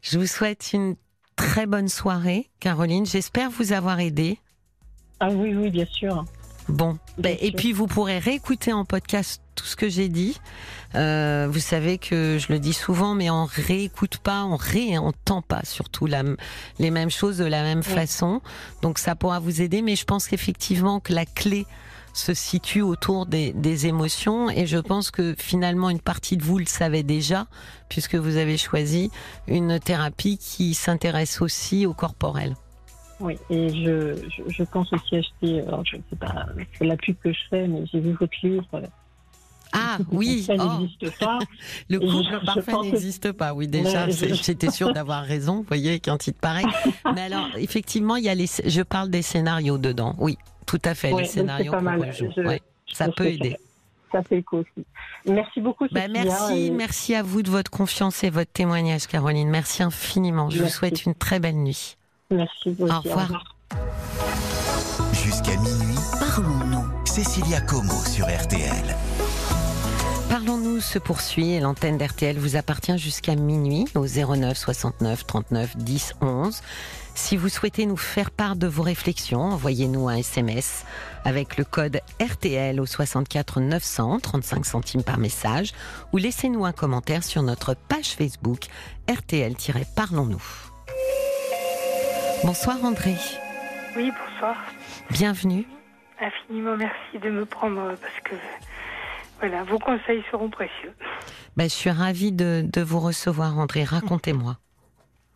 [0.00, 0.96] Je vous souhaite une
[1.36, 3.04] très bonne soirée Caroline.
[3.04, 4.38] J'espère vous avoir aidé
[5.20, 6.24] ah oui oui bien sûr
[6.68, 10.38] Bon, ben, et puis vous pourrez réécouter en podcast tout ce que j'ai dit.
[10.94, 15.62] Euh, vous savez que je le dis souvent, mais on réécoute pas, on réentend pas
[15.64, 16.22] surtout la,
[16.78, 18.42] les mêmes choses de la même façon.
[18.82, 21.66] Donc ça pourra vous aider, mais je pense qu'effectivement que la clé
[22.12, 26.58] se situe autour des, des, émotions et je pense que finalement une partie de vous
[26.58, 27.46] le savait déjà
[27.88, 29.10] puisque vous avez choisi
[29.46, 32.54] une thérapie qui s'intéresse aussi au corporel.
[33.20, 34.14] Oui, et je,
[34.48, 37.66] je, pense aussi acheter, alors je ne sais pas, c'est la pub que je fais,
[37.66, 38.64] mais j'ai vu votre livre.
[39.72, 40.80] Ah oui, ça oh.
[40.80, 41.38] n'existe pas.
[41.88, 43.52] le couple parfait n'existe pas.
[43.52, 45.56] Oui, déjà, j'étais sûre d'avoir raison.
[45.56, 46.66] Vous voyez, avec un titre pareil.
[47.14, 50.14] Mais alors, effectivement, il y a les, je parle des scénarios dedans.
[50.18, 51.72] Oui, tout à fait, les scénarios
[52.92, 53.56] ça peut aider.
[54.10, 54.86] Ça fait écho aussi.
[55.26, 55.86] Merci beaucoup.
[55.92, 59.50] Bah, merci, merci à vous de votre confiance et votre témoignage, Caroline.
[59.50, 60.48] Merci infiniment.
[60.48, 61.97] Je vous souhaite une très belle nuit.
[62.30, 62.76] Merci.
[62.78, 63.56] Au revoir.
[65.12, 66.84] Jusqu'à minuit, parlons-nous.
[67.06, 68.96] Cécilia Como sur RTL.
[70.28, 76.14] Parlons-nous se poursuit et l'antenne d'RTL vous appartient jusqu'à minuit au 09 69 39 10
[76.20, 76.60] 11.
[77.14, 80.84] Si vous souhaitez nous faire part de vos réflexions, envoyez-nous un SMS
[81.24, 85.72] avec le code RTL au 64 900, 35 centimes par message,
[86.12, 88.66] ou laissez-nous un commentaire sur notre page Facebook
[89.08, 90.42] RTL-Parlons-nous.
[92.44, 93.14] Bonsoir André.
[93.96, 94.56] Oui, bonsoir.
[95.10, 95.66] Bienvenue.
[96.20, 98.34] Infiniment merci de me prendre parce que
[99.40, 100.92] voilà, vos conseils seront précieux.
[101.56, 103.84] Ben, je suis ravie de, de vous recevoir André.
[103.84, 104.56] Racontez-moi.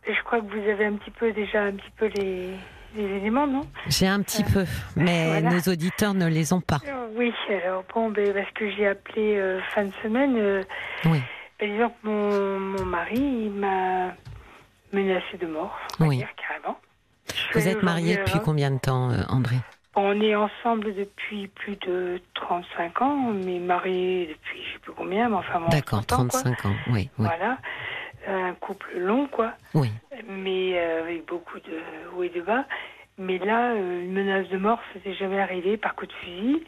[0.07, 2.49] Je crois que vous avez un petit peu déjà un petit peu les,
[2.95, 3.61] les éléments, non?
[3.87, 4.65] J'ai un petit peu,
[4.97, 5.51] mais voilà.
[5.55, 6.79] nos auditeurs ne les ont pas.
[6.87, 7.33] Euh, Oui,
[7.65, 10.61] alors bon, ben, parce que j'ai appelé euh, fin de semaine, euh,
[11.05, 11.21] Oui,
[11.59, 14.13] ben, disons que mon, mon mari m'a
[14.91, 16.17] menacé de mort, on va Oui.
[16.17, 16.77] dire carrément.
[17.53, 19.55] Vous êtes marié aujourd'hui, depuis combien de temps, euh, André
[19.95, 25.29] On est ensemble depuis plus de 35 ans, mais mariés depuis je sais plus combien,
[25.29, 26.41] mais enfin D'accord, 30 ans, quoi.
[26.41, 26.75] 35 ans.
[26.87, 27.57] Oui, oui, Voilà,
[28.27, 29.51] un couple long, quoi.
[29.73, 29.91] oui.
[30.29, 31.79] mais euh, avec beaucoup de
[32.15, 32.65] hauts et de bas.
[33.19, 36.63] Mais là, euh, une menace de mort, c'était jamais arrivé par coup de fusil.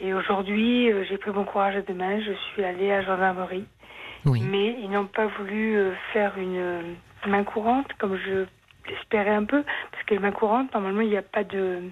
[0.00, 2.18] Et aujourd'hui, j'ai pris mon courage à deux mains.
[2.20, 3.64] Je suis allée à gendarmerie.
[4.24, 4.40] oui.
[4.42, 5.78] Mais ils n'ont pas voulu
[6.12, 6.96] faire une
[7.28, 8.44] main courante, comme je
[8.90, 9.62] l'espérais un peu.
[10.04, 11.82] Parce que la main courante, normalement, il n'y a pas de...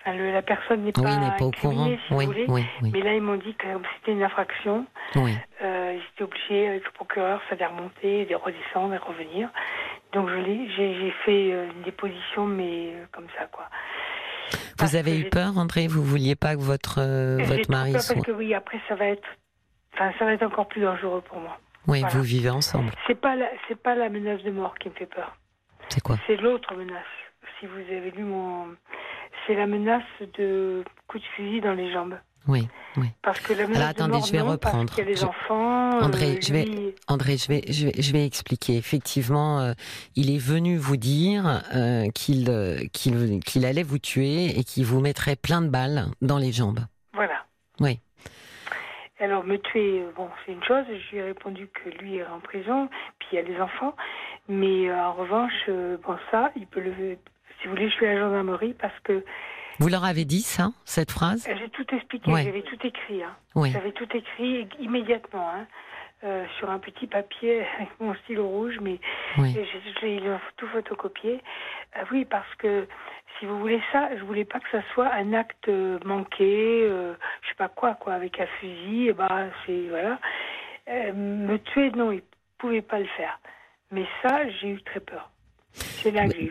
[0.00, 1.86] Enfin, le- la personne n'est pas, Oui, il n'est pas au courant.
[1.86, 2.44] si Oui, vous voulez.
[2.48, 3.66] oui, Mais là, ils m'ont dit que
[3.96, 4.84] c'était une infraction,
[5.16, 5.34] oui.
[5.62, 9.48] euh, ils étaient obligés, avec le procureur, ça de remonter, de redescendre et revenir.
[10.12, 13.66] Donc j'ai, fait euh, une déposition, mais euh, comme ça, quoi.
[14.76, 15.86] Parce Vous avez eu peur, André?
[15.86, 18.14] Vous vouliez pas que votre euh, votre mari peur soit.
[18.16, 19.28] Parce que oui, après ça va être,
[19.94, 21.58] enfin ça va être encore plus dangereux pour moi.
[21.86, 22.14] Oui, voilà.
[22.14, 22.90] vous vivez ensemble.
[23.06, 25.36] C'est pas la, c'est pas la menace de mort qui me fait peur.
[25.92, 26.16] C'est quoi?
[26.26, 27.04] C'est l'autre menace.
[27.58, 28.66] Si vous avez lu mon,
[29.46, 30.02] c'est la menace
[30.38, 32.18] de coup de fusil dans les jambes.
[32.48, 33.06] Oui, oui.
[33.22, 34.84] Parce que la menace Alors, attendez, de mort, je vais non, reprendre.
[34.86, 35.98] Parce qu'il y a les Je- enfants.
[36.00, 38.76] André, euh, je vais- lui- André, je vais, je vais, je vais expliquer.
[38.78, 39.72] Effectivement, euh,
[40.16, 44.86] il est venu vous dire euh, qu'il euh, qu'il qu'il allait vous tuer et qu'il
[44.86, 46.80] vous mettrait plein de balles dans les jambes.
[47.12, 47.44] Voilà.
[47.78, 48.00] Oui.
[49.20, 50.84] Alors, me tuer, euh, bon, c'est une chose.
[50.88, 52.88] Je lui ai répondu que lui est en prison,
[53.18, 53.94] puis il y a les enfants.
[54.48, 56.92] Mais euh, en revanche, euh, bon, ça, il peut le.
[57.60, 59.22] Si vous voulez, je suis à la gendarmerie parce que
[59.78, 61.46] Vous leur avez dit ça, cette phrase?
[61.58, 62.42] J'ai tout expliqué, Ouais.
[62.44, 63.22] j'avais tout écrit.
[63.22, 63.36] Hein.
[63.70, 65.66] J'avais tout écrit immédiatement, hein,
[66.24, 68.98] euh, sur un petit papier avec mon stylo rouge, mais
[69.38, 69.52] Oui.
[69.54, 69.66] j'ai-
[70.56, 71.40] tout photocopié.
[71.96, 72.86] Euh, oui, parce que
[73.40, 77.14] si vous voulez ça, je voulais pas que ça soit un acte euh, manqué, euh,
[77.42, 79.08] je sais pas quoi, quoi, avec un fusil.
[79.08, 80.20] Et ben, c'est voilà.
[80.88, 82.22] Euh, me tuer, non, il
[82.58, 83.40] pouvait pas le faire.
[83.90, 85.30] Mais ça, j'ai eu très peur.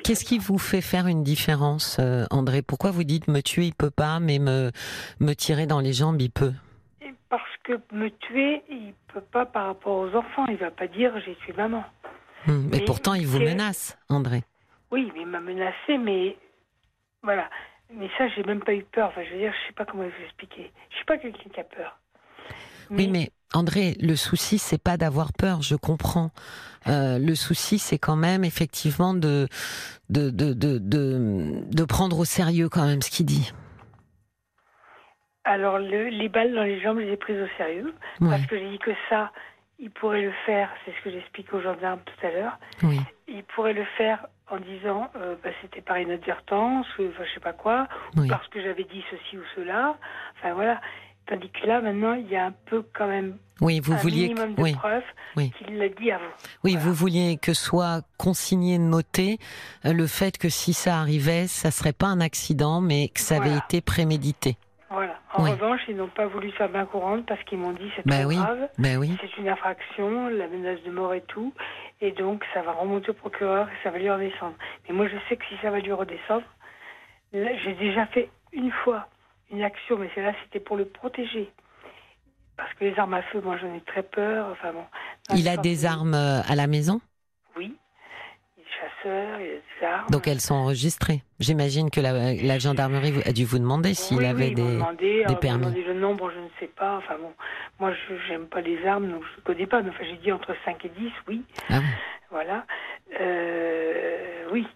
[0.03, 2.61] Qu'est-ce qui vous fait faire une différence, euh, André?
[2.61, 4.72] Pourquoi vous dites me tuer, il peut pas, mais me
[5.20, 6.53] me tirer dans les jambes, il peut?
[7.02, 10.45] Et Parce que me tuer, il peut pas par rapport aux enfants.
[10.48, 11.84] Il va pas dire j'ai tué maman.
[12.48, 14.44] Hum, Mais Mais pourtant, il vous menace, André.
[14.91, 16.38] Oui, mais il m'a menacé, mais
[17.24, 17.50] voilà.
[17.94, 19.10] Mais ça, j'ai même pas eu peur.
[19.10, 20.72] Enfin, je veux dire, je sais pas comment vous expliquer.
[20.91, 21.98] Je suis pas quelqu'un qui a peur.
[22.91, 26.32] Oui, mais André, le souci, c'est pas d'avoir peur, je comprends.
[26.88, 29.48] Euh, le souci, c'est quand même effectivement de
[30.10, 33.52] de, de, de, prendre au sérieux quand même ce qu'il dit.
[35.44, 37.94] Alors, le- les balles dans les jambes, je les ai prises au sérieux.
[38.22, 39.32] Ouais, Parce que j'ai dit que ça,
[39.80, 40.70] il pourrait le faire.
[40.86, 42.60] C'est ce que j'explique aux gendarmes tout à l'heure.
[42.84, 47.34] oui, Il pourrait le faire en disant euh, bah, c'était par inadvertance, ou enfin, je
[47.34, 48.28] sais pas quoi, oui.
[48.28, 49.96] parce que j'avais dit ceci ou cela.
[50.38, 50.80] Enfin, voilà.
[51.28, 54.30] Tandis que là, maintenant, il y a un peu quand même Oui, vous un vouliez,
[54.30, 55.04] minimum que- de preuves
[55.38, 55.52] oui.
[55.60, 56.24] qu'il l'a dit avant.
[56.64, 56.80] oui, Voilà.
[56.88, 59.38] vous vouliez que soit consigné, noté
[59.86, 63.36] euh, le fait que si ça arrivait, ça serait pas un accident, mais que ça
[63.38, 64.58] avait été prémédité.
[64.90, 65.20] Voilà.
[65.36, 65.52] En Oui.
[65.52, 68.38] revanche, ils n'ont pas voulu faire main courante parce qu'ils m'ont dit c'est Ben oui,
[68.38, 69.16] grave, ben oui.
[69.22, 71.54] c'est une infraction, la menace de mort et tout,
[72.02, 74.56] et donc ça va remonter au procureur et ça va lui redescendre.
[74.88, 76.46] Mais moi, je sais que si ça va lui redescendre,
[77.34, 79.08] là, j'ai déjà fait une fois
[79.52, 81.52] une action, mais celle-là, c'était pour le protéger.
[82.56, 84.48] Parce que les armes à feu, moi, j'en ai très peur.
[84.52, 84.86] Enfin bon.
[85.36, 87.02] Il a des armes euh, à la maison,
[87.56, 87.76] Oui.
[89.06, 90.07] Il a des armes.
[90.10, 91.22] donc elles sont enregistrées.
[91.39, 94.61] J'imagine que la, la gendarmerie a dû vous demander s'il oui, avait oui, des.
[94.73, 95.60] demandé, ils m'ont permis.
[95.65, 96.97] demandé le nombre, je ne sais pas.
[96.97, 97.34] Enfin bon,
[97.80, 99.81] moi, je j'aime pas les armes, donc je ne connais pas.
[99.81, 101.43] Mais enfin, j'ai dit entre 5 et 10, oui.
[101.69, 101.85] Ah oui.
[102.31, 102.65] Voilà.
[103.19, 104.68] Euh, oui.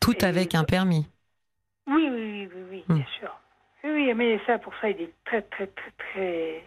[0.00, 1.06] Tout Et- avec un permis.
[1.86, 2.94] Oui, oui, oui, oui, oui, Hmm.
[2.96, 3.34] bien sûr.
[3.84, 6.64] Oui, oui, mais ça, pour ça, il est très, très, très, très.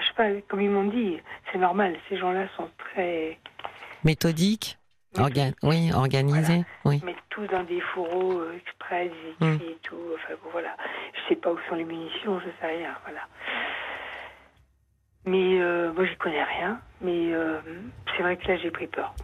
[0.00, 1.18] Je sais pas, comme ils m'ont dit,
[1.52, 1.96] c'est normal.
[2.08, 3.38] Ces gens-là sont très.
[4.04, 4.78] Méthodique
[5.62, 6.64] Oui, organisé.
[6.84, 6.98] Oui.
[7.02, 9.10] Ils mettent tout dans des fourreaux euh, exprès,
[9.40, 9.54] des Hmm.
[9.54, 9.96] écrits et tout.
[10.14, 10.76] Enfin bon, voilà.
[11.14, 12.90] Je sais pas où sont les munitions, je sais rien.
[13.04, 13.20] Voilà.
[15.26, 17.58] Mais euh, moi, j'y connais rien, mais euh,
[18.16, 19.14] c'est vrai que là, j'ai pris peur.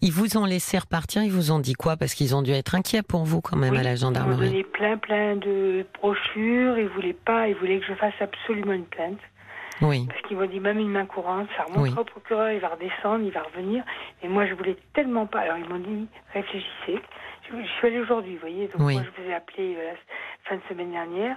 [0.00, 1.96] Ils vous ont laissé repartir, ils vous ont dit quoi?
[1.96, 4.36] Parce qu'ils ont dû être inquiets pour vous quand même à la gendarmerie.
[4.36, 8.14] Ils m'ont donné plein, plein de brochures, ils voulaient pas, ils voulaient que je fasse
[8.20, 9.18] absolument une plainte.
[9.82, 10.06] Oui.
[10.08, 13.24] Parce qu'ils m'ont dit même une main courante, ça remontera au procureur, il va redescendre,
[13.24, 13.84] il va revenir.
[14.22, 15.40] Et moi, je voulais tellement pas.
[15.40, 17.00] Alors, ils m'ont dit, réfléchissez.
[17.50, 18.68] Je, suis allée aujourd'hui, vous voyez.
[18.68, 19.96] Donc, moi, je vous ai appelé euh, la
[20.48, 21.36] fin de semaine dernière.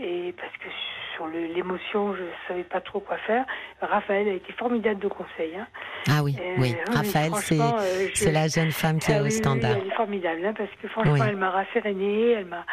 [0.00, 0.68] Et parce que
[1.14, 3.44] sur l'émotion, je ne savais pas trop quoi faire.
[3.80, 5.56] Raphaël a été formidable de conseil.
[5.56, 5.66] Hein.
[6.08, 6.76] Ah oui, oui.
[6.92, 9.76] Raphaël, euh, c'est la jeune femme qui est ah au standard.
[9.76, 12.64] elle est formidable, hein, parce que franchement, elle m'a rassérénée, elle m'a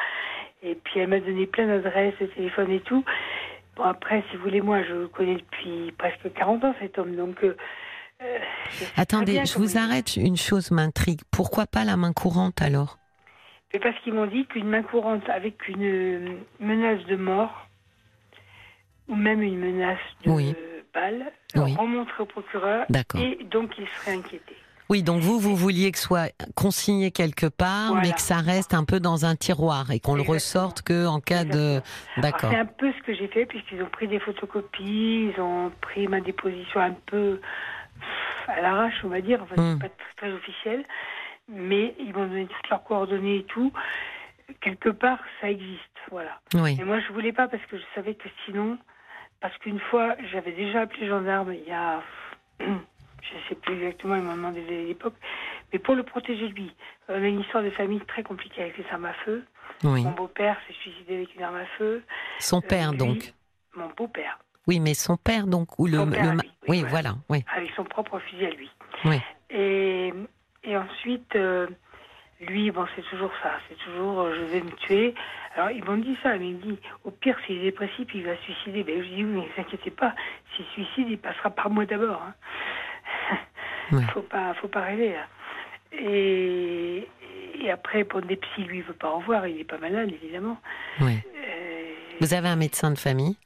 [0.64, 3.04] et puis elle m'a donné plein d'adresses de téléphone et tout.
[3.76, 7.16] Bon, après, si vous voulez, moi, je le connais depuis presque 40 ans, cet homme.
[7.16, 7.56] Donc, euh,
[8.22, 8.40] euh,
[8.96, 10.16] Attendez, je vous arrête.
[10.16, 11.22] Une chose m'intrigue.
[11.32, 12.98] Pourquoi pas la main courante alors?
[13.72, 17.68] C'est parce qu'ils m'ont dit qu'une main courante avec une euh, menace de mort,
[19.10, 20.56] ou même une menace de
[20.94, 22.86] balle, remonterait au procureur.
[23.16, 24.56] Et donc, il serait inquiété.
[24.90, 28.84] Oui, donc vous, vous vouliez que soit consigné quelque part, mais que ça reste un
[28.84, 31.82] peu dans un tiroir et qu'on le ressorte que en cas de.
[32.18, 32.52] D'accord.
[32.52, 36.08] C'est un peu ce que j'ai fait puisqu'ils ont pris des photocopies, ils ont pris
[36.08, 37.40] ma déposition un peu
[38.48, 39.80] à l'arrache, on va dire, enfin, hmm.
[39.80, 39.88] pas
[40.18, 40.84] très, officiel,
[41.50, 43.72] mais ils m'ont donné toutes leurs coordonnées et tout.
[44.62, 45.82] Quelque part, ça existe,
[46.12, 46.40] voilà.
[46.54, 46.78] Oui.
[46.80, 48.78] Et moi, je voulais pas parce que je savais que sinon,
[49.42, 52.02] parce qu'une fois, j'avais déjà appelé les gendarmes il y a
[53.30, 55.16] je ne sais plus exactement, il m'a demandé l'époque,
[55.72, 56.72] mais pour le protéger lui.
[57.10, 59.44] On a une histoire de famille très compliquée avec les armes à feu.
[59.84, 62.04] Mon beau-père s'est suicidé avec une arme à feu.
[62.40, 63.34] Son euh, père, donc
[63.76, 64.40] Mon beau-père.
[64.68, 66.00] Oui, mais son père, donc, ou le.
[66.68, 67.16] oui, voilà.
[67.30, 68.70] oui, Avec son propre fusil à lui.
[69.06, 69.22] Oui.
[69.52, 70.12] Et,
[70.64, 71.68] et ensuite, euh,
[72.42, 73.52] lui, bon, c'est toujours ça.
[73.70, 75.14] C'est toujours, euh, je vais me tuer.
[75.56, 78.26] Alors, ils m'ont dit ça, mais il me dit, au pire, s'il est dépressif, il
[78.26, 78.84] va se suicider.
[78.84, 80.14] Ben, je dis, oui, mais ne vous inquiétez pas.
[80.56, 82.22] S'il suicide, il passera par moi d'abord.
[82.22, 82.34] Hein.
[83.92, 85.16] Il Faut pas, faut pas rêver.
[85.92, 87.08] Et,
[87.62, 89.48] et, après, pour des psys, lui, veut pas en voir.
[89.48, 90.58] Il est pas malade, évidemment.
[91.02, 91.14] Euh,
[92.20, 93.38] Vous avez un médecin de famille?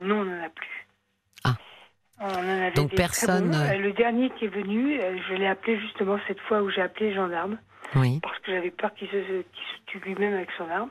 [0.00, 0.86] Non, on n'en a plus.
[1.44, 1.54] Ah.
[2.74, 3.54] Donc personne.
[3.54, 6.80] Euh, le dernier qui est venu, euh, je l'ai appelé justement cette fois où j'ai
[6.80, 7.58] appelé les gendarmes.
[7.94, 8.20] Oui.
[8.22, 9.42] Parce que j'avais peur qu'il se, se
[9.86, 10.90] tue lui-même avec son arme.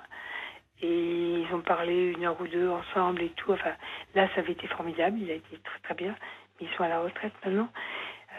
[0.81, 3.51] Et ils ont parlé une heure ou deux ensemble et tout.
[3.51, 3.71] Enfin,
[4.13, 5.17] là, ça avait été formidable.
[5.19, 6.15] Il a été très très bien.
[6.61, 7.69] Ils sont à la retraite maintenant.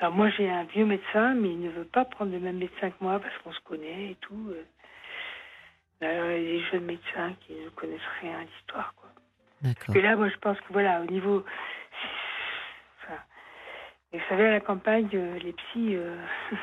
[0.00, 2.90] Alors moi j'ai un vieux médecin, mais il ne veut pas prendre le même médecin
[2.90, 4.54] que moi parce qu'on se connaît et tout.
[6.00, 8.94] Alors, il y a des jeunes médecins qui ne connaissent rien à l'histoire.
[8.96, 9.08] Quoi.
[9.62, 9.96] D'accord.
[9.96, 11.44] Et là, moi je pense que voilà, au niveau.
[13.02, 13.18] Enfin,
[14.12, 15.96] vous savez, à la campagne, euh, les psys.
[15.96, 16.16] Euh,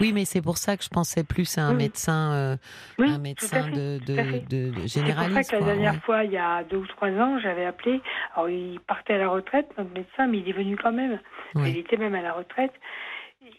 [0.00, 2.56] Oui, mais c'est pour ça que je pensais plus à un médecin, euh,
[2.98, 5.50] un médecin de, de, de, généraliste.
[5.50, 7.64] C'est pour ça que la dernière fois, il y a deux ou trois ans, j'avais
[7.64, 8.00] appelé.
[8.34, 11.18] Alors, il partait à la retraite, notre médecin, mais il est venu quand même.
[11.54, 12.72] Il était même à la retraite.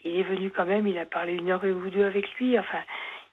[0.04, 0.86] Il est venu quand même.
[0.86, 2.58] Il a parlé une heure ou deux avec lui.
[2.58, 2.80] Enfin,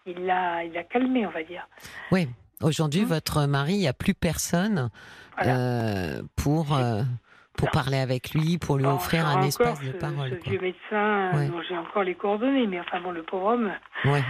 [0.05, 1.67] il l'a, il a calmé, on va dire.
[2.11, 2.27] Oui.
[2.61, 3.07] Aujourd'hui, hum.
[3.07, 4.89] votre mari, il n'y a plus personne
[5.45, 6.75] euh, pour.
[6.75, 7.03] Euh,
[7.57, 10.39] pour parler avec lui, pour lui offrir un espace de parole.
[10.43, 13.71] Ce vieux médecin, dont j'ai encore les coordonnées, mais enfin bon, le pauvre homme,
[14.05, 14.23] ouais.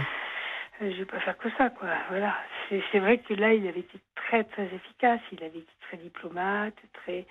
[0.82, 1.88] Euh, je vais pas faire que ça, quoi.
[2.08, 2.34] Voilà.
[2.68, 6.74] C'est vrai que là, il avait été très très efficace, il avait été très diplomate,
[6.92, 7.26] très,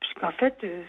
[0.00, 0.84] puisqu'en fait, euh,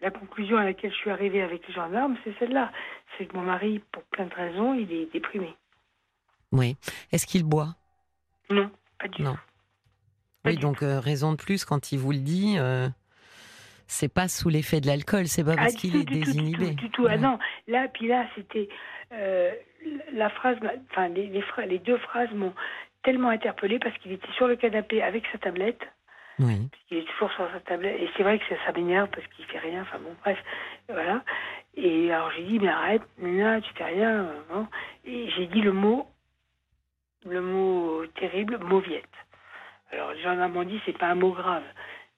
[0.00, 2.72] la conclusion à laquelle je suis arrivée avec les gendarmes, c'est celle-là,
[3.16, 5.54] c'est que mon mari, pour plein de raisons, il est déprimé.
[6.50, 6.76] Oui.
[7.12, 7.76] Est-ce qu'il boit?
[8.50, 9.34] Non, pas du non.
[9.34, 9.40] tout.
[10.44, 12.56] oui, donc euh, raison de plus quand il vous le dit
[13.92, 16.70] c'est pas sous l'effet de l'alcool, c'est pas parce ah, qu'il est désinhibé.
[16.70, 17.38] du tout, Ah non,
[17.68, 18.68] là, puis là, c'était
[19.12, 19.52] euh,
[20.12, 20.56] la phrase,
[20.90, 21.30] enfin les,
[21.66, 22.54] les, deux phrases m'ont
[23.02, 25.82] tellement interpellée parce qu'il était sur le canapé avec sa tablette.
[26.38, 26.70] Oui.
[26.90, 28.00] Il est toujours sur sa tablette.
[28.00, 29.82] Et c'est vrai que ça, ça m'énerve parce qu'il fait rien.
[29.82, 30.38] Enfin bon, bref,
[30.88, 31.22] voilà.
[31.76, 34.26] Et alors j'ai dit, mais arrête, Nina, tu fais rien.
[34.54, 34.68] Hein.
[35.04, 36.06] Et j'ai dit le mot,
[37.26, 39.04] le mot terrible, mauviette.
[39.90, 41.64] Alors les gens m'ont dit, c'est pas un mot grave.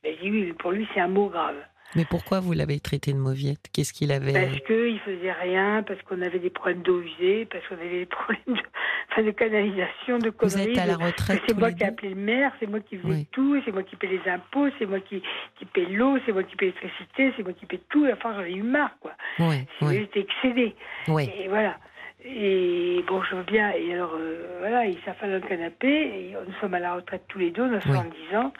[0.04, 1.56] Ben, j'ai dit oui, pour lui, c'est un mot grave.
[1.96, 3.70] Mais pourquoi vous l'avez traité de mauviette?
[3.72, 4.32] Qu'est-ce qu'il avait?
[4.32, 8.06] Parce qu'il faisait rien, parce qu'on avait des problèmes d'eau usée, parce qu'on avait des
[8.06, 8.62] problèmes de,
[9.10, 10.64] enfin, de canalisation, de conneries.
[10.64, 12.96] Vous êtes à la retraite C'est moi qui ai appelé le maire, c'est moi qui
[12.98, 15.22] faisais tout, c'est moi qui paie les impôts, c'est moi qui,
[15.56, 18.06] qui paie l'eau, c'est moi qui paie l'électricité, c'est moi qui paie tout.
[18.12, 19.12] Enfin, j'en ai eu marre, quoi.
[19.38, 19.98] Oui, oui.
[19.98, 20.74] J'étais excédé.
[21.08, 21.30] Oui.
[21.38, 21.78] Et voilà.
[22.24, 23.70] Et bon, je veux bien.
[23.72, 25.88] Et alors, euh, voilà, il s'affale dans le canapé.
[25.88, 28.52] Et nous sommes à la retraite tous les deux, on a 70 ans.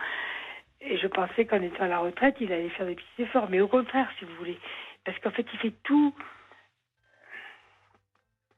[0.86, 3.48] Et je pensais qu'en étant à la retraite, il allait faire des petits efforts.
[3.48, 4.58] Mais au contraire, si vous voulez.
[5.04, 6.14] Parce qu'en fait, il fait tout.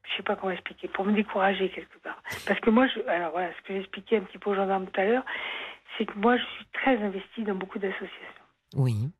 [0.03, 2.21] Je ne sais pas comment expliquer, pour me décourager quelque part.
[2.45, 4.87] Parce que moi, je, alors voilà, ce que j'ai expliqué un petit peu aux gendarmes
[4.87, 5.25] tout à l'heure,
[5.97, 8.45] c'est que moi, je suis très investie dans beaucoup d'associations.
[8.75, 9.11] Oui.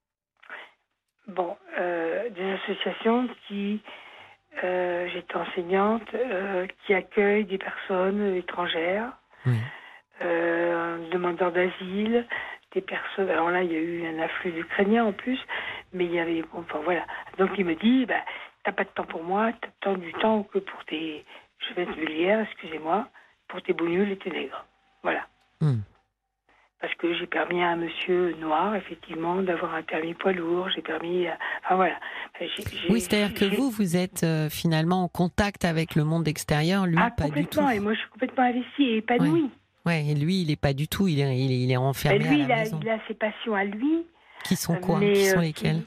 [1.28, 3.82] Bon, euh, des associations qui,
[4.64, 9.12] euh, j'étais enseignante, euh, qui accueillent des personnes étrangères,
[9.46, 9.60] Oui.
[11.12, 12.26] demandeurs d'asile,
[12.78, 13.30] des personnes.
[13.30, 15.40] Alors là, il y a eu un afflux d'Ukrainiens en plus,
[15.94, 16.42] mais il y avait.
[16.44, 17.06] bon, Enfin voilà.
[17.38, 18.24] Donc il me dit, bah,
[18.64, 21.26] t'as pas de temps pour moi, t'as tant du temps que pour tes.
[21.68, 23.08] Je vais être vulgaire, excusez-moi,
[23.48, 24.66] pour tes bougnules et tes nègres.
[25.02, 25.26] Voilà.
[25.62, 25.80] Hmm.
[26.80, 30.70] Parce que j'ai permis à un monsieur noir, effectivement, d'avoir un permis poids lourd.
[30.70, 31.26] J'ai permis.
[31.28, 31.96] à- Enfin voilà.
[32.90, 36.98] Oui, c'est-à-dire que vous, vous êtes euh, finalement en contact avec le monde extérieur, lui,
[37.02, 37.36] Ah, pas du tout.
[37.60, 37.70] complètement.
[37.72, 39.50] Et moi, je suis complètement investie et épanouie.
[39.88, 42.28] Ouais, et lui, il est pas du tout, il est, il est, il Ben, lui,
[42.28, 42.80] à il la a, maison.
[42.84, 44.06] il a ses passions à lui.
[44.44, 45.00] Qui sont quoi?
[45.00, 45.82] Mais, Qui sont euh, lesquelles?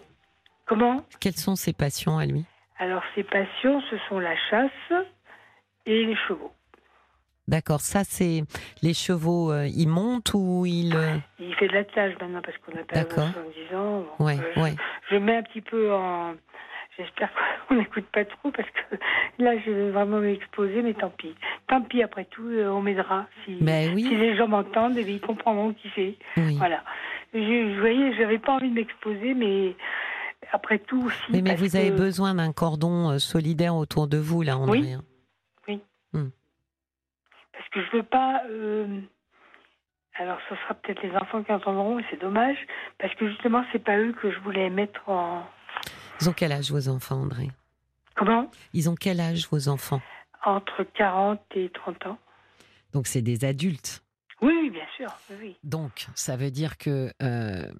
[0.66, 1.04] Comment?
[1.20, 2.44] Quelles sont ses passions à lui?
[2.78, 4.70] Alors, ses passions, ce sont la chasse
[5.86, 6.52] et les chevaux.
[7.48, 8.44] D'accord, ça c'est
[8.80, 12.72] les chevaux, euh, ils montent ou ils euh, Il fait de l'attelage maintenant parce qu'on
[12.78, 13.28] a pas D'accord.
[13.32, 14.04] 70 ans.
[14.18, 14.74] Bon, Ouais, euh, je, ouais.
[15.10, 16.34] je mets un petit peu en.
[17.00, 17.30] J'espère
[17.68, 18.96] qu'on n'écoute pas trop parce que
[19.42, 21.34] là, je vais vraiment m'exposer, mais tant pis.
[21.66, 23.26] Tant pis, après tout, euh, on m'aidera.
[23.44, 24.02] Si, Ben oui.
[24.04, 26.16] si les gens m'entendent, eh ils comprendront qui c'est.
[26.36, 26.56] Oui.
[26.58, 26.82] Voilà.
[27.32, 29.74] Je, je voyais, j'avais pas envie de m'exposer, mais
[30.52, 31.42] après tout aussi.
[31.42, 34.96] Mais, vous avez besoin d'un cordon euh, solidaire autour de vous là, André.
[35.68, 35.80] Oui.
[36.14, 36.28] hein.
[37.52, 38.42] Parce que je veux pas.
[38.48, 39.00] euh,
[40.18, 42.56] Alors, ce sera peut-être les enfants qui entendront, et c'est dommage,
[42.98, 45.44] parce que justement, c'est pas eux que je voulais mettre en.
[46.20, 47.50] Ils ont quel âge vos enfants, André?
[48.14, 48.50] Comment?
[48.72, 50.00] Ils ont quel âge vos enfants?
[50.44, 52.18] Entre 40 et 30 ans.
[52.92, 54.02] Donc c'est des adultes.
[54.42, 55.08] Oui, bien sûr.
[55.40, 55.56] oui.
[55.62, 57.70] Donc ça veut dire que euh,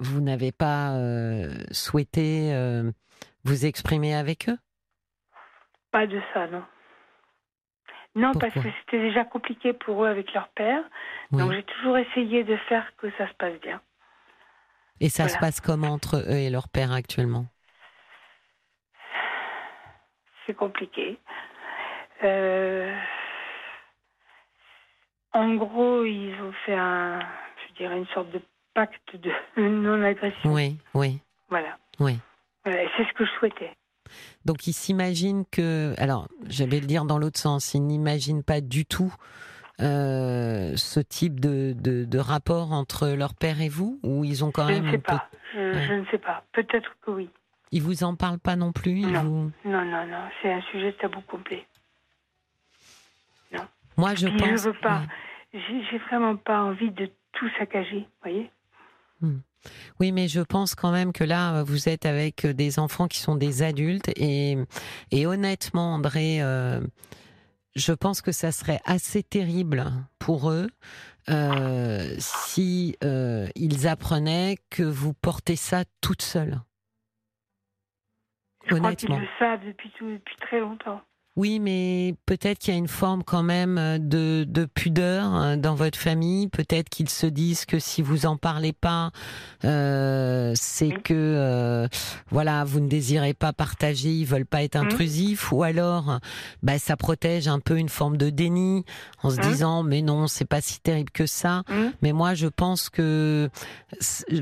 [0.00, 2.90] vous n'avez pas euh, souhaité euh,
[3.44, 4.58] vous exprimer avec eux?
[5.90, 6.62] Pas de ça, non.
[8.16, 10.82] Non, parce que c'était déjà compliqué pour eux avec leur père.
[11.30, 11.38] Oui.
[11.38, 13.80] Donc, j'ai toujours essayé de faire que ça se passe bien.
[14.98, 17.46] Et ça se passe comment entre eux et leur père actuellement?
[20.50, 21.16] C'est compliqué.
[22.24, 22.92] Euh,
[25.32, 27.20] En gros, ils ont fait un,
[27.68, 28.40] je dirais, une sorte de
[28.74, 30.52] pacte de non-agression.
[30.52, 31.20] Oui, oui,
[31.50, 31.78] Voilà.
[32.00, 32.18] oui.
[32.64, 33.70] Voilà, c'est ce que je souhaitais.
[34.44, 38.60] Donc ils s'imaginent que, alors je vais le dire dans l'autre sens, ils n'imaginent pas
[38.60, 39.14] du tout
[39.80, 44.50] euh, ce type de, de, de rapport entre leur père et vous, ou ils ont
[44.50, 45.28] quand je même ne sais un peu- pas.
[45.54, 45.86] Je, Ouais.
[45.86, 46.42] je ne sais pas.
[46.52, 47.30] Peut-être que oui.
[47.72, 49.22] Ils vous en parlent pas non plus Non.
[49.22, 50.28] vous- Non, non, non.
[50.42, 51.66] C'est un sujet tabou complet.
[53.96, 54.48] Moi je Puis pense.
[54.62, 55.00] je veux pas.
[55.52, 55.60] ouais.
[55.90, 58.06] J'ai vraiment pas envie de tout saccager.
[58.22, 58.50] Voyez
[59.98, 63.34] Oui, mais je pense quand même que là, vous êtes avec des enfants qui sont
[63.36, 64.56] des adultes et,
[65.10, 66.80] et honnêtement, André, euh,
[67.76, 69.84] je pense que ça serait assez terrible
[70.18, 70.68] pour eux
[71.28, 76.58] euh, si euh, ils apprenaient que vous portez ça toute seule.
[78.70, 81.00] Je crois qu'ils le savent depuis, tout, depuis très longtemps.
[81.40, 85.74] Oui, mais peut-être qu'il y a une forme quand même de, de pudeur hein, dans
[85.74, 86.48] votre famille.
[86.48, 89.10] Peut-être qu'ils se disent que si vous en parlez pas,
[89.64, 91.02] euh, c'est Oui.
[91.02, 91.88] que euh,
[92.30, 94.84] voilà, vous ne désirez pas partager, ils veulent pas être Mhm.
[94.84, 96.18] intrusifs, ou alors,
[96.62, 98.84] bah, ça protège un peu une forme de déni
[99.22, 99.42] en se Mhm.
[99.42, 101.62] disant mais non, c'est pas si terrible que ça.
[102.02, 103.48] Mais moi, je pense que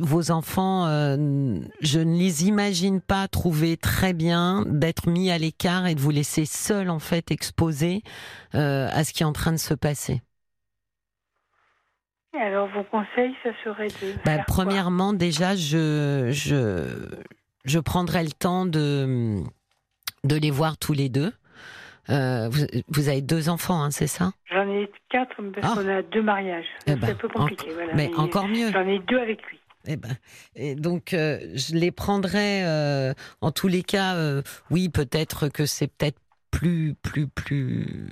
[0.01, 5.87] vos enfants, euh, je ne les imagine pas trouver très bien d'être mis à l'écart
[5.87, 6.45] et de vous laisser
[6.89, 8.03] seul en fait exposé
[8.55, 10.21] euh, à ce qui est en train de se passer.
[12.35, 14.15] Et Alors, vos conseils, ça serait de.
[14.25, 17.09] Bah, faire premièrement, déjà, je, je,
[17.65, 19.43] je prendrai le temps de,
[20.25, 21.33] de les voir tous les deux.
[22.11, 24.33] Euh, vous, vous avez deux enfants, hein, c'est ça?
[24.51, 25.75] J'en ai quatre parce Ah.
[25.81, 26.65] qu'on a deux mariages.
[26.87, 27.71] Eh c'est ben, un peu compliqué.
[27.73, 27.95] voilà.
[27.95, 28.71] Mais encore mieux.
[28.73, 29.59] J'en ai deux avec lui.
[29.87, 30.17] Eh ben,
[30.55, 34.17] et donc euh, je les prendrai euh, en tous les cas.
[34.71, 36.19] oui, peut-être que c'est peut-être
[36.51, 38.11] plus plus plus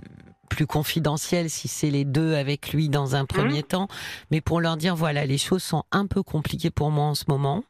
[0.49, 3.89] plus confidentiel si c'est les deux avec lui dans un premier temps.
[4.31, 7.25] Mais pour leur dire voilà, les choses sont un peu compliquées pour moi en ce
[7.29, 7.65] moment.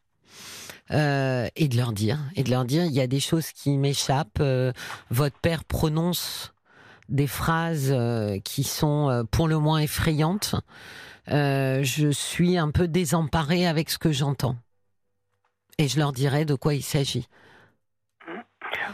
[0.93, 3.77] Euh, et de leur dire, et de leur dire, il y a des choses qui
[3.77, 4.39] m'échappent.
[4.41, 4.73] euh,
[5.11, 6.53] votre père prononce
[7.09, 10.55] des phrases euh, qui sont pour le moins effrayantes.
[11.29, 14.57] Je suis un peu désemparée avec ce que j'entends.
[15.79, 17.27] Et je leur dirai de quoi il s'agit.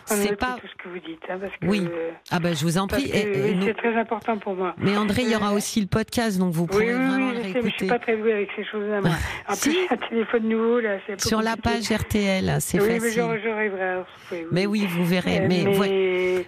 [0.07, 1.67] C'est pas- tout ce que vous dites, hein, parce que.
[1.67, 1.89] Oui,
[2.31, 3.11] Ah ben je vous en prie.
[3.13, 4.75] oui, nous- c'est très important pour moi.
[4.79, 7.27] Mais André, il y aura Euh, aussi le podcast, donc vous Oui, pourrez oui, vraiment
[7.29, 7.77] oui, le je sais, mais je réécouter.
[7.79, 9.01] suis pas très douée avec ces choses-là.
[9.49, 9.69] En Si.
[9.71, 11.79] plus, un téléphone nouveau, là, Sur la compliqué.
[11.91, 13.15] page RTL, c'est Oui, mais facile.
[13.21, 14.47] j'aurais- j'arriverai à retrouver.
[14.53, 15.39] Mais oui, vous verrez.
[15.39, 16.43] Euh, mais mais, voi- euh,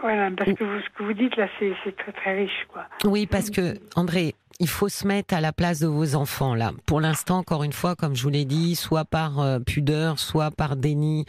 [0.00, 2.84] voilà, parce que vous, ce que vous dites là, c'est c'est très très riche, quoi.
[3.04, 6.72] Oui, parce que André, il faut se mettre à la place de vos enfants là.
[6.86, 10.50] Pour l'instant, encore une fois, comme je vous l'ai dit, soit par euh, pudeur, soit
[10.50, 11.26] par déni.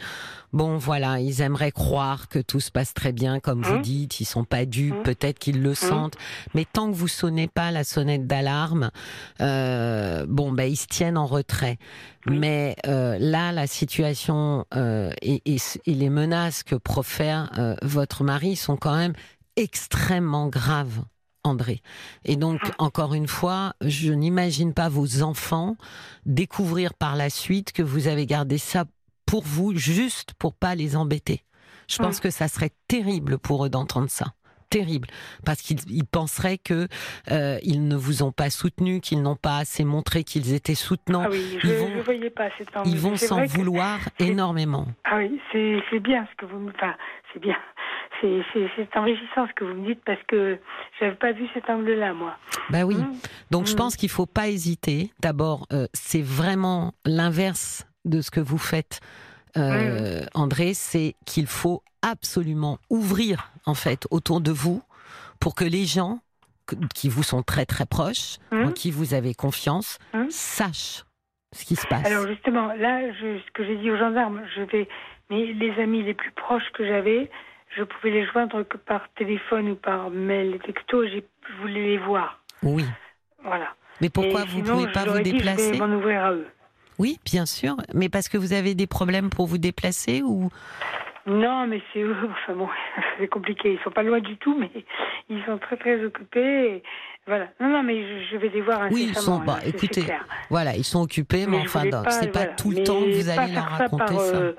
[0.52, 4.20] Bon, voilà, ils aimeraient croire que tout se passe très bien, comme vous Hein dites.
[4.20, 6.16] Ils sont pas dupes, Hein peut-être qu'ils le sentent.
[6.54, 8.90] Mais tant que vous sonnez pas la sonnette d'alarme,
[9.40, 11.78] euh, bon, ben ils se tiennent en retrait.
[12.26, 18.24] Mais euh, là, la situation euh, et, et, et les menaces que profère euh, votre
[18.24, 19.14] mari sont quand même
[19.56, 21.02] extrêmement graves.
[21.44, 21.80] André.
[22.24, 25.76] Et donc, encore une fois, je n'imagine pas vos enfants
[26.26, 28.84] découvrir par la suite que vous avez gardé ça
[29.26, 31.44] pour vous, juste pour pas les embêter.
[31.88, 34.26] Je pense que ça serait terrible pour eux d'entendre ça.
[34.68, 35.08] Terrible.
[35.44, 36.86] Parce qu'ils ils penseraient que
[37.32, 41.24] euh, ils ne vous ont pas soutenu, qu'ils n'ont pas assez montré qu'ils étaient soutenants.
[41.26, 42.50] Ah oui, je ils vont- ne voyais pas.
[42.84, 44.86] Ils vont s'en vouloir énormément.
[45.02, 46.70] Ah oui, c'est c'est bien ce que vous me...
[46.70, 46.94] Enfin,
[47.32, 47.56] c'est bien.
[48.20, 50.58] C'est enrichissant ce que vous me dites parce que
[50.98, 52.36] j'avais pas vu cet angle-là, moi.
[52.70, 52.96] Bah oui.
[52.96, 53.12] Mmh.
[53.50, 53.76] Donc je Mm.
[53.76, 55.10] pense qu'il faut pas hésiter.
[55.20, 59.00] D'abord, euh, c'est vraiment l'inverse de ce que vous faites,
[59.56, 60.74] euh, André.
[60.74, 64.82] C'est qu'il faut absolument ouvrir en fait autour de vous
[65.40, 66.18] pour que les gens
[66.94, 69.98] qui vous sont très très proches, en qui vous avez confiance,
[70.28, 71.04] sachent
[71.52, 72.06] ce qui se passe.
[72.06, 74.88] Alors justement, là, je, ce que j'ai dit aux gendarmes, je vais...
[75.30, 77.30] Mais les amis les plus proches que j'avais,
[77.76, 81.98] je pouvais les joindre que par téléphone ou par mail, texto, j'ai- je voulais les
[81.98, 82.40] voir.
[82.62, 82.84] Oui.
[83.44, 83.74] Voilà.
[84.00, 85.72] Mais pourquoi Et vous sinon, pouvez pas vous ai dit, Je déplacer?
[85.72, 86.46] vais ouvrir à eux.
[86.98, 87.76] Oui, bien sûr.
[87.94, 90.50] Mais parce que vous avez des problèmes pour vous déplacer ou?
[91.26, 92.16] Non, mais c'est eux.
[92.30, 92.68] Enfin bon,
[93.18, 93.72] c'est compliqué.
[93.74, 94.70] Ils sont pas loin du tout, mais
[95.30, 96.76] ils sont très très occupés.
[96.76, 96.82] et
[97.26, 97.48] Voilà.
[97.60, 100.04] Non, non, mais je, vais les voir Oui, ils sont- bah, là, écoutez.
[100.50, 102.54] Voilà, ils sont occupés, mais, je enfin, pas, c'est pas voilà.
[102.54, 104.36] tout le Mais temps que vous pas allez leur faire ça raconter par, ça.
[104.36, 104.52] euh,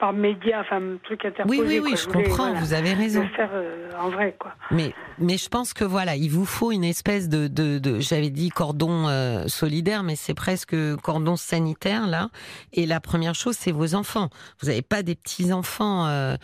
[0.00, 1.60] par média, enfin, truc interposé.
[1.60, 1.98] Oui, oui, oui, quoi.
[2.00, 3.20] je voulais, comprends, voilà, vous avez raison.
[3.20, 4.52] Le faire euh, en vrai, quoi.
[4.70, 8.30] Mais, mais je pense que voilà, il vous faut une espèce de, de, de j'avais
[8.30, 12.30] dit cordon euh, solidaire, mais c'est presque cordon sanitaire là.
[12.72, 14.30] Et la première chose, c'est vos enfants.
[14.62, 16.36] Vous n'avez pas des petits enfants, euh,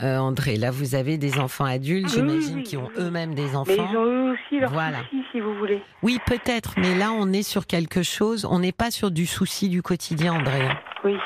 [0.00, 0.56] André.
[0.56, 3.04] Là, vous avez des enfants adultes, Oui, j'imagine, oui, qui ont oui.
[3.04, 3.72] eux-mêmes des Mais enfants.
[3.90, 4.98] ils ont eux aussi leurs Voilà.
[5.04, 5.82] soucis, si vous voulez.
[6.02, 8.46] Oui, peut-être, mais là, on est sur quelque chose.
[8.50, 10.66] On n'est pas sur du souci du quotidien, André.
[11.04, 11.16] Oui.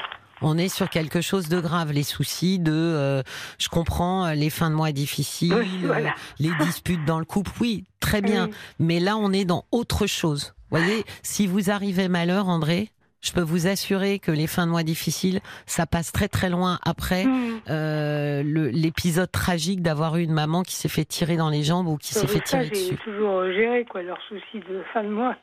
[0.43, 3.23] On est sur quelque chose de grave, les soucis de, euh,
[3.59, 6.09] je comprends, euh, les fins de mois difficiles, Oui, voilà.
[6.11, 8.47] euh, les disputes dans le couple, oui, très bien.
[8.49, 8.55] Oui.
[8.79, 10.53] Mais là, on est dans autre chose.
[10.71, 12.91] Voyez, si vous arrivez malheur, André,
[13.27, 16.79] je peux vous assurer que les fins de mois difficiles, ça passe très très loin
[16.85, 17.61] après Mmh.
[17.71, 18.43] euh,
[18.73, 22.15] l'épisode tragique d'avoir eu une maman qui s'est fait tirer dans les jambes ou qui
[22.15, 22.97] s'est fait ça, tirer dessus.
[23.05, 25.35] toujours euh, géré, quoi, leurs soucis de fin de mois.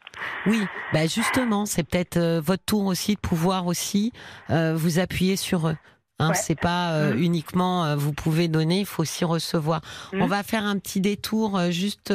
[0.46, 0.62] Oui,
[0.94, 4.12] bah justement, c'est peut-être euh, votre tour aussi de pouvoir aussi
[4.50, 5.76] euh, vous appuyer sur eux.
[6.20, 6.36] Hein, Ouais.
[6.36, 7.24] C'est pas euh, Mhm.
[7.24, 9.82] uniquement euh, vous pouvez donner, il faut aussi recevoir.
[10.14, 10.22] Mhm.
[10.22, 12.12] On va faire un petit détour, euh, juste.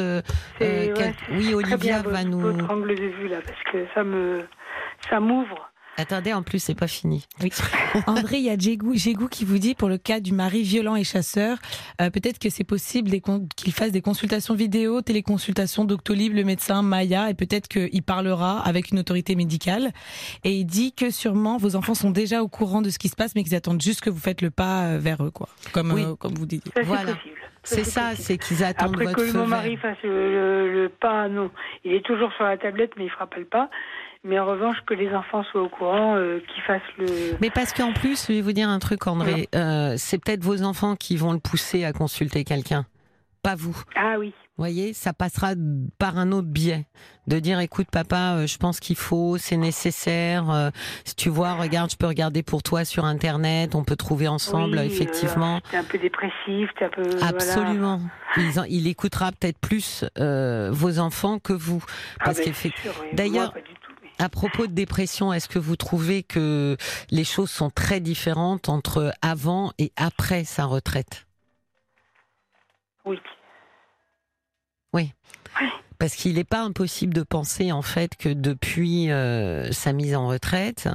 [0.61, 2.39] ouais, Oui, Olivia va nous.
[2.39, 4.39] votre angle de vue, là, parce que ça me...
[5.09, 5.65] Ça m'ouvre.
[5.97, 7.25] Attendez, en plus c'est pas fini.
[7.41, 7.49] Oui.
[8.07, 8.93] André, il y a Jégou,
[9.27, 11.57] qui vous dit pour le cas du mari violent et chasseur,
[11.99, 13.09] euh, peut-être que c'est possible
[13.57, 18.91] qu'il fasse des consultations vidéo, téléconsultations Doctolib, le médecin Maya, et peut-être qu'il parlera avec
[18.91, 19.91] une autorité médicale.
[20.45, 23.15] Et il dit que sûrement vos enfants sont déjà au courant de ce qui se
[23.17, 25.49] passe, mais qu'ils attendent juste que vous faites le pas euh, vers eux, quoi.
[25.73, 26.03] Comme, Oui.
[26.05, 26.63] euh, comme vous disiez.
[26.77, 27.07] Ça, Voilà.
[27.07, 27.35] c'est possible.
[27.63, 29.81] C'est ça, c'est qu'ils attendent Après votre que feu mon mari vert.
[29.95, 31.51] fasse le, le- le pas, non.
[31.83, 33.69] Il est toujours sur la tablette, mais il frappe le pas.
[34.25, 37.37] Mais en revanche, que les enfants soient au courant, euh, qu'ils fassent le.
[37.39, 39.47] Mais parce qu'en plus, je vais vous dire un truc, André.
[39.55, 42.85] euh, c'est peut-être vos enfants qui vont le pousser à consulter quelqu'un,
[43.43, 43.81] pas vous.
[43.95, 44.33] Ah oui.
[44.57, 45.51] voyez, ça passera
[45.99, 46.85] par un autre biais.
[47.27, 50.71] De dire, écoute, papa, euh, je pense qu'il faut, c'est nécessaire.
[51.05, 54.79] si tu vois, regarde, je peux regarder pour toi sur Internet, on peut trouver ensemble,
[54.79, 55.57] Oui, effectivement.
[55.57, 57.03] euh, t'es un peu dépressif, t'es un peu.
[57.03, 57.27] voilà.
[57.27, 58.01] Absolument.
[58.67, 61.81] Il, écoutera peut-être plus euh, vos enfants que vous.
[62.19, 63.07] Ah Parce ben, qu'effect- c'est sûr, oui.
[63.13, 63.53] D'ailleurs,
[64.19, 66.75] À propos de dépression, est-ce que vous trouvez que
[67.09, 71.25] les choses sont très différentes entre avant et après sa retraite?
[74.93, 75.13] Oui.
[75.99, 80.27] Parce qu'il n'est pas impossible de penser en fait que depuis euh, sa mise en
[80.27, 80.87] retraite,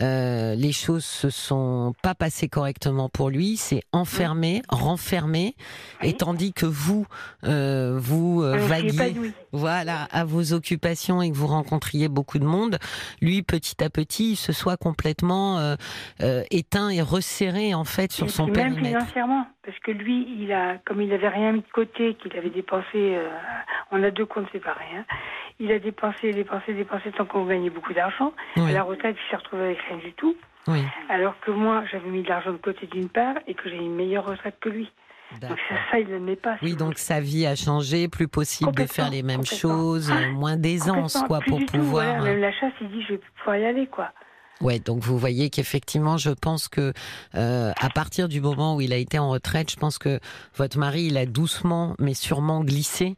[0.00, 3.56] euh, les choses se sont pas passées correctement pour lui.
[3.56, 5.54] C'est enfermé, renfermé,
[6.02, 6.10] Oui.
[6.10, 7.06] et tandis que vous,
[7.44, 9.14] euh, vous euh, vaguiez,
[9.52, 12.78] voilà, à vos occupations et que vous rencontriez beaucoup de monde,
[13.20, 18.26] lui petit à petit, il se soit complètement euh, éteint et resserré en fait sur
[18.26, 18.98] Et son puis même périmètre.
[19.00, 22.50] financièrement, parce que lui, il a, comme il avait rien mis de côté, qu'il avait
[22.50, 23.18] dépensé,
[23.90, 25.04] on a deux comptes séparés, hein,
[25.60, 28.32] il a dépensé, dépensé, dépensé tant qu'on gagnait beaucoup d'argent.
[28.56, 30.36] Oui, À la retraite, il s'est retrouvé avec rien du tout.
[30.66, 30.82] oui.
[31.08, 33.94] Alors que moi, j'avais mis de l'argent de côté d'une part et que j'ai une
[33.94, 34.90] meilleure retraite que lui.
[35.40, 35.58] Donc
[35.90, 36.56] ça, il n'aimait pas.
[36.62, 40.56] Oui, donc sa vie a changé, plus possible de faire les mêmes choses, ah, moins
[40.56, 42.22] d'aisance, quoi, pour pouvoir.
[42.22, 44.10] même la chasse, il dit, je vais pouvoir y aller, quoi.
[44.60, 46.92] Ouais, donc vous voyez qu'effectivement, je pense que
[47.36, 50.18] euh, à partir du moment où il a été en retraite, je pense que
[50.56, 53.16] votre mari, il a doucement mais sûrement glissé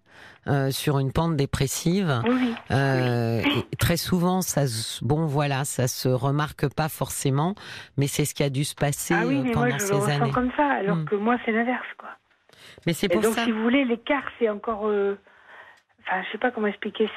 [0.49, 2.23] euh, sur une pente dépressive.
[2.27, 3.43] Oui, euh,
[3.79, 4.63] très souvent, ça,
[5.03, 7.55] bon voilà, ça se remarque pas forcément,
[7.97, 9.85] mais c'est ce qui a dû se passer ah oui, euh, mais pendant moi, je
[9.85, 10.31] ces le années.
[10.33, 11.05] comme ça, alors Hmm.
[11.05, 12.09] que moi, c'est l'inverse, quoi.
[12.87, 13.45] Mais c'est pour donc, ça.
[13.45, 14.87] si vous voulez, l'écart, c'est encore.
[14.87, 15.17] euh,
[16.07, 17.11] Enfin, je sais pas comment expliquer.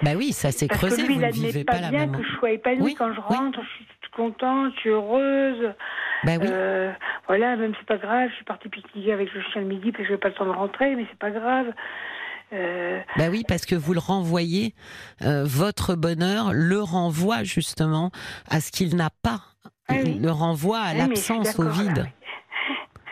[0.00, 1.02] Bah oui, ça s'est creusé.
[1.02, 2.12] que lui, vous ne vivez pas, pas la bien même.
[2.16, 3.36] que je sois épanouie Oui, quand je oui.
[3.36, 3.60] rentre.
[3.60, 5.74] Je suis contente, je suis heureuse.
[6.22, 6.46] Bah oui.
[6.48, 6.92] Euh,
[7.26, 8.30] voilà, même c'est pas grave.
[8.30, 10.46] Je suis partie pique-niquer avec le chien le midi parce que j'ai pas le temps
[10.46, 11.66] de rentrer, mais c'est pas grave.
[12.52, 14.74] Euh, Bah oui, parce que vous le renvoyez,
[15.22, 18.10] euh, votre bonheur le renvoie justement
[18.48, 19.40] à ce qu'il n'a pas.
[19.88, 20.18] Ah oui.
[20.20, 22.04] le renvoie à oui, suis l'absence, au là, vide.
[22.04, 22.12] oui.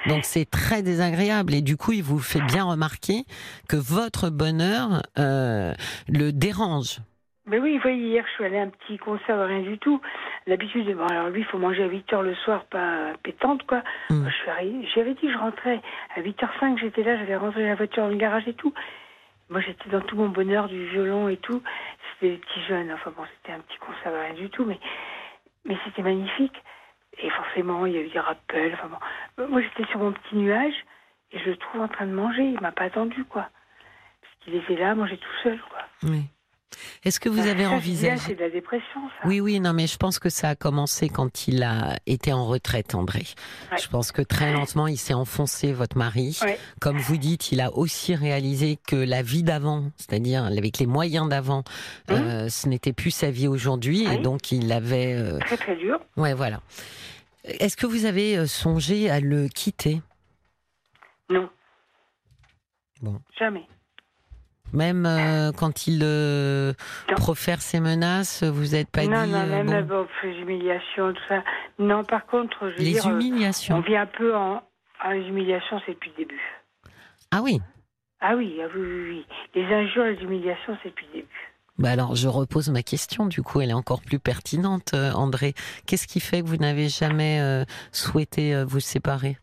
[0.07, 3.25] Donc c'est très désagréable et du coup il vous fait bien remarquer
[3.69, 5.73] que votre bonheur euh,
[6.09, 7.01] le dérange.
[7.49, 10.01] Mais oui, vous voyez, hier, je suis allée à un petit concert, rien du tout.
[10.49, 13.83] L'habitude, bon, alors lui, il faut manger à 8 heures le soir, pas pétante, quoi.
[14.11, 14.27] Mm.
[14.49, 15.81] Arrivée, j'avais dit que je rentrais.
[16.17, 18.75] À 8h05, j'étais là, j'avais rentré la voiture dans le garage et tout.
[19.49, 21.63] Moi, j'étais dans tout mon bonheur du violon et tout.
[22.15, 24.79] C'était des petits jeunes, enfin bon, c'était un petit concert, rien du tout, mais,
[25.85, 26.57] c'était magnifique.
[27.19, 29.49] Et forcément, il y a eu des rappels, enfin bon.
[29.49, 30.75] Moi, j'étais sur mon petit nuage
[31.33, 32.43] et je le trouve en train de manger.
[32.43, 33.49] Il m'a pas attendu, quoi.
[34.21, 36.11] Parce qu'il était là, manger tout seul, quoi.
[37.05, 39.29] Est-ce que vous Ça, avez envisagé C'est de la dépression, ça.
[39.29, 42.45] Oui, oui, non, mais je pense que ça a commencé quand il a été en
[42.47, 43.25] retraite, André.
[43.71, 43.79] Ouais.
[43.79, 46.39] Je pense que très lentement, il s'est enfoncé, votre mari.
[46.43, 46.59] Ouais.
[46.81, 51.29] Comme vous dites, il a aussi réalisé que la vie d'avant, c'est-à-dire avec les moyens
[51.29, 51.63] d'avant,
[52.11, 55.15] euh, ce n'était plus sa vie aujourd'hui, et donc il avait.
[55.15, 55.99] euh, Très, très dur.
[56.17, 56.61] Ouais, voilà.
[57.45, 60.03] Est-ce que vous avez euh, songé à le quitter?
[61.31, 61.49] Non.
[63.03, 63.21] Bon.
[63.39, 63.65] Jamais.
[64.73, 66.73] Même euh, quand il euh,
[67.09, 67.15] Non.
[67.17, 69.31] profère ses menaces, vous n'êtes pas non, dit.
[69.31, 71.43] non, euh, même bon, les humiliations, tout ça.
[71.79, 73.07] Non, par contre, je veux les dire,
[73.71, 74.63] on vit un peu en.
[75.01, 76.41] Ah, les humiliations, c'est depuis le début.
[77.31, 77.61] Ah oui.
[78.21, 79.27] Ah oui, ah oui, oui, oui.
[79.55, 81.53] Les injures, les humiliations, c'est depuis le début.
[81.79, 83.27] Bah alors, je repose ma question.
[83.27, 85.53] Du coup, elle est encore plus pertinente, André.
[85.87, 89.37] Qu'est-ce qui fait que vous n'avez jamais euh, souhaité vous séparer?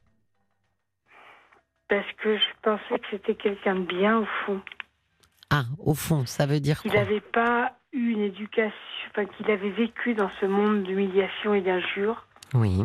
[1.88, 4.60] Parce que je pensais que c'était quelqu'un de bien, au fond.
[5.50, 8.74] Ah, au fond, ça veut dire Qu'il n'avait pas eu une éducation,
[9.12, 12.26] enfin, qu'il avait vécu dans ce monde d'humiliation et d'injures.
[12.54, 12.82] Oui.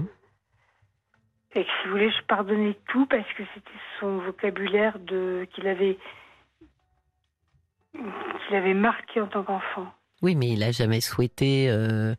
[1.55, 3.71] Et que si vous voulez, je pardonnais tout parce que c'était
[4.01, 5.99] son vocabulaire de qu'il avait
[8.47, 9.87] qu'il avait marqué en tant qu'enfant.
[10.23, 12.15] Oui, mais il a jamais souhaité euh,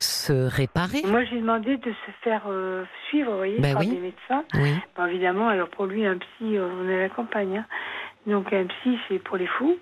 [0.00, 1.02] se réparer.
[1.06, 3.88] Moi, j'ai demandé de se faire euh, suivre, vous voyez, Ben par oui.
[3.90, 4.44] des médecins.
[4.54, 4.74] Oui.
[5.08, 7.58] Évidemment, alors pour lui, un psy, euh, on est à la campagne.
[7.58, 7.66] hein.
[8.26, 9.78] Donc un psy, c'est pour les fous.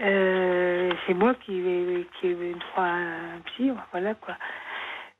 [0.00, 4.34] Euh, c'est moi qui ai, qui ai droit à un psy, voilà quoi.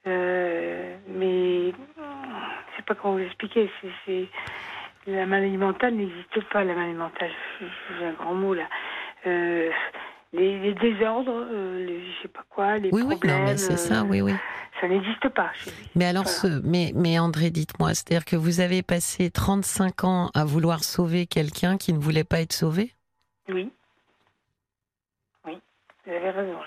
[0.07, 3.71] Euh, mais je sais pas comment vous expliquer.
[4.07, 4.29] C'est,
[5.07, 6.65] la maladie mentale n'existe pas.
[6.65, 7.31] La maladie mentale,
[7.99, 8.69] j'ai un grand mot là.
[9.27, 9.71] Euh,
[10.33, 13.39] les, les désordres, euh, les, je sais pas quoi, les Oui, oui, problèmes.
[13.41, 14.35] non, mais c'est ça, euh, oui, oui.
[14.81, 15.89] Ça n'existe pas chez lui.
[15.97, 16.39] Mais alors, Voilà.
[16.39, 21.27] ce, mais, mais André, dites-moi, c'est-à-dire que vous avez passé 35 ans à vouloir sauver
[21.27, 22.95] quelqu'un qui ne voulait pas être sauvé?
[23.49, 23.73] Oui.
[25.47, 25.59] Oui,
[26.07, 26.53] vous avez raison.
[26.61, 26.67] là.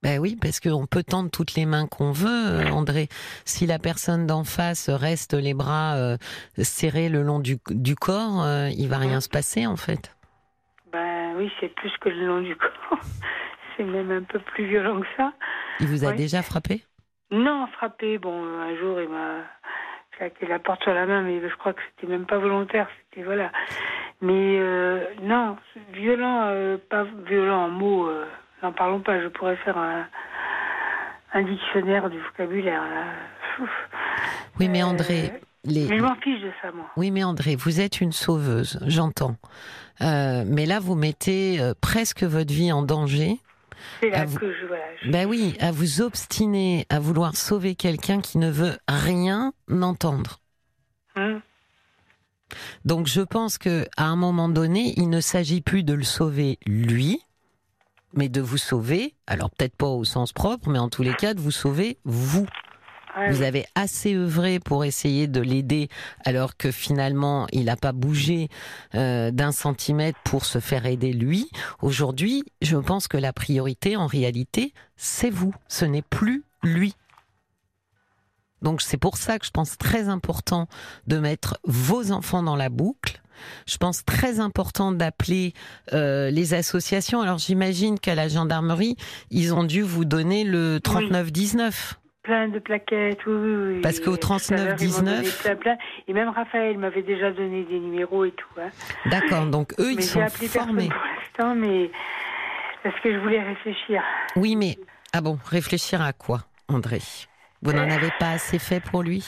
[0.00, 3.08] Ben oui, parce qu'on peut tendre toutes les mains qu'on veut, euh, André.
[3.44, 6.16] Si la personne d'en face reste les bras euh,
[6.56, 10.14] serrés le long du, du corps, euh, il va rien se passer, en fait.
[11.38, 12.98] Oui, c'est plus que le long du corps.
[13.76, 15.32] c'est même un peu plus violent que ça.
[15.80, 16.16] Il vous a Oui.
[16.16, 16.82] déjà frappé?
[17.30, 18.18] Non, frappé.
[18.18, 19.42] Bon, un jour, il m'a
[20.16, 22.88] claqué la porte sur la main, mais je crois que c'était même pas volontaire.
[23.04, 23.52] C'était voilà.
[24.20, 25.56] Mais euh, non,
[25.92, 28.08] violent, euh, pas violent en mots.
[28.08, 28.26] euh,
[28.62, 29.20] N'en parlons pas.
[29.20, 30.04] Je pourrais faire un,
[31.34, 32.82] un dictionnaire du vocabulaire.
[32.82, 33.66] Là.
[34.58, 35.30] Oui, mais André,
[35.72, 35.86] les...
[35.86, 36.86] Mais je m'en fiche de ça, moi.
[36.96, 39.36] Oui, mais André, vous êtes une sauveuse, j'entends.
[40.00, 43.38] Euh, mais là, vous mettez euh, presque votre vie en danger.
[44.00, 44.82] C'est là vous- que je voilà.
[45.02, 50.38] je- Ben oui, à vous obstiner à vouloir sauver quelqu'un qui ne veut rien entendre.
[51.16, 51.40] Hum.
[52.84, 56.58] Donc je pense que à un moment donné, il ne s'agit plus de le sauver
[56.66, 57.20] lui,
[58.14, 59.14] mais de vous sauver.
[59.26, 62.46] Alors peut-être pas au sens propre, mais en tous les cas de vous sauver vous.
[63.16, 65.88] Ouais, Vous avez assez œuvré pour essayer de l'aider,
[66.24, 68.48] alors que finalement il n'a pas bougé
[68.94, 71.50] euh, d'un centimètre pour se faire aider lui.
[71.82, 75.54] Aujourd'hui, je pense que la priorité, en réalité, c'est vous.
[75.68, 76.94] Ce n'est plus lui.
[78.62, 80.68] Donc c'est pour ça que je pense très important
[81.06, 83.22] de mettre vos enfants dans la boucle.
[83.66, 85.54] Je pense très important d'appeler
[85.92, 87.20] euh, les associations.
[87.20, 88.96] Alors j'imagine qu'à la gendarmerie,
[89.30, 92.00] ils ont dû vous donner le 3919.
[92.28, 93.80] Plein de plaquettes, oui, oui, oui.
[93.80, 95.46] Parce qu'au 3919.
[96.08, 98.60] Et même Raphaël m'avait déjà donné des numéros et tout.
[98.60, 98.68] Hein.
[99.06, 100.90] D'accord, donc eux, ils sont formés.
[100.90, 101.90] pour l'instant, mais
[102.82, 104.02] parce que je voulais réfléchir.
[104.36, 104.76] Oui, mais
[105.14, 106.98] ah bon, réfléchir à quoi, André?
[107.62, 107.94] Vous n'en euh.
[107.94, 109.26] avez pas assez fait pour lui?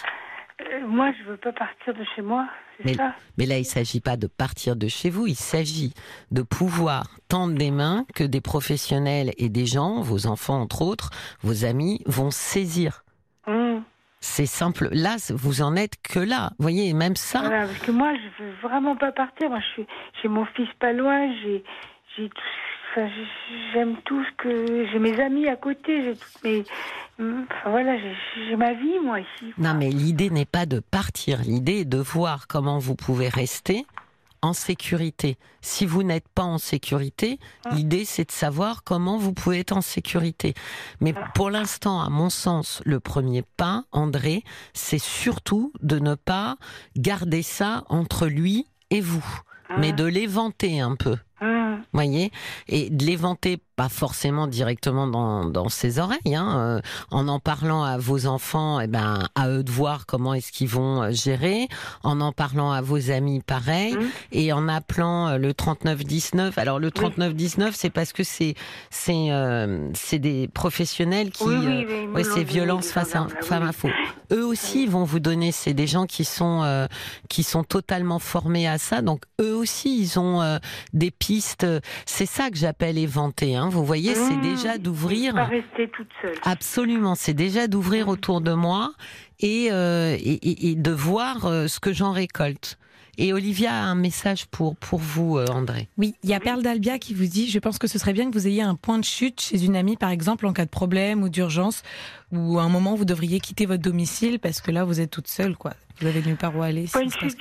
[0.60, 2.48] Euh, Moi, je veux pas partir de chez moi.
[2.84, 2.96] Mais,
[3.38, 5.92] mais, là, il ne s'agit pas de partir de chez vous, il s'agit
[6.30, 11.10] de pouvoir tendre des mains que des professionnels et des gens, vos enfants entre autres,
[11.42, 13.04] vos amis, vont saisir.
[13.46, 13.80] Mmh.
[14.20, 14.88] C'est simple.
[14.92, 16.50] Là, vous en êtes que là.
[16.58, 17.40] Vous voyez, même ça.
[17.40, 19.48] Voilà, parce que moi, je veux vraiment pas partir.
[19.48, 19.86] Moi, je suis,
[20.20, 21.32] j'ai mon fils pas loin.
[21.42, 21.64] J'ai,
[22.16, 22.30] j'ai
[23.72, 26.64] j'aime tout ce que j'ai mes amis à côté, j'ai toutes mes
[27.18, 27.96] enfin voilà,
[28.48, 29.52] j'ai ma vie moi ici.
[29.58, 33.84] Non mais l'idée n'est pas de partir, l'idée est de voir comment vous pouvez rester
[34.42, 35.36] en sécurité.
[35.60, 37.70] Si vous n'êtes pas en sécurité, ah.
[37.74, 40.54] l'idée c'est de savoir comment vous pouvez être en sécurité.
[41.00, 41.28] Mais ah.
[41.34, 44.42] pour l'instant, à mon sens, le premier pas, André,
[44.72, 46.56] c'est surtout de ne pas
[46.96, 49.24] garder ça entre lui et vous,
[49.78, 49.96] mais ah.
[49.96, 51.16] de l'éventer un peu
[51.92, 52.30] voyez,
[52.68, 56.80] et de l'éventer pas forcément directement dans, dans ses oreilles, hein, euh,
[57.10, 60.52] en en parlant à vos enfants, et eh ben à eux de voir comment est-ce
[60.52, 61.66] qu'ils vont euh, gérer,
[62.02, 64.00] en en parlant à vos amis pareil, mmh.
[64.32, 66.58] et en appelant euh, le 3919.
[66.58, 68.54] Alors le 3919, c'est parce que c'est
[68.90, 69.28] c'est
[69.94, 73.88] c'est des professionnels qui, oui, oui, c'est violence face à femme à faux.
[74.30, 76.86] Eux aussi vont vous donner, c'est des gens qui sont
[77.30, 80.58] qui sont totalement formés à ça, donc eux aussi ils ont
[80.92, 81.29] des pistes.
[82.06, 83.56] C'est ça que j'appelle éventer.
[83.56, 84.42] Hein, vous voyez, c'est mmh.
[84.42, 85.34] déjà d'ouvrir.
[85.34, 86.36] Pas rester toute seule.
[86.44, 88.10] Absolument, c'est déjà d'ouvrir mmh.
[88.10, 88.92] autour de moi
[89.38, 92.78] et, euh, et, et, de voir euh, ce que j'en récolte.
[93.18, 95.88] Et Olivia a un message pour, pour vous, euh, André.
[95.98, 98.30] Oui, il y a Perle d'Albia qui vous dit Je pense que ce serait bien
[98.30, 100.70] que vous ayez un point de chute chez une amie, par exemple, en cas de
[100.70, 101.82] problème ou d'urgence,
[102.32, 105.28] ou à un moment vous devriez quitter votre domicile parce que là vous êtes toute
[105.28, 105.72] seule, quoi.
[106.00, 106.86] Vous avez nulle part où aller.
[106.90, 107.36] Point de chute,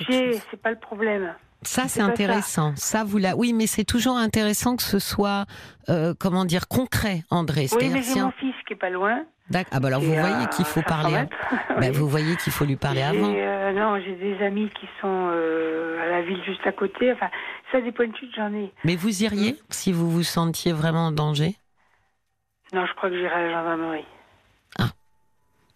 [0.51, 1.33] c'est pas le problème.
[1.61, 2.73] Ça, c'est intéressant.
[2.75, 3.03] Ça.
[3.03, 3.35] vous la...
[3.35, 5.45] Oui, mais c'est toujours intéressant que ce soit,
[5.89, 7.67] euh, comment dire, concret, André.
[7.73, 9.25] Oui, mais j'ai mon fils qui est pas loin.
[9.71, 11.25] Ah bah alors vous voyez qu'il faut parler.
[11.79, 13.33] Bah, vous voyez qu'il faut lui parler avant.
[13.33, 17.11] Euh, non, j'ai des amis qui sont euh, à la ville juste à côté.
[17.13, 17.29] Enfin,
[17.71, 18.73] ça des points de chute, j'en ai.
[18.83, 21.55] Mais vous iriez si vous vous sentiez vraiment en danger?
[22.73, 24.05] Non, je crois que j'irai à la gendarmerie.
[24.77, 24.89] Ah.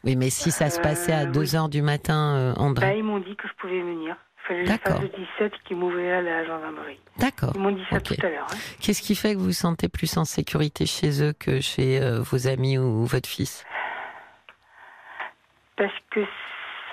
[0.04, 2.86] Oui, mais si ça se passait à 2 heures du matin, André.
[2.86, 4.18] Bah, ils m'ont dit que je pouvais venir.
[4.50, 5.02] D'accord.
[5.02, 5.10] le
[5.40, 7.00] 17 qui m'ouvrirait à la gendarmerie.
[7.18, 7.52] D'accord.
[7.56, 8.48] Ils m'ont dit ça tout à l'heure.
[8.52, 8.58] Hein.
[8.82, 12.22] Qu'est-ce qui fait que vous vous sentez plus en sécurité chez eux que chez euh,
[12.22, 13.66] vos amis ou, votre fils?
[15.78, 16.26] Parce que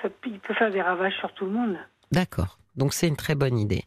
[0.01, 1.77] ça, il peut faire des ravages sur tout le monde.
[2.11, 2.57] D'accord.
[2.75, 3.83] Donc c'est une très bonne idée.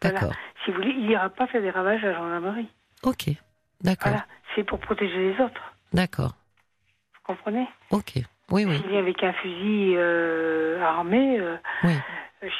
[0.00, 0.32] D'accord.
[0.64, 2.68] Si vous voulez, il n'ira pas faire des ravages à la gendarmerie.
[3.02, 3.30] Ok.
[3.82, 4.12] D'accord.
[4.12, 4.26] Voilà.
[4.54, 5.74] C'est pour protéger les autres.
[5.92, 6.36] D'accord.
[7.14, 7.68] Vous comprenez?
[7.90, 8.14] Ok.
[8.50, 8.78] Oui, oui.
[8.78, 11.92] S'il vient avec un fusil euh, armé, euh, oui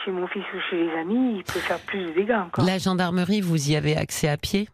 [0.05, 2.65] chez mon fils ou chez les amis, il peut faire plus de dégâts encore.
[2.65, 4.69] La gendarmerie, vous y avez accès à pied?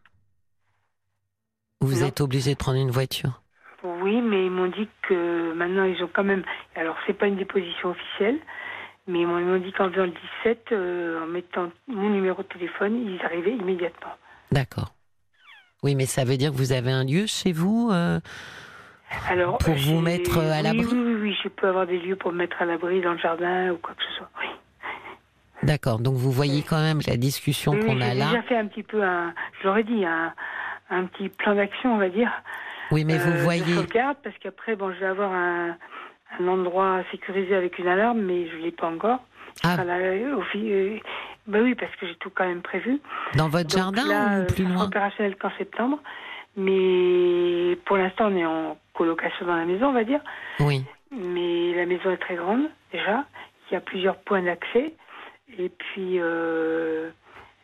[1.80, 3.42] Ou vous êtes obligé de prendre une voiture?
[3.82, 6.42] Oui, mais ils m'ont dit que maintenant ils ont quand même.
[6.74, 8.38] Alors, c'est pas une déposition officielle,
[9.06, 10.14] mais ils m'ont dit qu'en faisant le
[10.44, 14.12] 17, euh, en mettant mon numéro de téléphone, ils arrivaient immédiatement.
[14.50, 14.94] D'accord.
[15.82, 18.18] Oui, mais ça veut dire que vous avez un lieu chez vous euh,
[19.28, 20.86] alors, pour vous mettre à l'abri?
[20.86, 23.18] oui, oui, oui, je peux avoir des lieux pour me mettre à l'abri dans le
[23.18, 24.30] jardin ou quoi que ce soit.
[24.40, 24.46] Oui.
[25.64, 25.98] D'accord.
[25.98, 28.26] Donc vous voyez quand même la discussion qu'on a là.
[28.26, 30.32] J'ai déjà fait un petit peu un, je l'aurais dit, un,
[30.90, 32.30] un, petit plan d'action, on va dire.
[32.90, 33.74] Oui, mais vous euh, voyez.
[33.74, 35.76] sauvegarde parce qu'après, bon, je vais avoir un,
[36.38, 39.20] un, endroit sécurisé avec une alarme, mais je l'ai pas encore.
[39.62, 39.76] Ah.
[39.80, 40.98] Euh, euh,
[41.46, 43.00] bah oui, parce que j'ai tout quand même prévu.
[43.36, 45.98] Dans votre jardin ou plus loin Opérationnel qu'en septembre,
[46.56, 50.20] mais pour l'instant, on est en colocation dans la maison, on va dire.
[50.60, 50.84] Oui.
[51.10, 53.24] Mais la maison est très grande déjà.
[53.70, 54.94] Il y a plusieurs points d'accès.
[55.58, 57.10] Et puis, euh,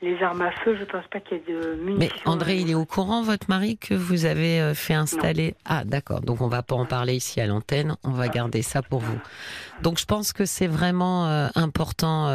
[0.03, 2.09] les armes à feu, je ne pense pas qu'il y ait de munitions.
[2.25, 5.55] Mais André, il est au courant, votre mari, que vous avez euh, fait installer?
[5.65, 6.21] Ah, d'accord.
[6.21, 7.97] Donc, on va pas en parler ici à l'antenne.
[8.05, 9.19] On va garder ça pour vous.
[9.83, 12.27] Donc, je pense que c'est vraiment euh, important,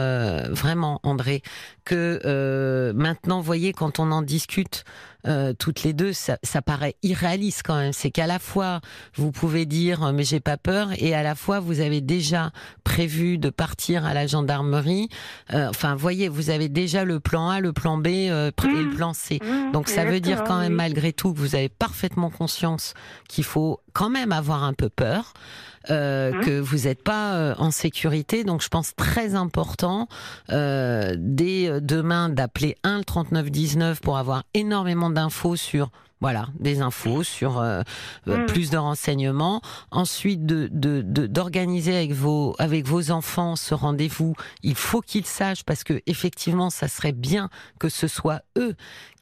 [0.50, 1.42] vraiment, André,
[1.86, 4.84] que maintenant, voyez, quand on en discute,
[5.28, 7.94] euh, toutes les deux, ça, ça, paraît irréaliste quand même.
[7.94, 8.82] C'est qu'à la fois
[9.16, 12.52] vous pouvez dire euh, mais j'ai pas peur et à la fois vous avez déjà
[12.84, 15.10] prévu de partir à la gendarmerie.
[15.54, 18.96] Euh, enfin, voyez, vous avez déjà le plan A, le plan B et le mmh.
[18.96, 19.40] plan C.
[19.42, 22.94] Mmh, Donc ça veut dire quand même malgré tout que vous avez parfaitement conscience
[23.28, 25.34] qu'il faut quand même avoir un peu peur.
[25.90, 26.42] Euh, mmh.
[26.42, 28.44] que vous n'êtes pas euh, en sécurité.
[28.44, 30.08] Donc je pense très important
[30.52, 35.90] euh, dès demain d'appeler 1 le 3919 pour avoir énormément d'infos sur
[36.22, 37.82] voilà, des infos sur euh,
[38.28, 38.46] euh, mm.
[38.46, 39.62] plus de renseignements.
[39.92, 40.70] Ensuite, de
[41.28, 44.34] d'organiser de, avec vos avec vos enfants ce rendez-vous.
[44.64, 47.50] Il faut qu'ils sachent parce que effectivement, ça serait bien
[47.80, 48.76] que ce soit eux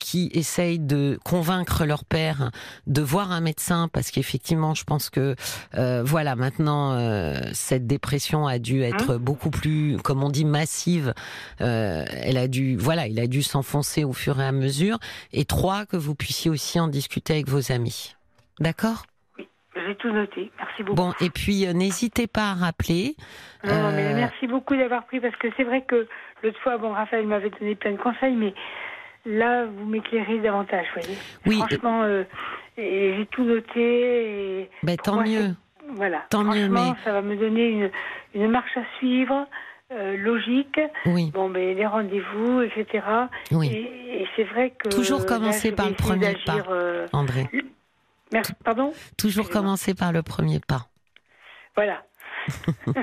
[0.04, 2.52] qui essayent de convaincre leur père
[2.86, 5.36] de voir un médecin parce qu'effectivement, je pense que
[5.76, 6.74] euh, voilà, maintenant
[7.54, 9.18] cette dépression a dû être mm.
[9.18, 11.14] beaucoup plus, comme on dit, massive.
[11.60, 15.00] elle a dû, voilà, il a dû s'enfoncer au fur et à mesure.
[15.32, 18.16] Et trois, que vous puissiez aussi discuter avec vos amis.
[18.60, 19.04] D'accord?
[19.38, 20.52] Oui, j'ai tout noté.
[20.58, 20.96] Merci beaucoup.
[20.96, 23.16] Bon, et puis euh, n'hésitez pas à rappeler.
[23.64, 26.08] Non, mais euh, merci beaucoup d'avoir pris parce que c'est vrai que
[26.44, 28.54] l'autre fois, bon, Raphaël m'avait donné plein de conseils, mais
[29.26, 31.18] là, vous m'éclairez davantage, voyez.
[31.46, 31.58] Oui.
[31.58, 32.24] Franchement, euh,
[32.78, 34.62] j'ai tout noté.
[34.62, 35.56] Et ben, tant mieux.
[35.90, 36.24] Voilà.
[36.30, 37.92] Tant mieux, mais ça va me donner une,
[38.34, 39.48] une marche à suivre.
[39.92, 40.80] Euh, logique.
[41.06, 41.30] Oui.
[41.32, 43.06] Bon, mais les rendez-vous, etc.
[43.52, 43.68] Oui.
[43.68, 44.90] Et, c'est vrai que.
[44.90, 47.48] Toujours commencer par le premier pas, euh, André.
[48.32, 50.88] Merci, pardon Toujours commencer par le premier pas.
[51.76, 52.04] Voilà.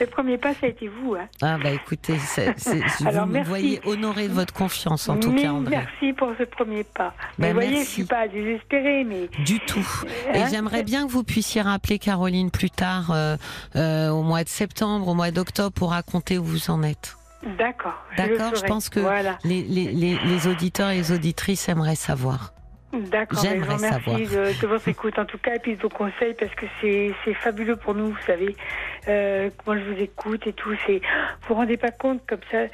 [0.00, 1.14] le premier pas, ça a été vous.
[1.14, 1.28] Hein.
[1.42, 5.76] Ah bah écoutez, vous me voyez honoré de votre confiance en tout cas, André.
[5.76, 7.14] Merci pour ce premier pas.
[7.38, 9.86] Bah, vous voyez, je suis pas désespérée, mais du tout.
[10.32, 13.36] Et hein j'aimerais bien que vous puissiez rappeler Caroline plus tard, euh,
[13.76, 17.16] euh, au mois de septembre, au mois d'octobre, pour raconter où vous en êtes.
[17.58, 18.02] D'accord.
[18.16, 18.54] D'accord.
[18.54, 19.00] Je, pense que
[19.44, 22.54] les, les, les auditeurs et les auditrices aimeraient savoir.
[23.00, 26.34] D'accord, je vous remercie de, votre écoute en tout cas et puis de vos conseils
[26.34, 28.54] parce que c'est fabuleux pour nous, vous savez.
[29.08, 32.64] Euh, moi je vous écoute et tout, c'est vous vous rendez pas compte comme ça.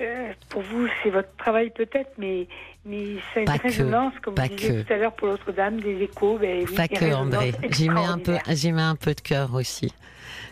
[0.00, 2.46] Euh, pour vous, c'est votre travail peut-être, mais
[2.84, 6.02] mais ça a une résonance, comme vous disiez tout à l'heure pour l'autre dame, des
[6.02, 6.38] échos.
[6.40, 9.92] Ben, pas que André, j'y mets un peu, j'y mets un peu de cœur aussi.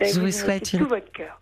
[0.01, 0.87] Je vous, souhaite une,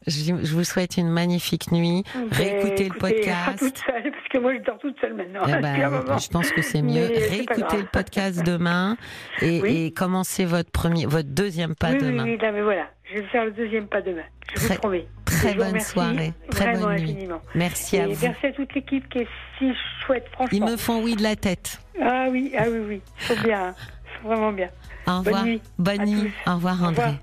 [0.08, 2.04] je, vous souhaite une magnifique nuit.
[2.14, 3.60] Ben, Réécoutez le podcast.
[3.60, 5.42] toute seule, parce que moi je dors toute seule maintenant.
[5.48, 7.06] Eh ben, je pense que c'est mieux.
[7.06, 8.98] Réécoutez le podcast demain
[9.42, 12.24] et, et, commencez votre premier, votre deuxième pas demain.
[12.24, 14.24] Oui, oui, mais voilà, je vais faire le deuxième pas demain.
[14.56, 15.08] Je vous promets.
[15.26, 17.12] Très bonne soirée, très bonne nuit.
[17.12, 17.42] Infiniment.
[17.56, 18.16] Merci à vous.
[18.22, 19.28] Merci à toute l'équipe qui est
[19.58, 19.72] si
[20.06, 20.58] chouette, franchement.
[20.58, 21.80] Ils me font oui de la tête.
[22.02, 23.74] Ah oui, ah oui, oui, faut bien,
[24.22, 24.70] faut vraiment bien.
[25.08, 25.44] Au revoir.
[25.44, 25.62] Bonne nuit.
[25.78, 26.32] Bonne nuit.
[26.48, 27.20] Au revoir, André.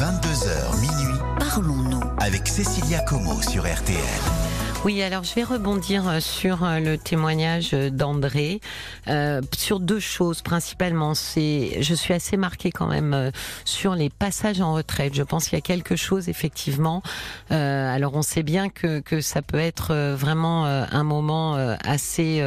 [0.00, 1.20] 22h minuit.
[1.38, 4.49] Parlons-nous avec Cécilia Como sur RTL.
[4.82, 8.62] Oui, alors je vais rebondir euh, sur euh, le témoignage d'André
[9.08, 11.12] euh, sur deux choses principalement.
[11.14, 13.30] C'est, je suis assez marquée quand même euh,
[13.66, 15.12] sur les passages en retraite.
[15.14, 17.02] Je pense qu'il y a quelque chose effectivement.
[17.50, 22.42] Euh, alors on sait bien que que ça peut être vraiment un moment assez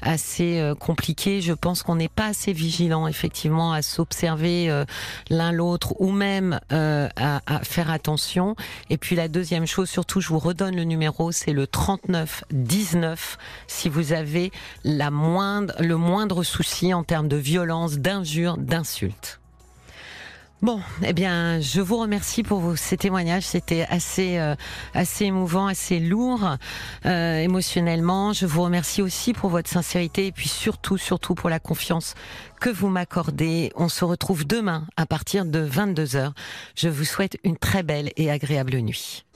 [0.00, 1.40] assez compliqué.
[1.40, 4.84] Je pense qu'on n'est pas assez vigilant effectivement à s'observer
[5.28, 8.54] l'un l'autre ou même à, à faire attention.
[8.90, 13.38] Et puis la deuxième chose, surtout, je vous redonne le numéro, c'est le 39 19
[13.66, 14.52] si vous avez
[14.84, 19.40] la moindre, le moindre souci en termes de violence, d'injures, d'insultes.
[20.64, 23.42] Bon, eh bien, je vous remercie pour ces témoignages.
[23.42, 24.54] C'était assez, euh,
[24.94, 26.56] assez émouvant, assez lourd
[27.04, 28.32] euh, émotionnellement.
[28.32, 32.14] Je vous remercie aussi pour votre sincérité et puis surtout, surtout pour la confiance
[32.62, 33.72] que vous m'accordez.
[33.76, 36.32] On se retrouve demain à partir de 22 h
[36.76, 39.26] Je vous souhaite une très belle et agréable nuit.